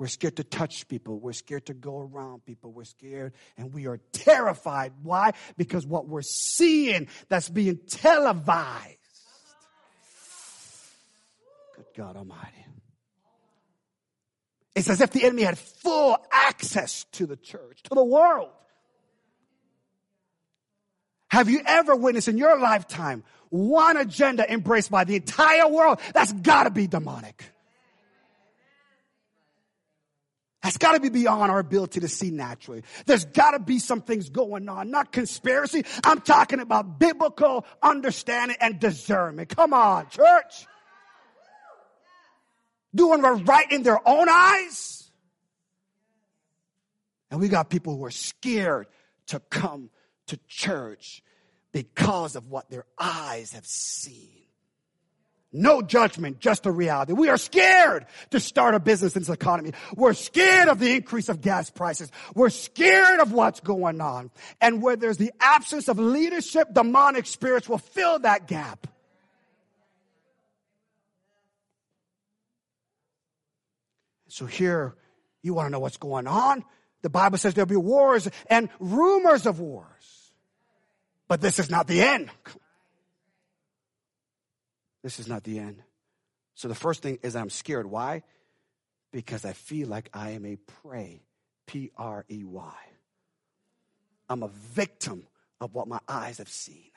We're 0.00 0.06
scared 0.06 0.36
to 0.36 0.44
touch 0.44 0.88
people. 0.88 1.18
We're 1.18 1.34
scared 1.34 1.66
to 1.66 1.74
go 1.74 1.98
around 1.98 2.46
people. 2.46 2.72
We're 2.72 2.84
scared 2.84 3.34
and 3.58 3.74
we 3.74 3.86
are 3.86 4.00
terrified. 4.12 4.94
Why? 5.02 5.32
Because 5.58 5.86
what 5.86 6.08
we're 6.08 6.22
seeing 6.22 7.08
that's 7.28 7.50
being 7.50 7.80
televised. 7.86 8.96
Good 11.76 11.84
God 11.94 12.16
Almighty. 12.16 12.64
It's 14.80 14.88
as 14.88 15.02
if 15.02 15.10
the 15.10 15.24
enemy 15.24 15.42
had 15.42 15.58
full 15.58 16.16
access 16.32 17.04
to 17.12 17.26
the 17.26 17.36
church, 17.36 17.82
to 17.82 17.94
the 17.94 18.02
world. 18.02 18.48
Have 21.28 21.50
you 21.50 21.60
ever 21.66 21.94
witnessed 21.94 22.28
in 22.28 22.38
your 22.38 22.58
lifetime 22.58 23.22
one 23.50 23.98
agenda 23.98 24.50
embraced 24.50 24.90
by 24.90 25.04
the 25.04 25.16
entire 25.16 25.68
world? 25.68 26.00
That's 26.14 26.32
gotta 26.32 26.70
be 26.70 26.86
demonic. 26.86 27.44
That's 30.62 30.78
got 30.78 30.92
to 30.92 31.00
be 31.00 31.08
beyond 31.08 31.50
our 31.50 31.58
ability 31.58 32.00
to 32.00 32.08
see 32.08 32.30
naturally. 32.30 32.82
There's 33.06 33.24
got 33.24 33.52
to 33.52 33.58
be 33.58 33.78
some 33.78 34.02
things 34.02 34.28
going 34.28 34.68
on, 34.68 34.90
not 34.90 35.10
conspiracy. 35.10 35.86
I'm 36.04 36.20
talking 36.20 36.60
about 36.60 36.98
biblical 36.98 37.64
understanding 37.82 38.58
and 38.60 38.78
discernment. 38.78 39.48
Come 39.56 39.72
on, 39.72 40.10
church. 40.10 40.66
Doing 42.94 43.22
what's 43.22 43.42
right 43.42 43.70
in 43.70 43.82
their 43.82 44.06
own 44.06 44.28
eyes. 44.28 45.10
And 47.30 47.40
we 47.40 47.48
got 47.48 47.70
people 47.70 47.96
who 47.96 48.04
are 48.04 48.10
scared 48.10 48.86
to 49.28 49.38
come 49.38 49.90
to 50.26 50.38
church 50.48 51.22
because 51.72 52.34
of 52.36 52.48
what 52.48 52.68
their 52.70 52.84
eyes 52.98 53.52
have 53.52 53.66
seen. 53.66 54.40
No 55.52 55.82
judgment, 55.82 56.38
just 56.38 56.66
a 56.66 56.70
reality. 56.70 57.12
We 57.12 57.28
are 57.28 57.36
scared 57.36 58.06
to 58.30 58.38
start 58.38 58.76
a 58.76 58.80
business 58.80 59.16
in 59.16 59.22
this 59.22 59.28
economy. 59.28 59.72
We're 59.96 60.12
scared 60.12 60.68
of 60.68 60.78
the 60.78 60.94
increase 60.94 61.28
of 61.28 61.40
gas 61.40 61.70
prices. 61.70 62.10
We're 62.36 62.50
scared 62.50 63.18
of 63.18 63.32
what's 63.32 63.58
going 63.58 64.00
on. 64.00 64.30
And 64.60 64.80
where 64.80 64.94
there's 64.94 65.16
the 65.16 65.32
absence 65.40 65.88
of 65.88 65.98
leadership, 65.98 66.72
demonic 66.72 67.26
spirits 67.26 67.68
will 67.68 67.78
fill 67.78 68.20
that 68.20 68.46
gap. 68.46 68.86
So 74.32 74.46
here, 74.46 74.94
you 75.42 75.54
want 75.54 75.66
to 75.66 75.70
know 75.70 75.80
what's 75.80 75.96
going 75.96 76.26
on? 76.26 76.64
The 77.02 77.10
Bible 77.10 77.38
says 77.38 77.54
there'll 77.54 77.68
be 77.68 77.76
wars 77.76 78.28
and 78.48 78.68
rumors 78.78 79.46
of 79.46 79.58
wars. 79.60 80.32
But 81.28 81.40
this 81.40 81.58
is 81.58 81.70
not 81.70 81.86
the 81.86 82.02
end. 82.02 82.30
This 85.02 85.18
is 85.18 85.28
not 85.28 85.44
the 85.44 85.58
end. 85.58 85.82
So 86.54 86.68
the 86.68 86.74
first 86.74 87.02
thing 87.02 87.18
is 87.22 87.36
I'm 87.36 87.50
scared. 87.50 87.86
Why? 87.86 88.22
Because 89.12 89.44
I 89.44 89.52
feel 89.52 89.88
like 89.88 90.10
I 90.12 90.30
am 90.30 90.44
a 90.44 90.56
prey. 90.56 91.22
P 91.66 91.92
R 91.96 92.24
E 92.28 92.42
Y. 92.42 92.74
I'm 94.28 94.42
a 94.42 94.48
victim 94.48 95.26
of 95.60 95.72
what 95.72 95.86
my 95.86 96.00
eyes 96.08 96.38
have 96.38 96.48
seen. 96.48 96.90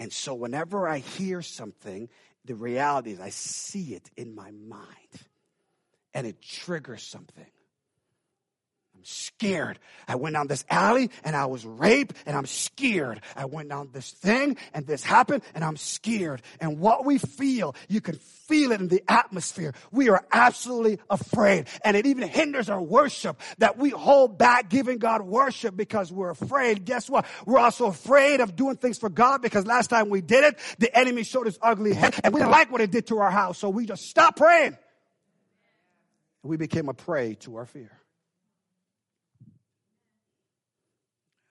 And 0.00 0.12
so 0.12 0.34
whenever 0.34 0.88
I 0.88 0.98
hear 0.98 1.40
something, 1.40 2.08
the 2.44 2.56
reality 2.56 3.12
is 3.12 3.20
I 3.20 3.30
see 3.30 3.94
it 3.94 4.10
in 4.16 4.34
my 4.34 4.50
mind 4.50 4.88
and 6.14 6.26
it 6.26 6.40
triggers 6.40 7.02
something 7.02 7.46
I'm 9.04 9.08
scared. 9.08 9.78
I 10.08 10.14
went 10.14 10.34
down 10.34 10.46
this 10.46 10.64
alley 10.70 11.10
and 11.24 11.36
I 11.36 11.44
was 11.44 11.66
raped 11.66 12.16
and 12.24 12.34
I'm 12.34 12.46
scared. 12.46 13.20
I 13.36 13.44
went 13.44 13.68
down 13.68 13.90
this 13.92 14.10
thing 14.10 14.56
and 14.72 14.86
this 14.86 15.04
happened 15.04 15.42
and 15.54 15.62
I'm 15.62 15.76
scared. 15.76 16.40
And 16.58 16.78
what 16.78 17.04
we 17.04 17.18
feel, 17.18 17.76
you 17.88 18.00
can 18.00 18.14
feel 18.14 18.72
it 18.72 18.80
in 18.80 18.88
the 18.88 19.02
atmosphere. 19.06 19.74
We 19.92 20.08
are 20.08 20.24
absolutely 20.32 21.00
afraid. 21.10 21.66
And 21.84 21.98
it 21.98 22.06
even 22.06 22.26
hinders 22.26 22.70
our 22.70 22.80
worship 22.80 23.38
that 23.58 23.76
we 23.76 23.90
hold 23.90 24.38
back 24.38 24.70
giving 24.70 24.96
God 24.96 25.20
worship 25.20 25.76
because 25.76 26.10
we're 26.10 26.30
afraid. 26.30 26.86
Guess 26.86 27.10
what? 27.10 27.26
We're 27.44 27.58
also 27.58 27.86
afraid 27.86 28.40
of 28.40 28.56
doing 28.56 28.76
things 28.76 28.98
for 28.98 29.10
God 29.10 29.42
because 29.42 29.66
last 29.66 29.90
time 29.90 30.08
we 30.08 30.22
did 30.22 30.44
it, 30.44 30.58
the 30.78 30.96
enemy 30.96 31.24
showed 31.24 31.44
his 31.44 31.58
ugly 31.60 31.92
head 31.92 32.14
and 32.24 32.32
we 32.32 32.40
didn't 32.40 32.52
like 32.52 32.72
what 32.72 32.80
it 32.80 32.90
did 32.90 33.08
to 33.08 33.18
our 33.18 33.30
house. 33.30 33.58
So 33.58 33.68
we 33.68 33.84
just 33.84 34.08
stopped 34.08 34.38
praying. 34.38 34.78
We 36.44 36.56
became 36.56 36.88
a 36.88 36.94
prey 36.94 37.34
to 37.40 37.56
our 37.56 37.66
fear. 37.66 37.90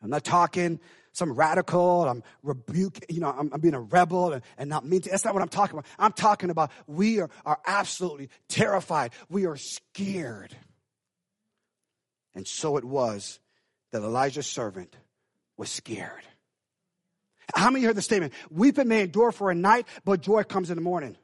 I'm 0.02 0.10
not 0.10 0.24
talking 0.24 0.80
some 1.14 1.32
radical, 1.32 2.08
I'm 2.10 2.24
rebuking, 2.42 3.04
you 3.10 3.22
know, 3.22 3.30
I'm, 3.30 3.50
I'm 3.54 3.62
being 3.62 3.76
a 3.76 3.80
rebel 3.80 4.34
and, 4.34 4.44
and, 4.58 4.70
not 4.70 4.86
mean 4.86 5.02
to. 5.02 5.10
That's 5.10 5.24
not 5.24 5.34
what 5.34 5.44
I'm 5.44 5.50
talking 5.50 5.78
about. 5.78 5.86
I'm 5.98 6.12
talking 6.12 6.50
about 6.50 6.72
we 6.88 7.22
are, 7.22 7.30
are 7.46 7.60
absolutely 7.66 8.30
terrified. 8.50 9.12
We 9.30 9.46
are 9.46 9.56
scared. 9.56 10.56
And 12.36 12.48
so 12.48 12.78
it 12.78 12.84
was 12.84 13.40
that 13.92 14.02
Elijah's 14.02 14.48
servant 14.48 14.96
was 15.56 15.70
scared. 15.70 16.24
How 17.56 17.70
many 17.70 17.86
heard 17.86 17.96
the 17.96 18.02
statement? 18.02 18.34
Weeping 18.50 18.88
may 18.88 19.02
endure 19.02 19.32
for 19.32 19.52
a 19.52 19.56
night, 19.56 19.88
but 20.04 20.22
joy 20.22 20.44
comes 20.44 20.72
in 20.72 20.76
the 20.76 20.82
morning. 20.82 21.16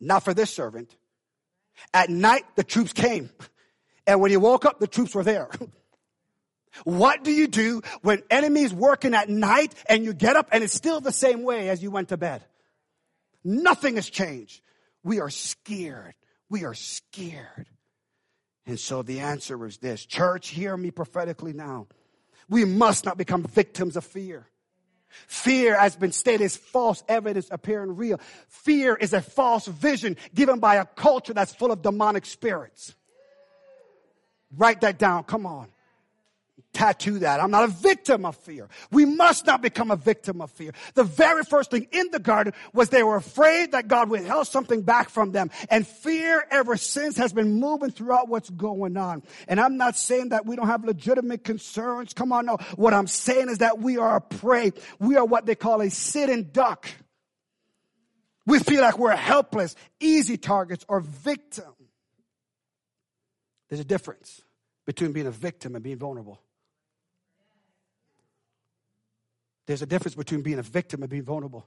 Not 0.00 0.24
for 0.24 0.34
this 0.34 0.50
servant. 0.52 0.96
At 1.94 2.10
night, 2.10 2.44
the 2.56 2.64
troops 2.64 2.92
came. 2.92 3.30
And 4.06 4.20
when 4.20 4.30
he 4.30 4.36
woke 4.36 4.64
up, 4.64 4.78
the 4.78 4.86
troops 4.86 5.14
were 5.14 5.24
there. 5.24 5.48
What 6.84 7.22
do 7.22 7.30
you 7.30 7.48
do 7.48 7.82
when 8.00 8.22
enemies 8.30 8.72
working 8.72 9.14
at 9.14 9.28
night 9.28 9.74
and 9.88 10.04
you 10.04 10.14
get 10.14 10.36
up 10.36 10.48
and 10.52 10.64
it's 10.64 10.72
still 10.72 11.00
the 11.00 11.12
same 11.12 11.42
way 11.42 11.68
as 11.68 11.82
you 11.82 11.90
went 11.90 12.08
to 12.08 12.16
bed? 12.16 12.42
Nothing 13.44 13.96
has 13.96 14.08
changed. 14.08 14.62
We 15.04 15.20
are 15.20 15.30
scared. 15.30 16.14
We 16.48 16.64
are 16.64 16.74
scared. 16.74 17.66
And 18.66 18.78
so 18.78 19.02
the 19.02 19.20
answer 19.20 19.66
is 19.66 19.78
this. 19.78 20.06
Church, 20.06 20.48
hear 20.48 20.76
me 20.76 20.90
prophetically 20.90 21.52
now. 21.52 21.88
We 22.48 22.64
must 22.64 23.04
not 23.04 23.18
become 23.18 23.42
victims 23.42 23.96
of 23.96 24.04
fear. 24.04 24.46
Fear 25.26 25.78
has 25.78 25.96
been 25.96 26.12
stated 26.12 26.44
as 26.44 26.56
false 26.56 27.02
evidence 27.08 27.48
appearing 27.50 27.96
real. 27.96 28.20
Fear 28.48 28.96
is 28.96 29.12
a 29.12 29.20
false 29.20 29.66
vision 29.66 30.16
given 30.34 30.58
by 30.58 30.76
a 30.76 30.84
culture 30.84 31.34
that's 31.34 31.54
full 31.54 31.72
of 31.72 31.82
demonic 31.82 32.26
spirits. 32.26 32.94
Write 34.56 34.82
that 34.82 34.98
down. 34.98 35.24
Come 35.24 35.46
on 35.46 35.68
tattoo 36.72 37.18
that. 37.20 37.40
I'm 37.40 37.50
not 37.50 37.64
a 37.64 37.68
victim 37.68 38.24
of 38.24 38.36
fear. 38.36 38.68
We 38.90 39.04
must 39.04 39.46
not 39.46 39.62
become 39.62 39.90
a 39.90 39.96
victim 39.96 40.40
of 40.40 40.50
fear. 40.50 40.72
The 40.94 41.04
very 41.04 41.44
first 41.44 41.70
thing 41.70 41.86
in 41.92 42.10
the 42.10 42.18
garden 42.18 42.52
was 42.72 42.88
they 42.88 43.02
were 43.02 43.16
afraid 43.16 43.72
that 43.72 43.88
God 43.88 44.08
withheld 44.08 44.46
something 44.46 44.82
back 44.82 45.08
from 45.10 45.32
them. 45.32 45.50
And 45.70 45.86
fear 45.86 46.44
ever 46.50 46.76
since 46.76 47.16
has 47.16 47.32
been 47.32 47.60
moving 47.60 47.90
throughout 47.90 48.28
what's 48.28 48.50
going 48.50 48.96
on. 48.96 49.22
And 49.48 49.60
I'm 49.60 49.76
not 49.76 49.96
saying 49.96 50.30
that 50.30 50.46
we 50.46 50.56
don't 50.56 50.66
have 50.66 50.84
legitimate 50.84 51.44
concerns. 51.44 52.14
Come 52.14 52.32
on, 52.32 52.46
no. 52.46 52.56
What 52.76 52.94
I'm 52.94 53.06
saying 53.06 53.48
is 53.48 53.58
that 53.58 53.78
we 53.78 53.98
are 53.98 54.16
a 54.16 54.20
prey. 54.20 54.72
We 54.98 55.16
are 55.16 55.24
what 55.24 55.46
they 55.46 55.54
call 55.54 55.80
a 55.80 55.90
sitting 55.90 56.44
duck. 56.44 56.88
We 58.44 58.58
feel 58.58 58.80
like 58.80 58.98
we're 58.98 59.14
helpless, 59.14 59.76
easy 60.00 60.36
targets, 60.36 60.84
or 60.88 61.00
victim. 61.00 61.72
There's 63.68 63.80
a 63.80 63.84
difference 63.84 64.42
between 64.84 65.12
being 65.12 65.26
a 65.26 65.30
victim 65.30 65.74
and 65.74 65.84
being 65.84 65.98
vulnerable. 65.98 66.40
There's 69.72 69.80
a 69.80 69.86
difference 69.86 70.14
between 70.14 70.42
being 70.42 70.58
a 70.58 70.62
victim 70.62 71.00
and 71.02 71.08
being 71.08 71.22
vulnerable. 71.22 71.66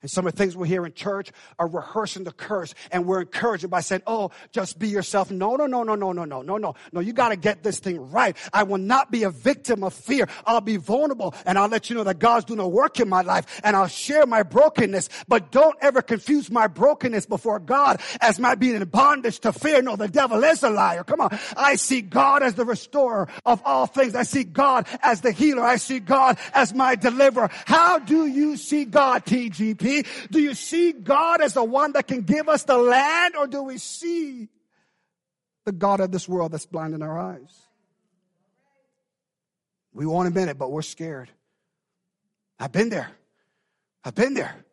And 0.00 0.08
some 0.08 0.28
of 0.28 0.32
the 0.32 0.38
things 0.38 0.56
we 0.56 0.68
hear 0.68 0.86
in 0.86 0.92
church 0.92 1.32
are 1.58 1.66
rehearsing 1.66 2.22
the 2.22 2.30
curse 2.30 2.72
and 2.92 3.04
we're 3.04 3.22
encouraging 3.22 3.68
by 3.68 3.80
saying, 3.80 4.02
oh, 4.06 4.30
just 4.52 4.78
be 4.78 4.86
yourself. 4.86 5.32
No, 5.32 5.56
no, 5.56 5.66
no, 5.66 5.82
no, 5.82 5.96
no, 5.96 6.12
no, 6.12 6.24
no, 6.24 6.40
no, 6.40 6.56
no. 6.56 6.74
No, 6.92 7.00
you 7.00 7.12
got 7.12 7.30
to 7.30 7.36
get 7.36 7.64
this 7.64 7.80
thing 7.80 8.08
right. 8.12 8.36
I 8.52 8.62
will 8.62 8.78
not 8.78 9.10
be 9.10 9.24
a 9.24 9.30
victim 9.30 9.82
of 9.82 9.92
fear. 9.92 10.28
I'll 10.46 10.60
be 10.60 10.76
vulnerable 10.76 11.34
and 11.44 11.58
I'll 11.58 11.66
let 11.66 11.90
you 11.90 11.96
know 11.96 12.04
that 12.04 12.20
God's 12.20 12.44
doing 12.44 12.60
a 12.60 12.68
work 12.68 13.00
in 13.00 13.08
my 13.08 13.22
life 13.22 13.60
and 13.64 13.74
I'll 13.74 13.88
share 13.88 14.24
my 14.24 14.44
brokenness. 14.44 15.08
But 15.26 15.50
don't 15.50 15.76
ever 15.80 16.00
confuse 16.00 16.48
my 16.48 16.68
brokenness 16.68 17.26
before 17.26 17.58
God 17.58 18.00
as 18.20 18.38
my 18.38 18.54
being 18.54 18.76
in 18.76 18.84
bondage 18.84 19.40
to 19.40 19.52
fear. 19.52 19.82
No, 19.82 19.96
the 19.96 20.06
devil 20.06 20.44
is 20.44 20.62
a 20.62 20.70
liar. 20.70 21.02
Come 21.02 21.22
on. 21.22 21.36
I 21.56 21.74
see 21.74 22.02
God 22.02 22.44
as 22.44 22.54
the 22.54 22.64
restorer 22.64 23.26
of 23.44 23.60
all 23.64 23.86
things. 23.86 24.14
I 24.14 24.22
see 24.22 24.44
God 24.44 24.86
as 25.02 25.22
the 25.22 25.32
healer. 25.32 25.64
I 25.64 25.74
see 25.74 25.98
God 25.98 26.38
as 26.54 26.72
my 26.72 26.94
deliverer. 26.94 27.50
How 27.50 27.98
do 27.98 28.26
you 28.26 28.56
see 28.56 28.84
God, 28.84 29.24
TGP? 29.24 29.87
Do 30.30 30.40
you 30.40 30.54
see 30.54 30.92
God 30.92 31.40
as 31.40 31.54
the 31.54 31.64
one 31.64 31.92
that 31.92 32.06
can 32.06 32.22
give 32.22 32.48
us 32.48 32.64
the 32.64 32.76
land 32.76 33.36
or 33.36 33.46
do 33.46 33.62
we 33.62 33.78
see 33.78 34.48
the 35.64 35.72
God 35.72 36.00
of 36.00 36.10
this 36.10 36.28
world 36.28 36.52
that's 36.52 36.66
blinding 36.66 37.02
our 37.02 37.18
eyes? 37.18 37.62
We 39.92 40.06
won't 40.06 40.28
admit 40.28 40.48
it, 40.48 40.58
but 40.58 40.70
we're 40.70 40.82
scared. 40.82 41.30
I've 42.58 42.72
been 42.72 42.88
there. 42.88 43.10
I've 44.04 44.14
been 44.14 44.34
there. 44.34 44.64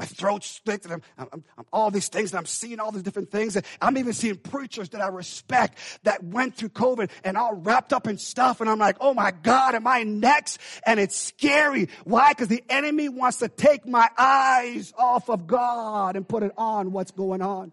My 0.00 0.06
throat's 0.06 0.62
thick, 0.64 0.82
and 0.84 0.94
I'm, 0.94 1.02
I'm, 1.18 1.44
I'm, 1.58 1.66
all 1.74 1.90
these 1.90 2.08
things, 2.08 2.32
and 2.32 2.38
I'm 2.38 2.46
seeing 2.46 2.80
all 2.80 2.90
these 2.90 3.02
different 3.02 3.30
things. 3.30 3.54
And 3.54 3.66
I'm 3.82 3.98
even 3.98 4.14
seeing 4.14 4.36
preachers 4.36 4.88
that 4.90 5.02
I 5.02 5.08
respect 5.08 5.76
that 6.04 6.24
went 6.24 6.54
through 6.54 6.70
COVID 6.70 7.10
and 7.22 7.36
all 7.36 7.54
wrapped 7.54 7.92
up 7.92 8.06
in 8.06 8.16
stuff. 8.16 8.62
And 8.62 8.70
I'm 8.70 8.78
like, 8.78 8.96
oh 8.98 9.12
my 9.12 9.30
God, 9.30 9.74
am 9.74 9.86
I 9.86 10.04
next? 10.04 10.58
And 10.86 10.98
it's 10.98 11.18
scary. 11.18 11.90
Why? 12.04 12.30
Because 12.30 12.48
the 12.48 12.64
enemy 12.70 13.10
wants 13.10 13.40
to 13.40 13.48
take 13.48 13.86
my 13.86 14.08
eyes 14.16 14.94
off 14.96 15.28
of 15.28 15.46
God 15.46 16.16
and 16.16 16.26
put 16.26 16.44
it 16.44 16.52
on 16.56 16.92
what's 16.92 17.10
going 17.10 17.42
on. 17.42 17.70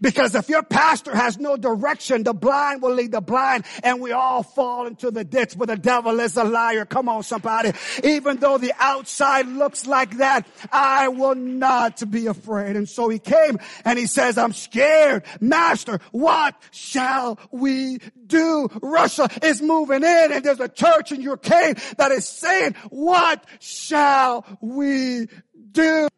Because 0.00 0.34
if 0.34 0.48
your 0.48 0.62
pastor 0.62 1.14
has 1.14 1.38
no 1.38 1.56
direction, 1.56 2.22
the 2.22 2.32
blind 2.32 2.82
will 2.82 2.94
lead 2.94 3.12
the 3.12 3.20
blind 3.20 3.64
and 3.82 4.00
we 4.00 4.12
all 4.12 4.42
fall 4.42 4.86
into 4.86 5.10
the 5.10 5.24
ditch, 5.24 5.56
but 5.56 5.68
the 5.68 5.76
devil 5.76 6.20
is 6.20 6.36
a 6.36 6.44
liar. 6.44 6.84
Come 6.84 7.08
on, 7.08 7.22
somebody. 7.22 7.72
Even 8.04 8.38
though 8.38 8.58
the 8.58 8.72
outside 8.78 9.46
looks 9.46 9.86
like 9.86 10.18
that, 10.18 10.46
I 10.72 11.08
will 11.08 11.34
not 11.34 12.08
be 12.10 12.26
afraid. 12.26 12.76
And 12.76 12.88
so 12.88 13.08
he 13.08 13.18
came 13.18 13.58
and 13.84 13.98
he 13.98 14.06
says, 14.06 14.38
I'm 14.38 14.52
scared. 14.52 15.24
Master, 15.40 16.00
what 16.12 16.54
shall 16.70 17.38
we 17.50 17.98
do? 18.26 18.68
Russia 18.82 19.28
is 19.42 19.60
moving 19.60 20.04
in 20.04 20.32
and 20.32 20.44
there's 20.44 20.60
a 20.60 20.68
church 20.68 21.12
in 21.12 21.20
your 21.20 21.36
cave 21.36 21.94
that 21.96 22.12
is 22.12 22.28
saying, 22.28 22.74
what 22.90 23.44
shall 23.58 24.44
we 24.60 25.28
do? 25.72 26.08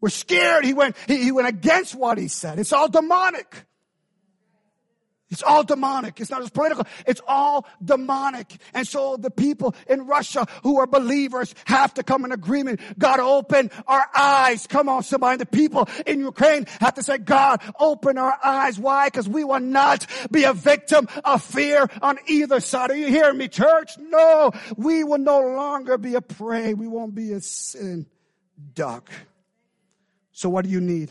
We're 0.00 0.10
scared. 0.10 0.64
He 0.64 0.74
went, 0.74 0.96
he, 1.06 1.22
he 1.24 1.32
went 1.32 1.48
against 1.48 1.94
what 1.94 2.18
he 2.18 2.28
said. 2.28 2.58
It's 2.58 2.72
all 2.72 2.88
demonic. 2.88 3.66
It's 5.28 5.42
all 5.42 5.64
demonic. 5.64 6.20
It's 6.20 6.30
not 6.30 6.40
just 6.40 6.54
political. 6.54 6.86
It's 7.04 7.20
all 7.26 7.66
demonic. 7.84 8.58
And 8.74 8.86
so 8.86 9.16
the 9.16 9.30
people 9.30 9.74
in 9.88 10.06
Russia 10.06 10.46
who 10.62 10.78
are 10.78 10.86
believers 10.86 11.52
have 11.64 11.94
to 11.94 12.04
come 12.04 12.24
in 12.24 12.30
agreement. 12.30 12.80
God 12.96 13.18
open 13.18 13.72
our 13.88 14.06
eyes. 14.14 14.68
Come 14.68 14.88
on, 14.88 15.02
somebody. 15.02 15.38
The 15.38 15.46
people 15.46 15.88
in 16.06 16.20
Ukraine 16.20 16.66
have 16.80 16.94
to 16.94 17.02
say, 17.02 17.18
God, 17.18 17.60
open 17.80 18.18
our 18.18 18.38
eyes. 18.44 18.78
Why? 18.78 19.08
Because 19.08 19.28
we 19.28 19.42
will 19.42 19.58
not 19.58 20.06
be 20.30 20.44
a 20.44 20.52
victim 20.52 21.08
of 21.24 21.42
fear 21.42 21.88
on 22.00 22.18
either 22.28 22.60
side. 22.60 22.92
Are 22.92 22.96
you 22.96 23.08
hearing 23.08 23.38
me, 23.38 23.48
church? 23.48 23.98
No, 23.98 24.52
we 24.76 25.02
will 25.02 25.18
no 25.18 25.40
longer 25.40 25.98
be 25.98 26.14
a 26.14 26.20
prey. 26.20 26.72
We 26.74 26.86
won't 26.86 27.16
be 27.16 27.32
a 27.32 27.40
sin 27.40 28.06
duck. 28.74 29.10
So, 30.36 30.50
what 30.50 30.66
do 30.66 30.70
you 30.70 30.82
need? 30.82 31.10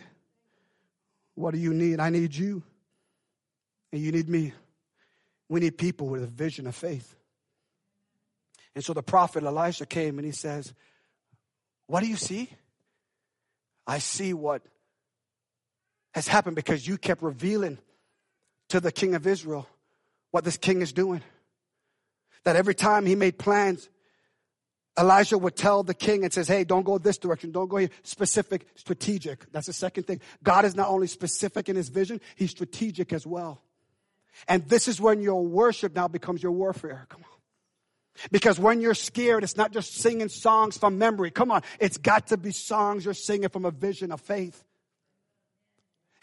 What 1.34 1.55
do 1.55 1.59
you 1.59 1.73
need? 1.73 1.99
I 1.99 2.11
need 2.11 2.36
you, 2.36 2.61
and 3.91 3.99
you 3.99 4.11
need 4.11 4.30
me. 4.30 4.53
We 5.49 5.61
need 5.61 5.80
people 5.80 6.05
with 6.05 6.21
a 6.21 6.28
vision 6.28 6.67
of 6.67 6.76
faith. 6.76 7.15
And 8.76 8.86
so 8.86 8.93
the 8.93 9.01
prophet 9.01 9.43
Elisha 9.43 9.88
came 9.88 10.19
and 10.19 10.28
he 10.28 10.32
says, 10.32 10.76
What 11.88 12.01
do 12.01 12.07
you 12.07 12.17
see? 12.17 12.51
I 13.88 13.97
see 13.97 14.36
what 14.36 14.61
has 16.13 16.28
happened 16.28 16.55
because 16.55 16.88
you 16.88 16.99
kept 16.99 17.23
revealing 17.23 17.80
to 18.69 18.80
the 18.80 18.91
king 18.91 19.15
of 19.15 19.26
Israel 19.26 19.67
what 20.30 20.43
this 20.43 20.57
king 20.57 20.84
is 20.84 20.93
doing. 20.93 21.23
That 22.43 22.57
every 22.57 22.76
time 22.76 23.07
he 23.07 23.15
made 23.15 23.39
plans, 23.39 23.89
Elijah 24.98 25.38
would 25.38 25.56
tell 25.56 25.84
the 25.84 25.93
king 25.93 26.24
and 26.24 26.32
says, 26.32 26.48
Hey, 26.48 26.64
don't 26.64 26.84
go 26.84 26.98
this 26.98 27.18
direction. 27.18 27.52
Don't 27.52 27.68
go 27.68 27.78
here. 27.78 27.89
Specific, 28.04 28.66
strategic. 28.76 29.52
That's 29.52 29.68
the 29.68 29.74
second 29.74 30.04
thing. 30.04 30.22
God 30.43 30.66
is 30.66 30.76
not 30.76 30.88
only 30.88 31.08
specific 31.08 31.68
in 31.68 31.76
his 31.76 31.89
vision, 31.89 32.22
he's 32.36 32.52
strategic 32.52 33.12
as 33.12 33.28
well. 33.28 33.62
And 34.48 34.68
this 34.68 34.88
is 34.88 35.00
when 35.00 35.22
your 35.22 35.46
worship 35.46 35.96
now 35.96 36.08
becomes 36.08 36.41
your 36.41 36.52
warfare. 36.52 37.06
Come 37.10 37.24
on. 37.24 37.30
Because 38.32 38.60
when 38.60 38.82
you're 38.82 38.93
scared, 38.93 39.43
it's 39.43 39.58
not 39.58 39.74
just 39.74 39.96
singing 39.96 40.30
songs 40.30 40.78
from 40.78 40.98
memory. 40.98 41.32
Come 41.32 41.52
on. 41.52 41.64
It's 41.80 41.98
got 41.98 42.28
to 42.28 42.38
be 42.38 42.52
songs 42.52 43.04
you're 43.06 43.14
singing 43.14 43.50
from 43.50 43.66
a 43.66 43.72
vision 43.72 44.12
of 44.12 44.22
faith. 44.22 44.64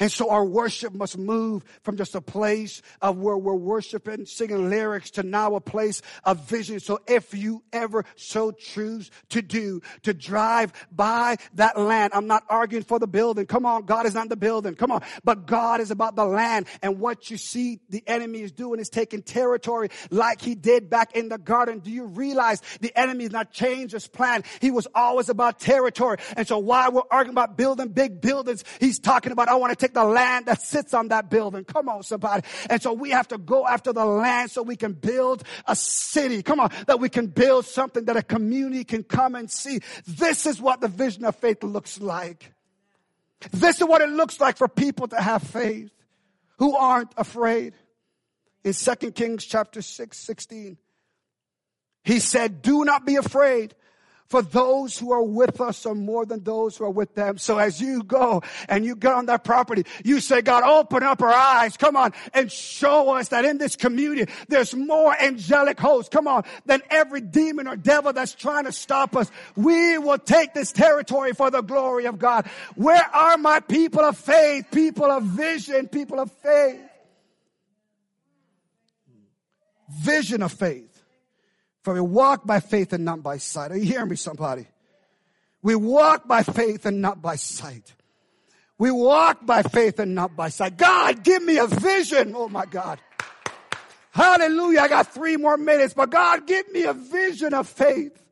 And 0.03 0.11
so 0.11 0.31
our 0.31 0.45
worship 0.45 0.93
must 0.93 1.17
move 1.17 1.65
from 1.83 1.97
just 1.97 2.17
a 2.17 2.21
place 2.21 2.83
of 3.01 3.19
where 3.19 3.37
we're 3.37 3.55
worshiping, 3.55 4.27
singing 4.27 4.69
lyrics 4.69 5.13
to 5.13 5.23
now 5.23 5.55
a 5.55 5.61
place 5.61 6.03
of 6.25 6.41
vision. 6.49 6.81
So 6.81 6.99
if 7.07 7.33
you 7.33 7.63
ever 7.73 8.05
so 8.17 8.51
choose 8.51 9.13
to 9.29 9.43
do, 9.43 9.81
to 10.03 10.13
drive 10.13 10.73
by 10.91 11.37
that 11.55 11.79
land, 11.79 12.15
I'm 12.17 12.27
not 12.27 12.43
arguing 12.49 12.83
for 12.83 12.99
the 12.99 13.07
building. 13.07 13.47
Come 13.47 13.65
on. 13.65 13.85
God 13.85 14.05
is 14.07 14.15
not 14.15 14.29
the 14.29 14.35
building. 14.35 14.75
Come 14.75 14.91
on. 14.91 15.05
But 15.23 15.47
God 15.47 15.81
is 15.81 15.93
about 15.93 16.17
the 16.17 16.25
land 16.25 16.67
and 16.83 16.99
what 16.99 17.31
you 17.31 17.37
see 17.37 17.79
the 17.89 18.03
enemy 18.09 18.41
is 18.41 18.51
doing 18.51 18.81
is 18.81 18.89
taking 18.89 19.23
territory 19.23 19.89
like 20.11 20.41
he 20.41 20.57
did 20.57 20.91
back 20.91 21.15
in 21.15 21.29
the 21.29 21.39
garden. 21.39 21.79
Do 21.79 21.93
you 21.93 22.07
realize 22.07 22.61
the 22.81 22.93
enemy 22.99 23.23
has 23.23 23.33
not 23.33 23.53
changed 23.53 23.93
his 23.93 24.09
plan? 24.09 24.43
He 24.61 24.73
was 24.73 24.89
always 24.97 25.29
about 25.29 25.61
territory. 25.61 26.17
And 26.37 26.45
so 26.49 26.59
while 26.59 26.91
we're 26.91 27.03
arguing 27.09 27.35
about 27.35 27.57
building 27.57 27.91
big 27.91 28.21
buildings, 28.21 28.65
he's 28.81 28.99
talking 28.99 29.31
about, 29.31 29.47
I 29.47 29.55
want 29.55 29.71
to 29.71 29.77
take 29.77 29.92
the 29.95 30.05
land 30.05 30.47
that 30.47 30.63
sits 30.63 30.95
on 30.95 31.09
that 31.09 31.31
building. 31.31 31.65
Come 31.65 31.89
on, 31.89 32.03
somebody. 32.03 32.47
And 32.69 32.81
so 32.83 32.93
we 32.93 33.11
have 33.11 33.29
to 33.29 33.39
go 33.39 33.67
after 33.67 33.93
the 33.93 34.05
land 34.05 34.51
so 34.51 34.63
we 34.63 34.77
can 34.77 34.93
build 34.93 35.45
a 35.67 35.77
city. 35.77 36.43
Come 36.43 36.61
on, 36.61 36.71
that 36.87 37.01
we 37.01 37.09
can 37.09 37.27
build 37.27 37.67
something 37.67 38.05
that 38.07 38.17
a 38.17 38.23
community 38.23 38.85
can 38.85 39.03
come 39.03 39.35
and 39.35 39.51
see. 39.51 39.81
This 40.07 40.47
is 40.47 40.61
what 40.61 40.81
the 40.81 40.89
vision 40.89 41.25
of 41.25 41.37
faith 41.37 41.63
looks 41.63 42.01
like. 42.01 42.53
This 43.51 43.81
is 43.81 43.87
what 43.87 44.01
it 44.01 44.09
looks 44.09 44.41
like 44.41 44.57
for 44.57 44.69
people 44.69 45.09
to 45.09 45.21
have 45.21 45.43
faith 45.43 45.91
who 46.59 46.77
aren't 46.77 47.13
afraid. 47.17 47.75
In 48.65 48.73
2 48.73 49.11
Kings 49.11 49.45
chapter 49.45 49.83
6, 49.83 50.17
16, 50.17 50.79
he 52.05 52.21
said, 52.21 52.63
do 52.63 52.85
not 52.85 53.05
be 53.05 53.17
afraid 53.17 53.75
for 54.33 54.41
those 54.41 54.99
who 54.99 55.13
are 55.13 55.23
with 55.23 55.61
us 55.61 55.85
are 55.85 55.95
more 55.95 56.25
than 56.25 56.43
those 56.43 56.79
who 56.79 56.85
are 56.85 56.91
with 56.91 57.15
them. 57.15 57.37
So 57.37 57.59
as 57.59 57.83
you 57.83 58.03
go 58.03 58.43
and 58.67 58.83
you 58.83 58.97
get 58.97 59.13
on 59.13 59.27
that 59.27 59.45
property, 59.45 59.85
you 60.05 60.21
say, 60.21 60.41
God, 60.41 60.65
open 60.65 61.03
up 61.03 61.21
our 61.21 61.31
eyes. 61.31 61.77
Come 61.77 61.97
on 61.97 62.15
and 62.33 62.51
show 62.51 63.11
us 63.11 63.29
that 63.29 63.45
in 63.45 63.59
this 63.59 63.77
community, 63.77 64.33
there's 64.49 64.75
more 64.75 65.15
angelic 65.21 65.79
hosts. 65.79 66.09
Come 66.09 66.27
on, 66.27 66.45
than 66.65 66.81
every 66.89 67.21
demon 67.21 67.69
or 67.69 67.77
devil 67.77 68.15
that's 68.15 68.35
trying 68.35 68.65
to 68.65 68.73
stop 68.73 69.15
us. 69.17 69.31
We 69.55 69.99
will 69.99 70.17
take 70.17 70.55
this 70.55 70.73
territory 70.73 71.35
for 71.35 71.51
the 71.51 71.61
glory 71.61 72.07
of 72.07 72.19
God. 72.19 72.47
Where 72.75 73.05
are 73.15 73.37
my 73.37 73.61
people 73.61 74.01
of 74.01 74.17
faith, 74.17 74.65
people 74.73 75.11
of 75.11 75.25
vision, 75.25 75.89
people 75.89 76.19
of 76.19 76.33
faith? 76.33 76.81
Vision 80.01 80.43
of 80.43 80.53
faith. 80.53 80.92
For 81.83 81.95
we 81.95 82.01
walk 82.01 82.47
by 82.47 82.61
faith 82.61 82.93
and 82.93 83.05
not 83.05 83.23
by 83.23 83.39
sight. 83.39 83.73
Are 83.73 83.77
you 83.77 83.85
hearing 83.85 84.09
me, 84.09 84.17
somebody? 84.17 84.67
We 85.63 85.75
walk 85.75 86.27
by 86.27 86.43
faith 86.43 86.87
and 86.87 87.01
not 87.01 87.23
by 87.23 87.37
sight. 87.37 87.95
We 88.79 88.91
walk 88.91 89.47
by 89.47 89.63
faith 89.63 89.99
and 89.99 90.15
not 90.15 90.35
by 90.35 90.49
sight. 90.49 90.77
God, 90.77 91.23
give 91.23 91.43
me 91.43 91.59
a 91.59 91.67
vision. 91.67 92.35
Oh 92.37 92.49
my 92.49 92.67
God. 92.67 93.01
Hallelujah. 94.11 94.81
I 94.81 94.89
got 94.89 95.15
three 95.15 95.37
more 95.37 95.57
minutes, 95.57 95.95
but 95.95 96.11
God, 96.11 96.47
give 96.47 96.71
me 96.73 96.85
a 96.85 96.93
vision 96.93 97.55
of 97.55 97.69
faith. 97.69 98.23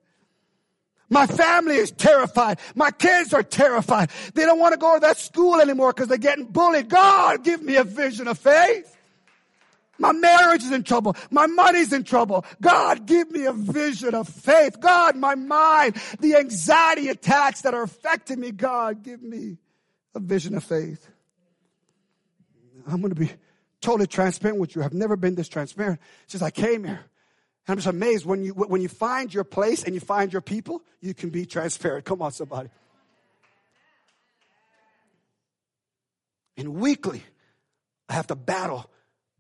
My 1.09 1.27
family 1.27 1.77
is 1.77 1.91
terrified. 1.91 2.61
My 2.75 2.91
kids 2.93 3.35
are 3.35 3.43
terrified. 3.43 4.11
They 4.35 4.45
don't 4.45 4.61
want 4.61 4.75
to 4.75 4.79
go 4.79 4.95
to 4.95 5.01
that 5.01 5.19
school 5.19 5.61
anymore 5.61 5.93
because 5.93 6.09
they're 6.09 6.19
getting 6.19 6.45
bullied. 6.45 6.89
God, 6.89 7.43
give 7.43 7.63
me 7.63 7.77
a 7.77 7.85
vision 7.85 8.29
of 8.29 8.39
faith. 8.39 8.97
My 10.01 10.13
marriage 10.13 10.65
is 10.65 10.73
in 10.73 10.83
trouble. 10.83 11.15
My 11.31 11.47
money's 11.47 11.93
in 11.93 12.05
trouble. 12.05 12.47
God, 12.61 13.07
give 13.07 13.31
me 13.31 13.45
a 13.45 13.53
vision 13.53 14.15
of 14.15 14.29
faith. 14.29 14.81
God, 14.81 15.15
my 15.15 15.35
mind, 15.35 15.97
the 16.21 16.37
anxiety 16.37 17.11
attacks 17.11 17.61
that 17.61 17.75
are 17.75 17.83
affecting 17.83 18.41
me. 18.41 18.51
God, 18.51 19.03
give 19.03 19.23
me 19.23 19.59
a 20.15 20.21
vision 20.21 20.57
of 20.57 20.65
faith. 20.65 21.07
I'm 22.89 23.03
going 23.03 23.15
to 23.15 23.21
be 23.21 23.31
totally 23.83 24.07
transparent 24.07 24.59
with 24.59 24.75
you. 24.75 24.83
I've 24.83 24.95
never 24.95 25.17
been 25.17 25.35
this 25.35 25.49
transparent 25.49 26.01
since 26.27 26.43
I 26.43 26.51
came 26.51 26.85
here. 26.85 27.05
And 27.67 27.69
I'm 27.69 27.77
just 27.77 27.87
amazed 27.87 28.25
when 28.25 28.43
you, 28.43 28.55
when 28.55 28.81
you 28.81 28.89
find 28.89 29.33
your 29.33 29.45
place 29.45 29.85
and 29.85 29.95
you 29.95 30.01
find 30.01 30.33
your 30.33 30.43
people, 30.43 30.81
you 31.03 31.13
can 31.13 31.29
be 31.29 31.45
transparent. 31.45 32.07
Come 32.07 32.23
on, 32.23 32.33
somebody. 32.33 32.71
And 36.57 36.77
weekly, 36.77 37.23
I 38.09 38.15
have 38.15 38.29
to 38.29 38.35
battle 38.35 38.91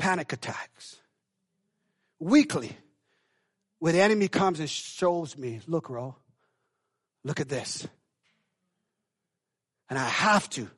panic 0.01 0.33
attacks. 0.33 0.97
Weekly, 2.19 2.77
where 3.79 3.93
the 3.93 4.01
enemy 4.01 4.29
comes 4.29 4.59
and 4.59 4.69
shows 4.69 5.37
me, 5.37 5.61
look, 5.67 5.89
Ro, 5.91 6.17
look 7.23 7.39
at 7.39 7.49
this. 7.49 7.87
And 9.89 9.99
I 9.99 10.05
have 10.05 10.49
to 10.51 10.69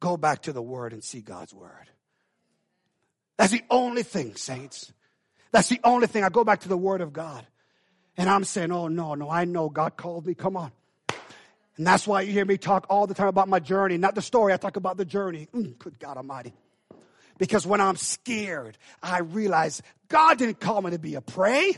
go 0.00 0.16
back 0.16 0.42
to 0.42 0.52
the 0.52 0.62
Word 0.62 0.92
and 0.92 1.02
see 1.02 1.20
God's 1.20 1.52
Word. 1.52 1.90
That's 3.36 3.52
the 3.52 3.62
only 3.70 4.02
thing, 4.02 4.34
saints. 4.36 4.92
That's 5.50 5.68
the 5.68 5.80
only 5.84 6.06
thing. 6.06 6.24
I 6.24 6.28
go 6.28 6.44
back 6.44 6.60
to 6.60 6.68
the 6.68 6.76
Word 6.76 7.00
of 7.00 7.12
God. 7.12 7.46
And 8.16 8.28
I'm 8.28 8.44
saying, 8.44 8.72
oh, 8.72 8.88
no, 8.88 9.14
no, 9.14 9.30
I 9.30 9.44
know 9.44 9.68
God 9.68 9.96
called 9.96 10.26
me. 10.26 10.34
Come 10.34 10.56
on. 10.56 10.72
And 11.76 11.86
that's 11.86 12.06
why 12.06 12.22
you 12.22 12.32
hear 12.32 12.44
me 12.44 12.58
talk 12.58 12.86
all 12.90 13.06
the 13.06 13.14
time 13.14 13.28
about 13.28 13.48
my 13.48 13.60
journey, 13.60 13.96
not 13.98 14.14
the 14.16 14.22
story. 14.22 14.52
I 14.52 14.56
talk 14.56 14.76
about 14.76 14.96
the 14.96 15.04
journey. 15.04 15.48
Mm, 15.54 15.78
good 15.78 15.98
God 15.98 16.16
Almighty. 16.16 16.52
Because 17.38 17.66
when 17.66 17.80
I'm 17.80 17.96
scared, 17.96 18.76
I 19.02 19.20
realize 19.20 19.82
God 20.08 20.38
didn't 20.38 20.60
call 20.60 20.82
me 20.82 20.90
to 20.90 20.98
be 20.98 21.14
a 21.14 21.20
prey. 21.20 21.76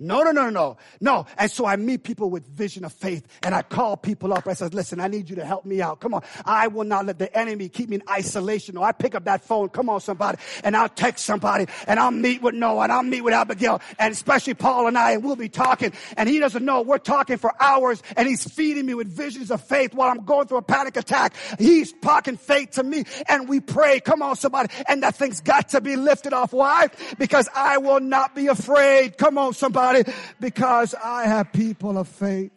No, 0.00 0.22
no, 0.22 0.30
no, 0.30 0.48
no, 0.48 0.76
no. 1.00 1.26
And 1.36 1.50
so 1.50 1.66
I 1.66 1.74
meet 1.74 2.04
people 2.04 2.30
with 2.30 2.46
vision 2.46 2.84
of 2.84 2.92
faith 2.92 3.26
and 3.42 3.52
I 3.52 3.62
call 3.62 3.96
people 3.96 4.32
up. 4.32 4.46
I 4.46 4.52
says, 4.52 4.72
listen, 4.72 5.00
I 5.00 5.08
need 5.08 5.28
you 5.28 5.34
to 5.36 5.44
help 5.44 5.64
me 5.64 5.82
out. 5.82 5.98
Come 5.98 6.14
on. 6.14 6.22
I 6.44 6.68
will 6.68 6.84
not 6.84 7.06
let 7.06 7.18
the 7.18 7.36
enemy 7.36 7.68
keep 7.68 7.88
me 7.88 7.96
in 7.96 8.02
isolation. 8.08 8.76
Or 8.76 8.86
I 8.86 8.92
pick 8.92 9.16
up 9.16 9.24
that 9.24 9.42
phone. 9.42 9.70
Come 9.70 9.88
on, 9.88 10.00
somebody. 10.00 10.38
And 10.62 10.76
I'll 10.76 10.88
text 10.88 11.24
somebody 11.24 11.66
and 11.88 11.98
I'll 11.98 12.12
meet 12.12 12.42
with 12.42 12.54
Noah 12.54 12.84
and 12.84 12.92
I'll 12.92 13.02
meet 13.02 13.22
with 13.22 13.34
Abigail 13.34 13.80
and 13.98 14.12
especially 14.12 14.54
Paul 14.54 14.86
and 14.86 14.96
I 14.96 15.12
and 15.12 15.24
we'll 15.24 15.34
be 15.34 15.48
talking 15.48 15.92
and 16.16 16.28
he 16.28 16.38
doesn't 16.38 16.64
know 16.64 16.82
we're 16.82 16.98
talking 16.98 17.36
for 17.36 17.52
hours 17.60 18.00
and 18.16 18.28
he's 18.28 18.44
feeding 18.44 18.86
me 18.86 18.94
with 18.94 19.08
visions 19.08 19.50
of 19.50 19.64
faith 19.64 19.94
while 19.94 20.10
I'm 20.10 20.24
going 20.24 20.46
through 20.46 20.58
a 20.58 20.62
panic 20.62 20.96
attack. 20.96 21.34
He's 21.58 21.92
talking 21.92 22.36
faith 22.36 22.72
to 22.72 22.84
me 22.84 23.02
and 23.28 23.48
we 23.48 23.58
pray. 23.58 23.98
Come 23.98 24.22
on, 24.22 24.36
somebody. 24.36 24.72
And 24.86 25.02
that 25.02 25.16
thing's 25.16 25.40
got 25.40 25.70
to 25.70 25.80
be 25.80 25.96
lifted 25.96 26.32
off. 26.32 26.52
Why? 26.52 26.86
Because 27.18 27.48
I 27.52 27.78
will 27.78 27.98
not 27.98 28.36
be 28.36 28.46
afraid. 28.46 29.18
Come 29.18 29.38
on, 29.38 29.54
somebody 29.54 29.87
somebody 29.92 30.18
because 30.40 30.94
I 30.94 31.24
have 31.24 31.52
people 31.52 31.98
of 31.98 32.08
faith. 32.08 32.52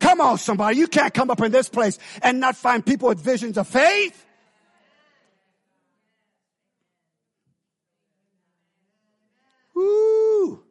Come 0.00 0.20
on, 0.20 0.38
somebody. 0.38 0.76
You 0.76 0.86
can't 0.86 1.12
come 1.12 1.30
up 1.30 1.40
in 1.40 1.50
this 1.50 1.68
place 1.68 1.98
and 2.22 2.40
not 2.40 2.56
find 2.56 2.84
people 2.84 3.08
with 3.08 3.20
visions 3.20 3.58
of 3.58 3.66
faith. 3.66 4.24
Woo. 9.74 10.62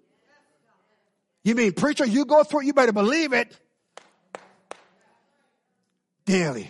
You 1.43 1.55
mean, 1.55 1.73
preacher, 1.73 2.05
you 2.05 2.25
go 2.25 2.43
through 2.43 2.61
it, 2.61 2.65
you 2.65 2.73
better 2.73 2.91
believe 2.91 3.33
it. 3.33 3.57
Daily. 6.25 6.69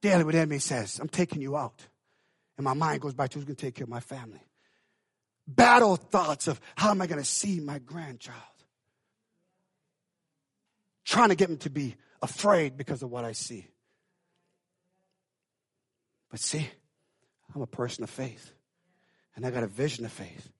Daily, 0.00 0.24
what 0.24 0.32
the 0.32 0.38
enemy 0.38 0.58
says, 0.58 0.98
I'm 1.00 1.08
taking 1.08 1.40
you 1.40 1.56
out. 1.56 1.86
And 2.56 2.64
my 2.64 2.74
mind 2.74 3.00
goes 3.00 3.14
back 3.14 3.30
to 3.30 3.38
who's 3.38 3.44
going 3.44 3.56
to 3.56 3.66
take 3.66 3.76
care 3.76 3.84
of 3.84 3.88
my 3.88 4.00
family 4.00 4.47
battle 5.48 5.96
thoughts 5.96 6.46
of 6.46 6.60
how 6.76 6.90
am 6.90 7.00
I 7.00 7.06
going 7.06 7.20
to 7.20 7.28
see 7.28 7.58
my 7.58 7.78
grandchild? 7.78 8.36
Trying 11.04 11.30
to 11.30 11.34
get 11.34 11.48
him 11.48 11.56
to 11.58 11.70
be 11.70 11.96
afraid 12.20 12.76
because 12.76 13.02
of 13.02 13.10
what 13.10 13.24
I 13.24 13.32
see. 13.32 13.66
But 16.30 16.40
see, 16.40 16.68
I'm 17.54 17.62
a 17.62 17.66
person 17.66 18.04
of 18.04 18.10
faith. 18.10 18.52
And 19.34 19.46
I 19.46 19.50
got 19.50 19.62
a 19.62 19.68
vision 19.68 20.04
of 20.04 20.12
faith. 20.12 20.50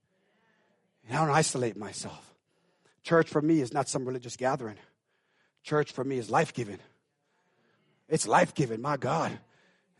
And 1.06 1.16
I 1.16 1.20
don't 1.20 1.34
isolate 1.34 1.76
myself. 1.76 2.34
Church 3.02 3.28
for 3.28 3.42
me 3.42 3.60
is 3.60 3.74
not 3.74 3.88
some 3.88 4.06
religious 4.06 4.36
gathering. 4.36 4.76
Church 5.62 5.92
for 5.92 6.04
me 6.04 6.16
is 6.16 6.30
life 6.30 6.54
giving. 6.54 6.78
It's 8.08 8.26
life 8.26 8.54
giving, 8.54 8.80
my 8.80 8.96
God. 8.96 9.38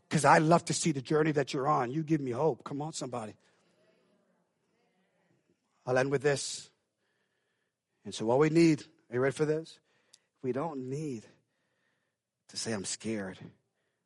Because 0.08 0.24
I 0.24 0.38
love 0.38 0.64
to 0.66 0.72
see 0.72 0.92
the 0.92 1.02
journey 1.02 1.32
that 1.32 1.52
you're 1.52 1.68
on. 1.68 1.90
You 1.90 2.02
give 2.02 2.20
me 2.20 2.30
hope. 2.30 2.64
Come 2.64 2.80
on, 2.80 2.94
somebody. 2.94 3.34
I'll 5.88 5.96
end 5.96 6.10
with 6.10 6.20
this. 6.20 6.68
And 8.04 8.14
so, 8.14 8.26
what 8.26 8.38
we 8.38 8.50
need, 8.50 8.82
are 9.10 9.14
you 9.14 9.20
ready 9.20 9.32
for 9.32 9.46
this? 9.46 9.78
We 10.42 10.52
don't 10.52 10.90
need 10.90 11.24
to 12.50 12.56
say, 12.58 12.72
I'm 12.72 12.84
scared. 12.84 13.38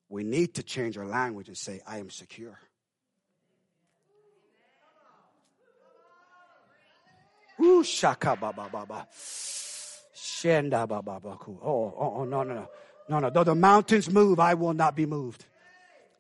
We 0.09 0.23
need 0.23 0.55
to 0.55 0.63
change 0.63 0.97
our 0.97 1.07
language 1.07 1.49
and 1.49 1.57
say, 1.57 1.81
I 1.85 1.99
am 1.99 2.09
secure. 2.09 2.57
Ooh, 7.61 7.83
shaka 7.83 8.37
ba 8.41 8.53
ba 8.53 8.69
ba 8.73 8.87
ba. 8.87 9.09
Shenda 10.15 10.87
ba 10.87 11.03
ba 11.03 11.19
ba. 11.21 11.37
Oh, 11.49 11.95
oh, 11.99 12.15
oh, 12.19 12.25
no, 12.25 12.45
no, 12.45 12.55
no. 12.55 12.69
No, 13.09 13.19
no. 13.19 13.31
Though 13.31 13.45
the 13.45 13.55
mountains 13.57 14.09
move, 14.09 14.39
I 14.39 14.55
will 14.55 14.73
not 14.73 14.95
be 14.95 15.05
moved. 15.05 15.47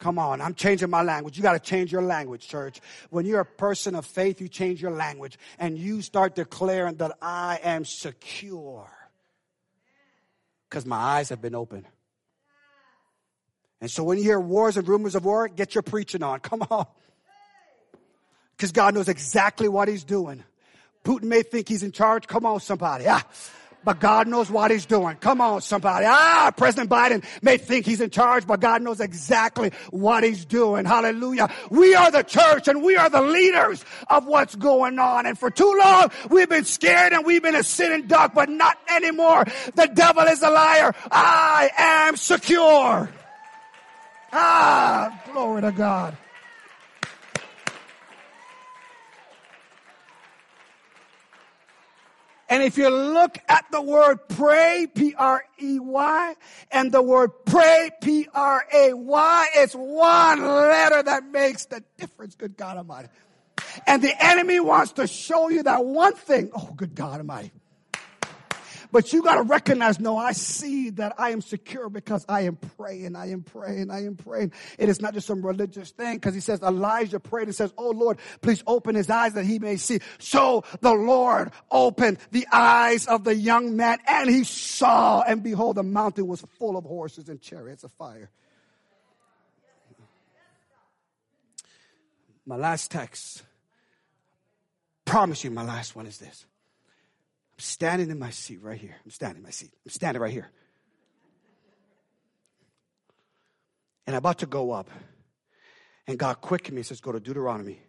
Come 0.03 0.19
on, 0.19 0.41
I'm 0.41 0.55
changing 0.55 0.91
my 0.91 1.03
language. 1.03 1.37
You 1.37 1.45
got 1.45 1.53
to 1.53 1.61
change 1.61 1.93
your 1.93 2.03
language, 2.03 2.49
church. 2.49 2.81
When 3.11 3.25
you're 3.25 3.39
a 3.39 3.45
person 3.45 3.95
of 3.95 4.05
faith, 4.05 4.41
you 4.41 4.49
change 4.49 4.83
your 4.83 4.91
language 4.91 5.39
and 5.61 5.79
you 5.79 6.03
start 6.03 6.35
declaring 6.35 6.97
that 6.97 7.17
I 7.23 7.61
am 7.63 7.85
secure 7.85 8.91
because 10.69 10.85
my 10.85 10.97
eyes 10.97 11.29
have 11.29 11.41
been 11.41 11.55
opened. 11.55 11.87
And 13.81 13.89
so 13.89 14.03
when 14.03 14.19
you 14.19 14.25
hear 14.25 14.41
wars 14.41 14.77
and 14.77 14.89
rumors 14.89 15.15
of 15.15 15.25
war, 15.25 15.47
get 15.47 15.77
your 15.77 15.83
preaching 15.83 16.25
on. 16.25 16.41
Come 16.41 16.63
on. 16.69 16.87
Because 18.57 18.73
God 18.73 18.95
knows 18.95 19.09
exactly 19.09 19.69
what 19.69 19.87
he's 19.87 20.03
doing. 20.03 20.43
Putin 21.05 21.27
may 21.27 21.45
think 21.45 21.69
he's 21.69 21.85
in 21.85 21.93
charge. 21.93 22.27
Come 22.27 22.45
on, 22.45 22.59
somebody. 22.59 23.05
Ah 23.07 23.25
but 23.85 24.01
God 24.01 24.29
knows 24.29 24.51
what 24.51 24.71
he's 24.71 24.87
doing. 24.87 25.17
Come 25.17 25.41
on, 25.41 25.61
somebody. 25.61 26.07
Ah, 26.09 26.53
President 26.57 26.91
Biden 26.91 27.25
may 27.43 27.59
think 27.59 27.87
he's 27.87 28.01
in 28.01 28.11
charge, 28.11 28.47
but 28.47 28.61
God 28.61 28.83
knows 28.83 29.01
exactly 29.01 29.73
what 29.91 30.25
he's 30.25 30.45
doing. 30.45 30.85
Hallelujah. 30.85 31.51
We 31.71 31.95
are 31.95 32.11
the 32.11 32.23
church 32.23 32.69
and 32.69 32.83
we 32.83 32.97
are 32.97 33.11
the 33.11 33.23
leaders 33.23 33.85
of 34.09 34.27
what's 34.27 34.55
going 34.55 34.99
on. 34.99 35.27
And 35.27 35.39
for 35.39 35.51
too 35.51 35.75
long, 35.79 36.11
we've 36.31 36.49
been 36.49 36.65
scared 36.65 37.13
and 37.13 37.25
we've 37.25 37.43
been 37.43 37.55
a 37.55 37.63
sitting 37.63 38.07
duck, 38.07 38.35
but 38.35 38.49
not 38.49 38.79
anymore. 38.89 39.45
The 39.75 39.91
devil 39.93 40.25
is 40.25 40.43
a 40.43 40.51
liar. 40.51 40.95
I 41.11 41.71
am 41.77 42.17
secure. 42.17 43.11
Ah, 44.33 45.23
glory 45.33 45.63
to 45.63 45.73
God. 45.73 46.17
And 52.53 52.63
if 52.63 52.77
you 52.77 52.91
look 52.91 53.39
at 53.49 53.65
the 53.73 53.81
word 53.81 54.29
pray, 54.29 54.87
P-R-E-Y, 54.95 56.35
and 56.71 56.93
the 56.93 57.01
word 57.01 57.31
pray, 57.47 57.89
P-R-A-Y, 58.03 59.47
it's 59.55 59.73
one 59.73 60.45
letter 60.45 61.03
that 61.03 61.25
makes 61.25 61.65
the 61.65 61.83
difference, 61.97 62.35
good 62.35 62.59
God 62.59 62.77
Almighty. 62.77 63.09
And 63.87 64.03
the 64.03 64.13
enemy 64.23 64.61
wants 64.61 64.93
to 64.93 65.07
show 65.07 65.49
you 65.49 65.63
that 65.63 65.83
one 65.83 66.13
thing. 66.13 66.51
Oh, 66.55 66.75
good 66.77 66.95
God 66.95 67.21
Almighty. 67.21 67.53
But 68.93 69.15
you 69.15 69.23
got 69.23 69.37
to 69.37 69.43
recognize, 69.43 69.99
no, 69.99 70.19
I 70.19 70.33
see 70.33 70.91
that 70.91 71.15
I 71.17 71.31
am 71.31 71.41
secure 71.41 71.89
because 71.89 72.27
I 72.29 72.43
am 72.43 72.57
praying, 72.57 73.17
I 73.17 73.31
am 73.31 73.43
praying, 73.43 73.91
I 73.91 74.05
am 74.05 74.17
praying. 74.17 74.53
It 74.79 74.91
is 74.91 75.01
not 75.01 75.15
just 75.15 75.27
some 75.27 75.45
religious 75.45 75.93
thing 75.93 76.17
because 76.17 76.35
he 76.35 76.41
says 76.41 76.61
Elijah 76.61 77.19
prayed 77.19 77.49
and 77.49 77.55
says, 77.55 77.73
Oh 77.79 77.91
Lord, 77.91 78.19
please 78.43 78.63
open 78.67 78.95
his 78.95 79.09
eyes 79.09 79.33
that 79.33 79.47
he 79.47 79.59
may 79.59 79.79
see. 79.79 80.01
So 80.19 80.65
the 80.83 80.93
Lord 80.93 81.53
opened 81.71 82.19
the 82.33 82.47
eyes 82.53 83.07
of 83.07 83.25
the 83.25 83.35
young 83.35 83.77
man 83.77 83.99
and 84.07 84.29
he 84.29 84.45
saw 84.45 85.23
and 85.23 85.43
behold, 85.43 85.77
the 85.77 85.83
mountain 85.83 86.27
was 86.27 86.45
full 86.59 86.77
of 86.77 86.85
horses 86.85 87.31
and 87.31 87.41
chariots 87.41 87.85
of 87.85 87.93
fire. 87.93 88.31
My 92.45 92.57
last 92.57 92.91
text, 92.91 93.43
promise 95.07 95.45
you, 95.45 95.51
my 95.51 95.65
last 95.65 95.97
one 95.97 96.07
is 96.07 96.19
this 96.19 96.45
standing 97.59 98.11
in 98.11 98.19
my 98.19 98.31
seat 98.31 98.63
right 98.63 98.79
here. 98.79 98.97
I'm 99.05 99.11
standing 99.11 99.39
in 99.39 99.43
my 99.43 99.51
seat. 99.51 99.73
I'm 99.85 99.91
standing 99.91 100.21
right 100.21 100.33
here. 100.33 100.51
And 104.07 104.17
I'm 104.17 104.19
about 104.19 104.39
to 104.39 104.47
go 104.47 104.73
up. 104.73 104.91
And 106.07 106.19
God 106.19 106.41
quickened 106.41 106.75
me, 106.75 106.81
and 106.81 106.87
says, 106.87 107.01
Go 107.01 107.13
to 107.13 107.21
Deuteronomy 107.21 107.81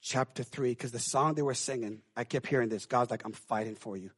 chapter 0.00 0.42
3. 0.42 0.70
Because 0.70 0.92
the 0.92 0.98
song 0.98 1.34
they 1.34 1.42
were 1.42 1.54
singing, 1.54 2.00
I 2.16 2.24
kept 2.24 2.46
hearing 2.46 2.68
this. 2.68 2.86
God's 2.86 3.10
like, 3.10 3.24
I'm 3.24 3.32
fighting 3.32 3.74
for 3.74 3.96
you. 3.96 4.10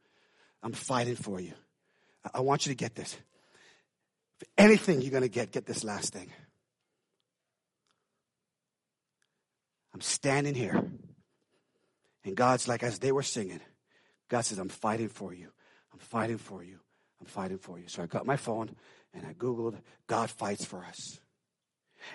I'm 0.61 0.71
fighting 0.71 1.15
for 1.15 1.41
you. 1.41 1.53
I 2.33 2.39
want 2.39 2.65
you 2.65 2.71
to 2.71 2.77
get 2.77 2.95
this. 2.95 3.17
If 4.39 4.47
anything 4.57 5.01
you're 5.01 5.11
going 5.11 5.23
to 5.23 5.29
get, 5.29 5.51
get 5.51 5.65
this 5.65 5.83
last 5.83 6.13
thing. 6.13 6.31
I'm 9.93 10.01
standing 10.01 10.55
here. 10.55 10.89
And 12.25 12.35
God's 12.35 12.67
like, 12.67 12.83
as 12.83 12.99
they 12.99 13.11
were 13.11 13.23
singing, 13.23 13.59
God 14.33 14.41
says, 14.41 14.57
I'm 14.57 14.67
fighting 14.67 15.09
for 15.09 15.31
you. 15.31 15.49
I'm 15.93 15.99
fighting 15.99 16.39
for 16.39 16.63
you. 16.63 16.79
I'm 17.21 17.27
fighting 17.27 17.59
for 17.59 17.77
you. 17.77 17.87
So 17.87 18.01
I 18.01 18.07
got 18.07 18.25
my 18.25 18.35
phone 18.35 18.75
and 19.13 19.27
I 19.27 19.33
Googled, 19.33 19.77
God 20.07 20.27
fights 20.31 20.65
for 20.65 20.83
us. 20.83 21.19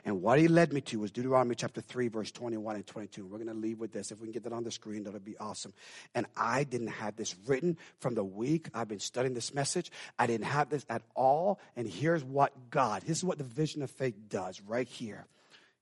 And 0.05 0.21
what 0.21 0.41
he 0.41 0.49
led 0.49 0.73
me 0.73 0.81
to 0.81 0.99
was 0.99 1.13
Deuteronomy 1.13 1.55
chapter 1.55 1.81
3, 1.81 2.09
verse 2.09 2.33
21 2.33 2.75
and 2.75 2.85
22. 2.85 3.25
We're 3.25 3.39
going 3.39 3.47
to 3.47 3.55
leave 3.55 3.79
with 3.79 3.93
this. 3.93 4.11
If 4.11 4.19
we 4.19 4.27
can 4.27 4.33
get 4.33 4.43
that 4.43 4.53
on 4.53 4.65
the 4.65 4.73
screen, 4.73 5.05
that'll 5.05 5.21
be 5.21 5.39
awesome. 5.39 5.73
And 6.13 6.27
I 6.37 6.65
didn't 6.65 6.89
have 6.89 7.15
this 7.15 7.37
written 7.47 7.79
from 8.01 8.17
the 8.17 8.25
week 8.25 8.69
I've 8.75 8.89
been 8.89 8.99
studying 8.99 9.35
this 9.35 9.55
message. 9.55 9.93
I 10.19 10.27
didn't 10.27 10.47
have 10.47 10.71
this 10.71 10.85
at 10.91 11.03
all. 11.15 11.61
And 11.77 11.87
here's 11.87 12.25
what 12.25 12.53
God, 12.69 13.03
this 13.03 13.19
is 13.19 13.25
what 13.25 13.39
the 13.39 13.45
vision 13.45 13.81
of 13.81 13.93
faith 13.93 14.17
does 14.29 14.61
right 14.63 14.89
here. 14.89 15.25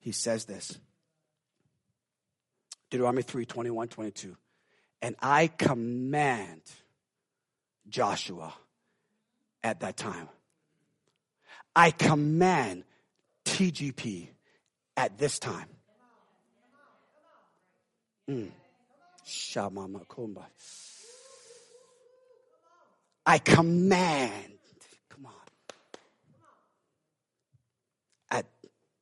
He 0.00 0.12
says 0.12 0.44
this 0.44 0.78
Deuteronomy 2.90 3.22
3, 3.22 3.46
21, 3.46 3.88
22. 3.88 4.36
And 5.02 5.16
I 5.20 5.48
command 5.48 6.62
Joshua 7.88 8.54
at 9.62 9.80
that 9.80 9.96
time. 9.96 10.28
I 11.74 11.90
command 11.90 12.84
TGP 13.44 14.28
at 14.96 15.18
this 15.18 15.38
time. 15.38 15.68
Mm. 18.28 18.50
I 23.24 23.38
command, 23.38 24.52
come 25.10 25.26
on, 25.26 25.32
at 28.30 28.46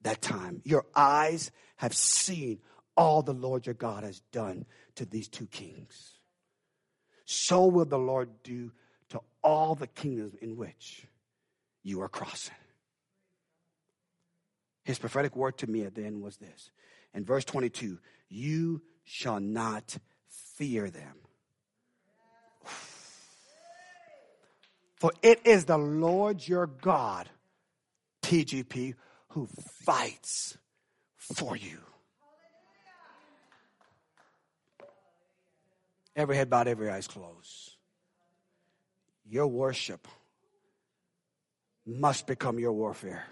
that 0.02 0.22
time, 0.22 0.62
your 0.64 0.86
eyes 0.94 1.50
have 1.76 1.94
seen 1.94 2.60
all 2.96 3.22
the 3.22 3.34
Lord 3.34 3.66
your 3.66 3.74
God 3.74 4.02
has 4.02 4.20
done 4.32 4.64
to 4.96 5.04
these 5.04 5.28
two 5.28 5.46
kings. 5.46 6.18
So 7.24 7.66
will 7.66 7.84
the 7.84 7.98
Lord 7.98 8.30
do 8.42 8.72
to 9.10 9.20
all 9.42 9.74
the 9.74 9.86
kingdoms 9.86 10.34
in 10.40 10.56
which 10.56 11.06
you 11.82 12.00
are 12.02 12.08
crossing. 12.08 12.54
His 14.84 14.98
prophetic 14.98 15.34
word 15.34 15.58
to 15.58 15.66
me 15.66 15.82
at 15.84 15.94
the 15.94 16.04
end 16.04 16.22
was 16.22 16.36
this. 16.36 16.70
In 17.14 17.24
verse 17.24 17.44
22, 17.44 17.98
you 18.28 18.82
shall 19.04 19.40
not 19.40 19.96
fear 20.56 20.90
them. 20.90 21.16
For 24.96 25.12
it 25.22 25.40
is 25.44 25.66
the 25.66 25.78
Lord 25.78 26.46
your 26.46 26.66
God, 26.66 27.28
TGP, 28.22 28.94
who 29.28 29.46
fights 29.84 30.56
for 31.16 31.56
you. 31.56 31.78
Every 36.16 36.36
head 36.36 36.48
bowed, 36.48 36.68
every 36.68 36.90
eyes 36.90 37.08
closed. 37.08 37.72
Your 39.28 39.46
worship 39.46 40.06
must 41.86 42.26
become 42.26 42.58
your 42.58 42.72
warfare. 42.72 43.24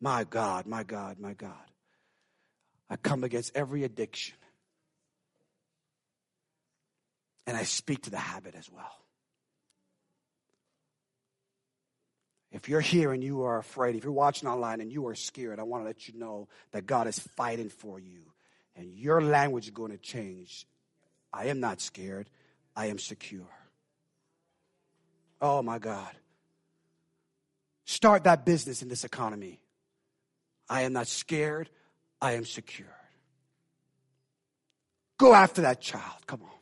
My 0.00 0.24
God, 0.24 0.66
my 0.66 0.82
God, 0.82 1.18
my 1.18 1.34
God. 1.34 1.52
I 2.88 2.96
come 2.96 3.24
against 3.24 3.54
every 3.54 3.84
addiction. 3.84 4.36
And 7.46 7.56
I 7.56 7.64
speak 7.64 8.02
to 8.02 8.10
the 8.10 8.18
habit 8.18 8.54
as 8.56 8.70
well. 8.70 8.92
If 12.50 12.68
you're 12.68 12.80
here 12.80 13.12
and 13.12 13.22
you 13.22 13.42
are 13.42 13.58
afraid, 13.58 13.96
if 13.96 14.04
you're 14.04 14.12
watching 14.12 14.48
online 14.48 14.80
and 14.80 14.90
you 14.90 15.06
are 15.08 15.14
scared, 15.14 15.58
I 15.58 15.64
want 15.64 15.82
to 15.82 15.86
let 15.86 16.08
you 16.08 16.18
know 16.18 16.48
that 16.72 16.86
God 16.86 17.06
is 17.06 17.18
fighting 17.18 17.68
for 17.68 17.98
you. 17.98 18.32
And 18.78 18.94
your 18.94 19.20
language 19.20 19.64
is 19.64 19.72
going 19.72 19.90
to 19.90 19.98
change. 19.98 20.64
I 21.32 21.46
am 21.46 21.58
not 21.58 21.80
scared. 21.80 22.30
I 22.76 22.86
am 22.86 22.98
secure. 22.98 23.50
Oh 25.40 25.62
my 25.62 25.80
God. 25.80 26.12
Start 27.84 28.24
that 28.24 28.46
business 28.46 28.80
in 28.80 28.88
this 28.88 29.02
economy. 29.02 29.60
I 30.68 30.82
am 30.82 30.92
not 30.92 31.08
scared. 31.08 31.68
I 32.20 32.32
am 32.32 32.44
secure. 32.44 32.86
Go 35.18 35.34
after 35.34 35.62
that 35.62 35.80
child. 35.80 36.26
Come 36.26 36.42
on. 36.42 36.58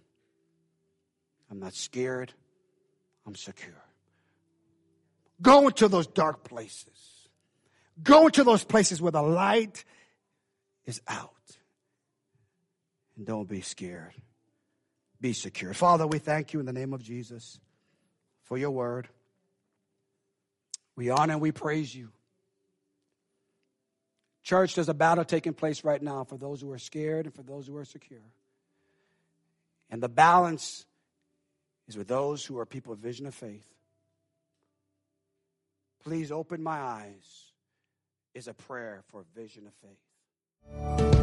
I'm 1.50 1.60
not 1.60 1.74
scared. 1.74 2.32
I'm 3.26 3.34
secure. 3.34 3.82
Go 5.42 5.66
into 5.66 5.88
those 5.88 6.06
dark 6.06 6.44
places. 6.44 7.28
Go 8.02 8.26
into 8.26 8.42
those 8.42 8.64
places 8.64 9.02
where 9.02 9.12
the 9.12 9.22
light 9.22 9.84
is 10.86 11.02
out. 11.06 11.35
And 13.16 13.26
don't 13.26 13.48
be 13.48 13.60
scared. 13.60 14.12
Be 15.20 15.32
secure. 15.32 15.72
Father, 15.72 16.06
we 16.06 16.18
thank 16.18 16.52
you 16.52 16.60
in 16.60 16.66
the 16.66 16.72
name 16.72 16.92
of 16.92 17.02
Jesus 17.02 17.58
for 18.44 18.58
your 18.58 18.70
word. 18.70 19.08
We 20.94 21.10
honor 21.10 21.34
and 21.34 21.42
we 21.42 21.52
praise 21.52 21.94
you. 21.94 22.10
Church, 24.42 24.74
there's 24.74 24.88
a 24.88 24.94
battle 24.94 25.24
taking 25.24 25.54
place 25.54 25.82
right 25.82 26.00
now 26.00 26.24
for 26.24 26.36
those 26.36 26.60
who 26.60 26.70
are 26.72 26.78
scared 26.78 27.26
and 27.26 27.34
for 27.34 27.42
those 27.42 27.66
who 27.66 27.76
are 27.76 27.84
secure. 27.84 28.20
And 29.90 30.02
the 30.02 30.08
balance 30.08 30.86
is 31.88 31.96
with 31.96 32.08
those 32.08 32.44
who 32.44 32.58
are 32.58 32.66
people 32.66 32.92
of 32.92 32.98
vision 32.98 33.26
of 33.26 33.34
faith. 33.34 33.68
Please 36.04 36.30
open 36.30 36.62
my 36.62 36.78
eyes 36.78 37.52
is 38.34 38.46
a 38.46 38.54
prayer 38.54 39.02
for 39.08 39.24
vision 39.34 39.66
of 39.66 39.72
faith. 39.82 41.15